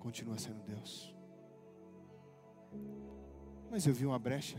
continua 0.00 0.36
sendo 0.36 0.60
Deus. 0.64 1.14
Mas 3.70 3.86
eu 3.86 3.94
vi 3.94 4.06
uma 4.06 4.18
brecha. 4.18 4.58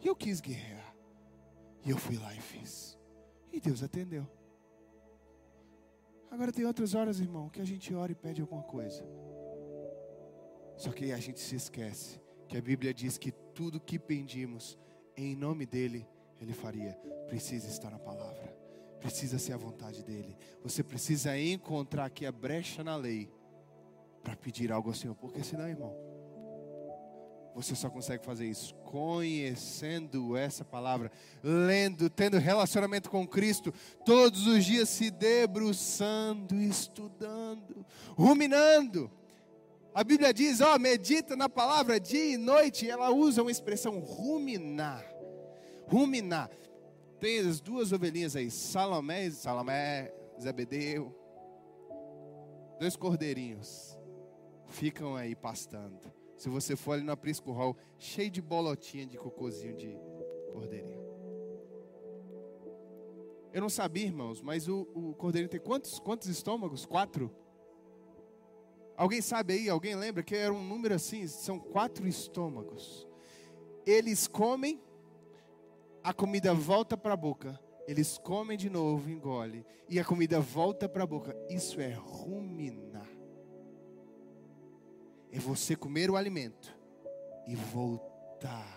E 0.00 0.06
eu 0.06 0.14
quis 0.14 0.40
guerrear. 0.40 0.94
E 1.84 1.90
eu 1.90 1.96
fui 1.96 2.16
lá 2.16 2.34
e 2.34 2.40
fiz. 2.40 2.98
E 3.52 3.60
Deus 3.60 3.82
atendeu. 3.82 4.26
Agora 6.30 6.52
tem 6.52 6.64
outras 6.64 6.94
horas, 6.94 7.20
irmão, 7.20 7.48
que 7.48 7.60
a 7.60 7.64
gente 7.64 7.94
ora 7.94 8.12
e 8.12 8.14
pede 8.14 8.40
alguma 8.40 8.62
coisa. 8.62 9.04
Só 10.76 10.92
que 10.92 11.12
a 11.12 11.18
gente 11.18 11.40
se 11.40 11.56
esquece 11.56 12.20
que 12.46 12.56
a 12.56 12.62
Bíblia 12.62 12.94
diz 12.94 13.18
que 13.18 13.32
tudo 13.32 13.80
que 13.80 13.98
pedimos 13.98 14.78
em 15.16 15.34
nome 15.34 15.66
dele, 15.66 16.06
ele 16.40 16.52
faria. 16.52 16.92
Precisa 17.26 17.68
estar 17.68 17.90
na 17.90 17.98
palavra. 17.98 18.56
Precisa 19.00 19.38
ser 19.38 19.52
a 19.52 19.56
vontade 19.56 20.04
dele. 20.04 20.36
Você 20.62 20.82
precisa 20.82 21.36
encontrar 21.38 22.04
aqui 22.04 22.26
a 22.26 22.32
brecha 22.32 22.84
na 22.84 22.96
lei 22.96 23.30
para 24.22 24.36
pedir 24.36 24.70
algo 24.70 24.88
ao 24.88 24.94
Senhor, 24.94 25.14
porque 25.14 25.42
senão, 25.42 25.68
irmão, 25.68 25.94
você 27.62 27.74
só 27.74 27.90
consegue 27.90 28.24
fazer 28.24 28.46
isso 28.46 28.72
conhecendo 28.84 30.36
essa 30.36 30.64
palavra, 30.64 31.10
lendo, 31.42 32.08
tendo 32.08 32.38
relacionamento 32.38 33.10
com 33.10 33.26
Cristo, 33.26 33.74
todos 34.04 34.46
os 34.46 34.64
dias 34.64 34.88
se 34.88 35.10
debruçando, 35.10 36.54
estudando, 36.54 37.84
ruminando. 38.16 39.10
A 39.92 40.04
Bíblia 40.04 40.32
diz, 40.32 40.60
ó, 40.60 40.78
medita 40.78 41.34
na 41.34 41.48
palavra 41.48 41.98
dia 41.98 42.34
e 42.34 42.36
noite, 42.36 42.88
ela 42.88 43.10
usa 43.10 43.42
uma 43.42 43.50
expressão 43.50 43.98
ruminar. 43.98 45.04
Ruminar. 45.88 46.48
Tem 47.18 47.40
as 47.40 47.60
duas 47.60 47.90
ovelhinhas 47.90 48.36
aí, 48.36 48.52
Salomé, 48.52 49.30
Salomé, 49.30 50.12
Zebedeu, 50.40 51.12
dois 52.78 52.94
cordeirinhos, 52.94 53.98
ficam 54.68 55.16
aí 55.16 55.34
pastando. 55.34 56.17
Se 56.38 56.48
você 56.48 56.76
for 56.76 56.92
ali 56.92 57.02
no 57.02 57.10
aprisco 57.10 57.50
hall, 57.50 57.76
cheio 57.98 58.30
de 58.30 58.40
bolotinha 58.40 59.04
de 59.04 59.18
cocôzinho 59.18 59.76
de 59.76 59.98
cordeirinho. 60.52 61.02
Eu 63.52 63.60
não 63.60 63.68
sabia, 63.68 64.04
irmãos, 64.04 64.40
mas 64.40 64.68
o, 64.68 64.86
o 64.94 65.14
cordeirinho 65.14 65.50
tem 65.50 65.58
quantos, 65.58 65.98
quantos 65.98 66.28
estômagos? 66.28 66.86
Quatro? 66.86 67.34
Alguém 68.96 69.20
sabe 69.20 69.54
aí? 69.54 69.68
Alguém 69.68 69.96
lembra 69.96 70.22
que 70.22 70.36
era 70.36 70.54
um 70.54 70.62
número 70.62 70.94
assim? 70.94 71.26
São 71.26 71.58
quatro 71.58 72.06
estômagos. 72.06 73.04
Eles 73.84 74.28
comem, 74.28 74.80
a 76.04 76.14
comida 76.14 76.54
volta 76.54 76.96
para 76.96 77.14
a 77.14 77.16
boca. 77.16 77.58
Eles 77.88 78.16
comem 78.16 78.56
de 78.56 78.70
novo, 78.70 79.10
engole. 79.10 79.66
E 79.88 79.98
a 79.98 80.04
comida 80.04 80.38
volta 80.38 80.88
para 80.88 81.02
a 81.02 81.06
boca. 81.06 81.36
Isso 81.50 81.80
é 81.80 81.94
ruminar 81.94 83.17
é 85.32 85.38
você 85.38 85.76
comer 85.76 86.10
o 86.10 86.16
alimento 86.16 86.76
e 87.46 87.54
voltar 87.54 88.76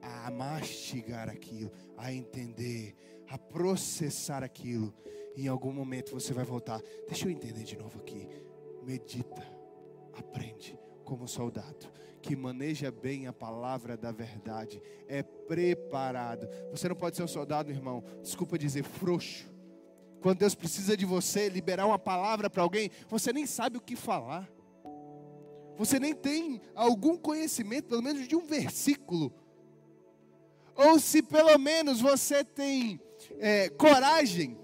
a 0.00 0.30
mastigar 0.30 1.28
aquilo, 1.28 1.70
a 1.96 2.12
entender, 2.12 2.94
a 3.28 3.38
processar 3.38 4.42
aquilo. 4.42 4.94
Em 5.36 5.48
algum 5.48 5.72
momento 5.72 6.12
você 6.12 6.32
vai 6.32 6.44
voltar. 6.44 6.80
Deixa 7.06 7.26
eu 7.26 7.30
entender 7.30 7.64
de 7.64 7.76
novo 7.76 7.98
aqui. 7.98 8.28
Medita, 8.82 9.46
aprende 10.14 10.78
como 11.04 11.26
soldado 11.28 11.90
que 12.20 12.36
maneja 12.36 12.90
bem 12.90 13.26
a 13.26 13.32
palavra 13.32 13.96
da 13.96 14.12
verdade, 14.12 14.80
é 15.08 15.22
preparado. 15.22 16.48
Você 16.70 16.88
não 16.88 16.96
pode 16.96 17.16
ser 17.16 17.22
um 17.22 17.28
soldado, 17.28 17.70
irmão, 17.70 18.04
desculpa 18.22 18.58
dizer, 18.58 18.84
frouxo. 18.84 19.48
Quando 20.20 20.38
Deus 20.38 20.54
precisa 20.54 20.96
de 20.96 21.06
você 21.06 21.48
liberar 21.48 21.86
uma 21.86 21.98
palavra 21.98 22.50
para 22.50 22.62
alguém, 22.62 22.90
você 23.08 23.32
nem 23.32 23.46
sabe 23.46 23.78
o 23.78 23.80
que 23.80 23.96
falar. 23.96 24.48
Você 25.80 25.98
nem 25.98 26.14
tem 26.14 26.60
algum 26.74 27.16
conhecimento, 27.16 27.86
pelo 27.86 28.02
menos 28.02 28.28
de 28.28 28.36
um 28.36 28.44
versículo. 28.44 29.32
Ou 30.76 31.00
se 31.00 31.22
pelo 31.22 31.58
menos 31.58 32.02
você 32.02 32.44
tem 32.44 33.00
é, 33.38 33.70
coragem, 33.70 34.58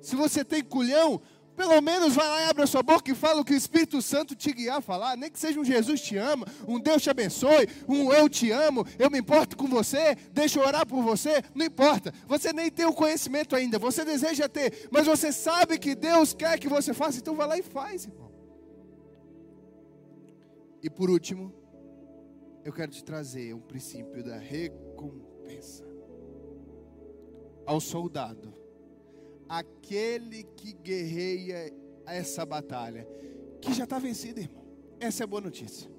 se 0.00 0.16
você 0.16 0.44
tem 0.44 0.60
culhão, 0.60 1.22
pelo 1.54 1.80
menos 1.80 2.16
vai 2.16 2.26
lá 2.28 2.40
e 2.40 2.44
abre 2.46 2.64
a 2.64 2.66
sua 2.66 2.82
boca 2.82 3.12
e 3.12 3.14
fala 3.14 3.40
o 3.40 3.44
que 3.44 3.54
o 3.54 3.56
Espírito 3.56 4.02
Santo 4.02 4.34
te 4.34 4.50
guiar 4.50 4.78
a 4.78 4.80
falar. 4.80 5.16
Nem 5.16 5.30
que 5.30 5.38
seja 5.38 5.60
um 5.60 5.64
Jesus 5.64 6.00
te 6.00 6.16
ama, 6.16 6.44
um 6.66 6.80
Deus 6.80 7.00
te 7.00 7.10
abençoe, 7.10 7.68
um 7.88 8.12
eu 8.12 8.28
te 8.28 8.50
amo, 8.50 8.84
eu 8.98 9.08
me 9.08 9.20
importo 9.20 9.56
com 9.56 9.68
você, 9.68 10.16
deixa 10.32 10.58
eu 10.58 10.66
orar 10.66 10.84
por 10.84 11.00
você. 11.00 11.44
Não 11.54 11.64
importa. 11.64 12.12
Você 12.26 12.52
nem 12.52 12.72
tem 12.72 12.86
o 12.86 12.92
conhecimento 12.92 13.54
ainda, 13.54 13.78
você 13.78 14.04
deseja 14.04 14.48
ter, 14.48 14.88
mas 14.90 15.06
você 15.06 15.30
sabe 15.30 15.78
que 15.78 15.94
Deus 15.94 16.34
quer 16.34 16.58
que 16.58 16.68
você 16.68 16.92
faça, 16.92 17.18
então 17.18 17.36
vai 17.36 17.46
lá 17.46 17.56
e 17.56 17.62
faz, 17.62 18.06
irmão. 18.06 18.29
E 20.82 20.88
por 20.88 21.10
último, 21.10 21.52
eu 22.64 22.72
quero 22.72 22.90
te 22.90 23.04
trazer 23.04 23.54
um 23.54 23.60
princípio 23.60 24.22
da 24.22 24.36
recompensa. 24.36 25.84
Ao 27.66 27.80
soldado 27.80 28.60
aquele 29.50 30.44
que 30.44 30.72
guerreia 30.72 31.72
essa 32.06 32.46
batalha, 32.46 33.04
que 33.60 33.72
já 33.72 33.82
está 33.82 33.98
vencida, 33.98 34.40
irmão. 34.40 34.64
Essa 35.00 35.22
é 35.22 35.24
a 35.24 35.26
boa 35.26 35.42
notícia. 35.42 35.90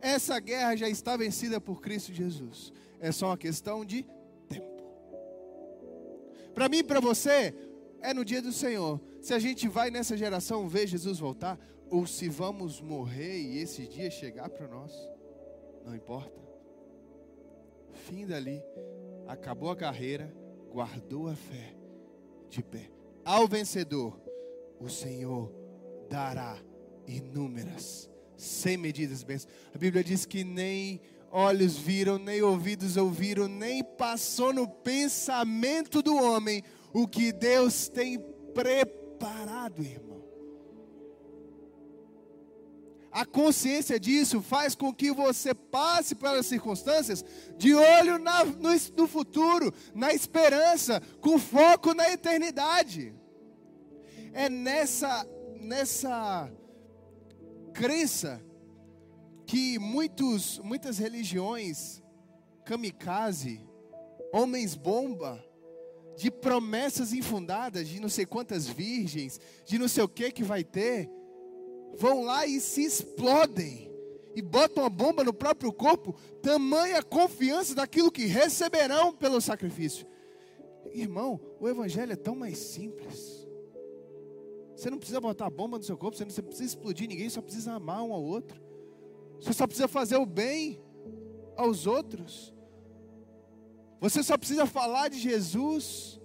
Essa 0.00 0.38
guerra 0.38 0.76
já 0.76 0.88
está 0.88 1.16
vencida 1.16 1.60
por 1.60 1.80
Cristo 1.80 2.12
Jesus. 2.12 2.72
É 3.00 3.10
só 3.10 3.26
uma 3.26 3.36
questão 3.36 3.84
de 3.84 4.06
tempo. 4.48 4.84
Para 6.54 6.68
mim 6.68 6.78
e 6.78 6.84
para 6.84 7.00
você, 7.00 7.52
é 8.00 8.14
no 8.14 8.24
dia 8.24 8.40
do 8.40 8.52
Senhor. 8.52 9.00
Se 9.20 9.34
a 9.34 9.40
gente 9.40 9.66
vai 9.66 9.90
nessa 9.90 10.16
geração 10.16 10.68
ver 10.68 10.86
Jesus 10.86 11.18
voltar, 11.18 11.58
ou 11.90 12.06
se 12.06 12.28
vamos 12.28 12.80
morrer 12.80 13.38
e 13.38 13.58
esse 13.58 13.86
dia 13.86 14.10
chegar 14.10 14.48
para 14.48 14.68
nós, 14.68 14.92
não 15.84 15.94
importa. 15.94 16.40
Fim 17.92 18.26
dali, 18.26 18.62
acabou 19.26 19.70
a 19.70 19.76
carreira, 19.76 20.32
guardou 20.70 21.28
a 21.28 21.34
fé 21.34 21.74
de 22.48 22.62
pé 22.62 22.90
ao 23.24 23.46
vencedor, 23.46 24.18
o 24.80 24.88
Senhor 24.88 25.52
dará 26.08 26.58
inúmeras, 27.06 28.10
sem 28.36 28.76
medidas 28.76 29.22
bênçãos. 29.22 29.52
A 29.74 29.78
Bíblia 29.78 30.02
diz 30.02 30.24
que 30.24 30.42
nem 30.42 31.00
olhos 31.30 31.76
viram, 31.76 32.18
nem 32.18 32.42
ouvidos 32.42 32.96
ouviram, 32.96 33.46
nem 33.46 33.84
passou 33.84 34.52
no 34.52 34.66
pensamento 34.66 36.02
do 36.02 36.16
homem 36.16 36.62
o 36.92 37.06
que 37.06 37.32
Deus 37.32 37.88
tem 37.88 38.18
preparado, 38.54 39.82
irmão. 39.82 40.19
A 43.20 43.26
consciência 43.26 44.00
disso 44.00 44.40
faz 44.40 44.74
com 44.74 44.94
que 44.94 45.12
você 45.12 45.52
passe 45.52 46.14
pelas 46.14 46.46
circunstâncias 46.46 47.22
de 47.58 47.74
olho 47.74 48.18
na, 48.18 48.46
no, 48.46 48.70
no 48.96 49.06
futuro, 49.06 49.74
na 49.94 50.14
esperança, 50.14 51.02
com 51.20 51.38
foco 51.38 51.92
na 51.92 52.10
eternidade. 52.10 53.14
É 54.32 54.48
nessa, 54.48 55.28
nessa 55.60 56.50
crença 57.74 58.42
que 59.44 59.78
muitos, 59.78 60.58
muitas 60.60 60.96
religiões, 60.96 62.02
kamikaze, 62.64 63.60
homens 64.32 64.74
bomba, 64.74 65.44
de 66.16 66.30
promessas 66.30 67.12
infundadas, 67.12 67.86
de 67.86 68.00
não 68.00 68.08
sei 68.08 68.24
quantas 68.24 68.66
virgens, 68.66 69.38
de 69.66 69.78
não 69.78 69.88
sei 69.88 70.04
o 70.04 70.08
que 70.08 70.32
que 70.32 70.42
vai 70.42 70.64
ter, 70.64 71.19
vão 71.96 72.22
lá 72.22 72.46
e 72.46 72.60
se 72.60 72.84
explodem 72.84 73.90
e 74.34 74.42
botam 74.42 74.84
a 74.84 74.88
bomba 74.88 75.24
no 75.24 75.32
próprio 75.32 75.72
corpo, 75.72 76.14
tamanha 76.42 77.02
confiança 77.02 77.74
daquilo 77.74 78.12
que 78.12 78.26
receberão 78.26 79.12
pelo 79.12 79.40
sacrifício. 79.40 80.06
Irmão, 80.92 81.40
o 81.60 81.68
evangelho 81.68 82.12
é 82.12 82.16
tão 82.16 82.34
mais 82.34 82.58
simples. 82.58 83.46
Você 84.74 84.88
não 84.88 84.98
precisa 84.98 85.20
botar 85.20 85.46
a 85.46 85.50
bomba 85.50 85.76
no 85.76 85.84
seu 85.84 85.96
corpo, 85.96 86.16
você 86.16 86.24
não 86.24 86.30
precisa 86.30 86.64
explodir 86.64 87.08
ninguém, 87.08 87.28
só 87.28 87.42
precisa 87.42 87.72
amar 87.72 88.02
um 88.02 88.12
ao 88.12 88.22
outro. 88.22 88.60
Você 89.40 89.52
só 89.52 89.66
precisa 89.66 89.88
fazer 89.88 90.16
o 90.16 90.26
bem 90.26 90.80
aos 91.56 91.86
outros. 91.86 92.54
Você 94.00 94.22
só 94.22 94.38
precisa 94.38 94.64
falar 94.64 95.08
de 95.08 95.18
Jesus, 95.18 96.18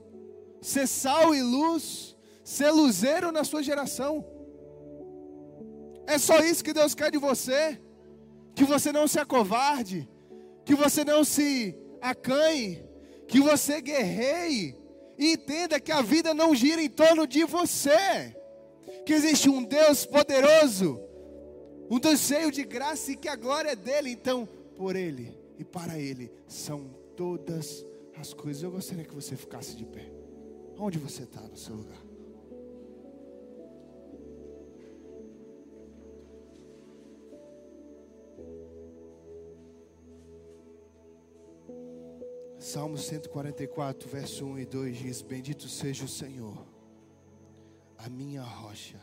ser 0.61 0.87
sal 0.87 1.35
e 1.35 1.41
luz, 1.41 2.15
ser 2.43 2.71
luzeiro 2.71 3.31
na 3.31 3.43
sua 3.43 3.61
geração. 3.61 4.25
É 6.07 6.17
só 6.17 6.39
isso 6.39 6.63
que 6.63 6.73
Deus 6.73 6.93
quer 6.93 7.11
de 7.11 7.17
você. 7.17 7.79
Que 8.55 8.63
você 8.63 8.91
não 8.91 9.07
se 9.07 9.19
acovarde, 9.19 10.09
que 10.63 10.73
você 10.73 11.03
não 11.03 11.25
se 11.25 11.77
acanhe, 12.01 12.83
que 13.27 13.41
você 13.41 13.81
guerreie 13.81 14.75
e 15.17 15.33
entenda 15.33 15.79
que 15.79 15.91
a 15.91 16.01
vida 16.01 16.33
não 16.33 16.55
gira 16.55 16.81
em 16.81 16.89
torno 16.89 17.27
de 17.27 17.43
você 17.43 18.33
que 19.05 19.13
existe 19.13 19.49
um 19.49 19.63
Deus 19.63 20.05
poderoso, 20.05 20.99
um 21.89 21.99
Deus 21.99 22.19
cheio 22.21 22.51
de 22.51 22.63
graça 22.63 23.11
e 23.11 23.15
que 23.15 23.27
a 23.27 23.35
glória 23.35 23.71
é 23.71 23.75
dele. 23.75 24.09
Então, 24.09 24.47
por 24.75 24.95
ele 24.95 25.37
e 25.57 25.63
para 25.63 25.99
ele 25.99 26.31
são 26.47 26.89
todas 27.15 27.85
as 28.17 28.33
coisas. 28.33 28.63
Eu 28.63 28.71
gostaria 28.71 29.05
que 29.05 29.13
você 29.13 29.35
ficasse 29.35 29.75
de 29.75 29.85
pé. 29.85 30.11
Onde 30.77 30.97
você 30.97 31.23
está 31.23 31.41
no 31.41 31.55
seu 31.55 31.75
lugar? 31.75 32.04
Salmo 42.75 42.97
144, 42.97 44.09
verso 44.09 44.45
1 44.45 44.59
e 44.59 44.65
2 44.65 44.97
diz: 44.97 45.21
Bendito 45.21 45.69
seja 45.69 46.03
o 46.03 46.09
Senhor 46.09 46.67
a 47.97 48.09
minha 48.09 48.41
rocha, 48.41 48.99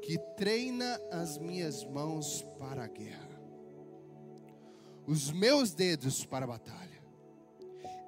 que 0.00 0.16
treina 0.36 0.96
as 1.10 1.38
minhas 1.38 1.82
mãos 1.82 2.46
para 2.56 2.84
a 2.84 2.86
guerra, 2.86 3.40
os 5.08 5.32
meus 5.32 5.74
dedos 5.74 6.24
para 6.24 6.44
a 6.44 6.48
batalha. 6.48 7.02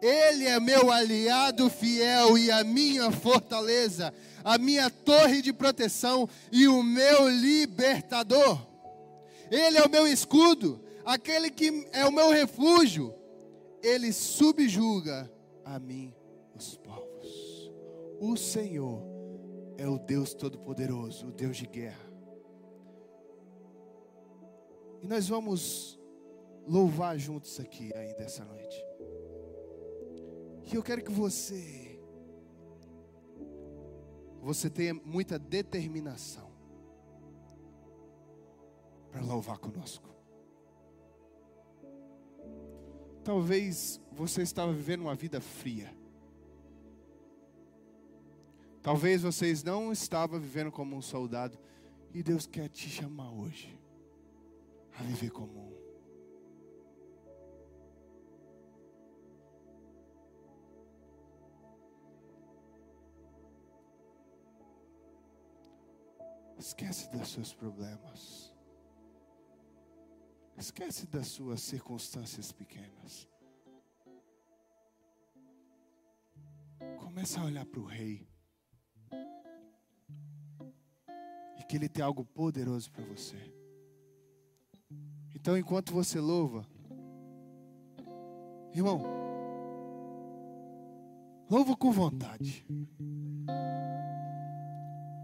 Ele 0.00 0.46
é 0.46 0.60
meu 0.60 0.92
aliado 0.92 1.68
fiel 1.68 2.38
e 2.38 2.48
a 2.48 2.62
minha 2.62 3.10
fortaleza, 3.10 4.14
a 4.44 4.56
minha 4.56 4.88
torre 4.88 5.42
de 5.42 5.52
proteção 5.52 6.28
e 6.52 6.68
o 6.68 6.80
meu 6.80 7.28
libertador. 7.28 8.64
Ele 9.50 9.78
é 9.78 9.82
o 9.82 9.90
meu 9.90 10.06
escudo, 10.06 10.80
aquele 11.04 11.50
que 11.50 11.88
é 11.90 12.06
o 12.06 12.12
meu 12.12 12.30
refúgio. 12.30 13.18
Ele 13.82 14.12
subjuga 14.12 15.30
a 15.64 15.78
mim 15.78 16.14
os 16.54 16.76
povos. 16.76 17.72
O 18.20 18.36
Senhor 18.36 19.02
é 19.78 19.88
o 19.88 19.98
Deus 19.98 20.34
Todo-Poderoso, 20.34 21.28
o 21.28 21.32
Deus 21.32 21.56
de 21.56 21.66
guerra. 21.66 22.10
E 25.02 25.06
nós 25.06 25.26
vamos 25.26 25.98
louvar 26.66 27.18
juntos 27.18 27.58
aqui 27.58 27.90
ainda 27.94 28.22
essa 28.22 28.44
noite. 28.44 28.84
E 30.70 30.74
eu 30.74 30.82
quero 30.82 31.02
que 31.02 31.10
você, 31.10 31.98
você 34.40 34.68
tenha 34.68 34.94
muita 34.94 35.38
determinação 35.38 36.50
para 39.10 39.22
louvar 39.22 39.58
conosco. 39.58 40.08
Talvez 43.30 44.00
você 44.10 44.42
estava 44.42 44.72
vivendo 44.72 45.02
uma 45.02 45.14
vida 45.14 45.40
fria. 45.40 45.94
Talvez 48.82 49.22
vocês 49.22 49.62
não 49.62 49.92
estavam 49.92 50.40
vivendo 50.40 50.72
como 50.72 50.96
um 50.96 51.00
soldado 51.00 51.56
e 52.12 52.24
Deus 52.24 52.44
quer 52.44 52.68
te 52.68 52.88
chamar 52.88 53.30
hoje 53.30 53.80
a 54.98 55.02
viver 55.04 55.30
como 55.30 55.60
um. 55.60 55.80
Esquece 66.58 67.08
dos 67.12 67.28
seus 67.28 67.54
problemas. 67.54 68.52
Esquece 70.60 71.06
das 71.06 71.26
suas 71.28 71.62
circunstâncias 71.62 72.52
pequenas. 72.52 73.26
Começa 76.98 77.40
a 77.40 77.44
olhar 77.44 77.64
para 77.64 77.80
o 77.80 77.86
rei. 77.86 78.28
E 81.58 81.64
que 81.66 81.76
ele 81.76 81.88
tem 81.88 82.04
algo 82.04 82.26
poderoso 82.26 82.92
para 82.92 83.02
você. 83.06 83.38
Então, 85.34 85.56
enquanto 85.56 85.94
você 85.94 86.20
louva, 86.20 86.66
irmão, 88.74 89.02
louva 91.50 91.74
com 91.74 91.90
vontade. 91.90 92.66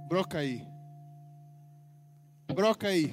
Broca 0.08 0.38
aí. 0.38 0.66
Broca 2.54 2.88
aí. 2.88 3.10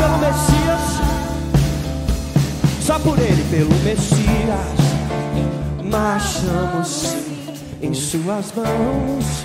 Pelo 0.00 0.18
Messias. 0.18 0.80
Só 2.80 2.98
por 2.98 3.18
ele, 3.18 3.44
pelo 3.50 3.74
Messias, 3.84 4.80
marchamos 5.84 7.16
em 7.82 7.92
suas 7.92 8.52
mãos 8.54 9.44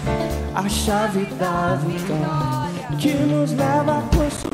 a 0.55 0.69
chave 0.69 1.25
da 1.37 1.75
vitória 1.75 2.97
que 2.97 3.13
nos 3.13 3.51
leva 3.51 3.97
a 3.97 4.01
possuir. 4.15 4.44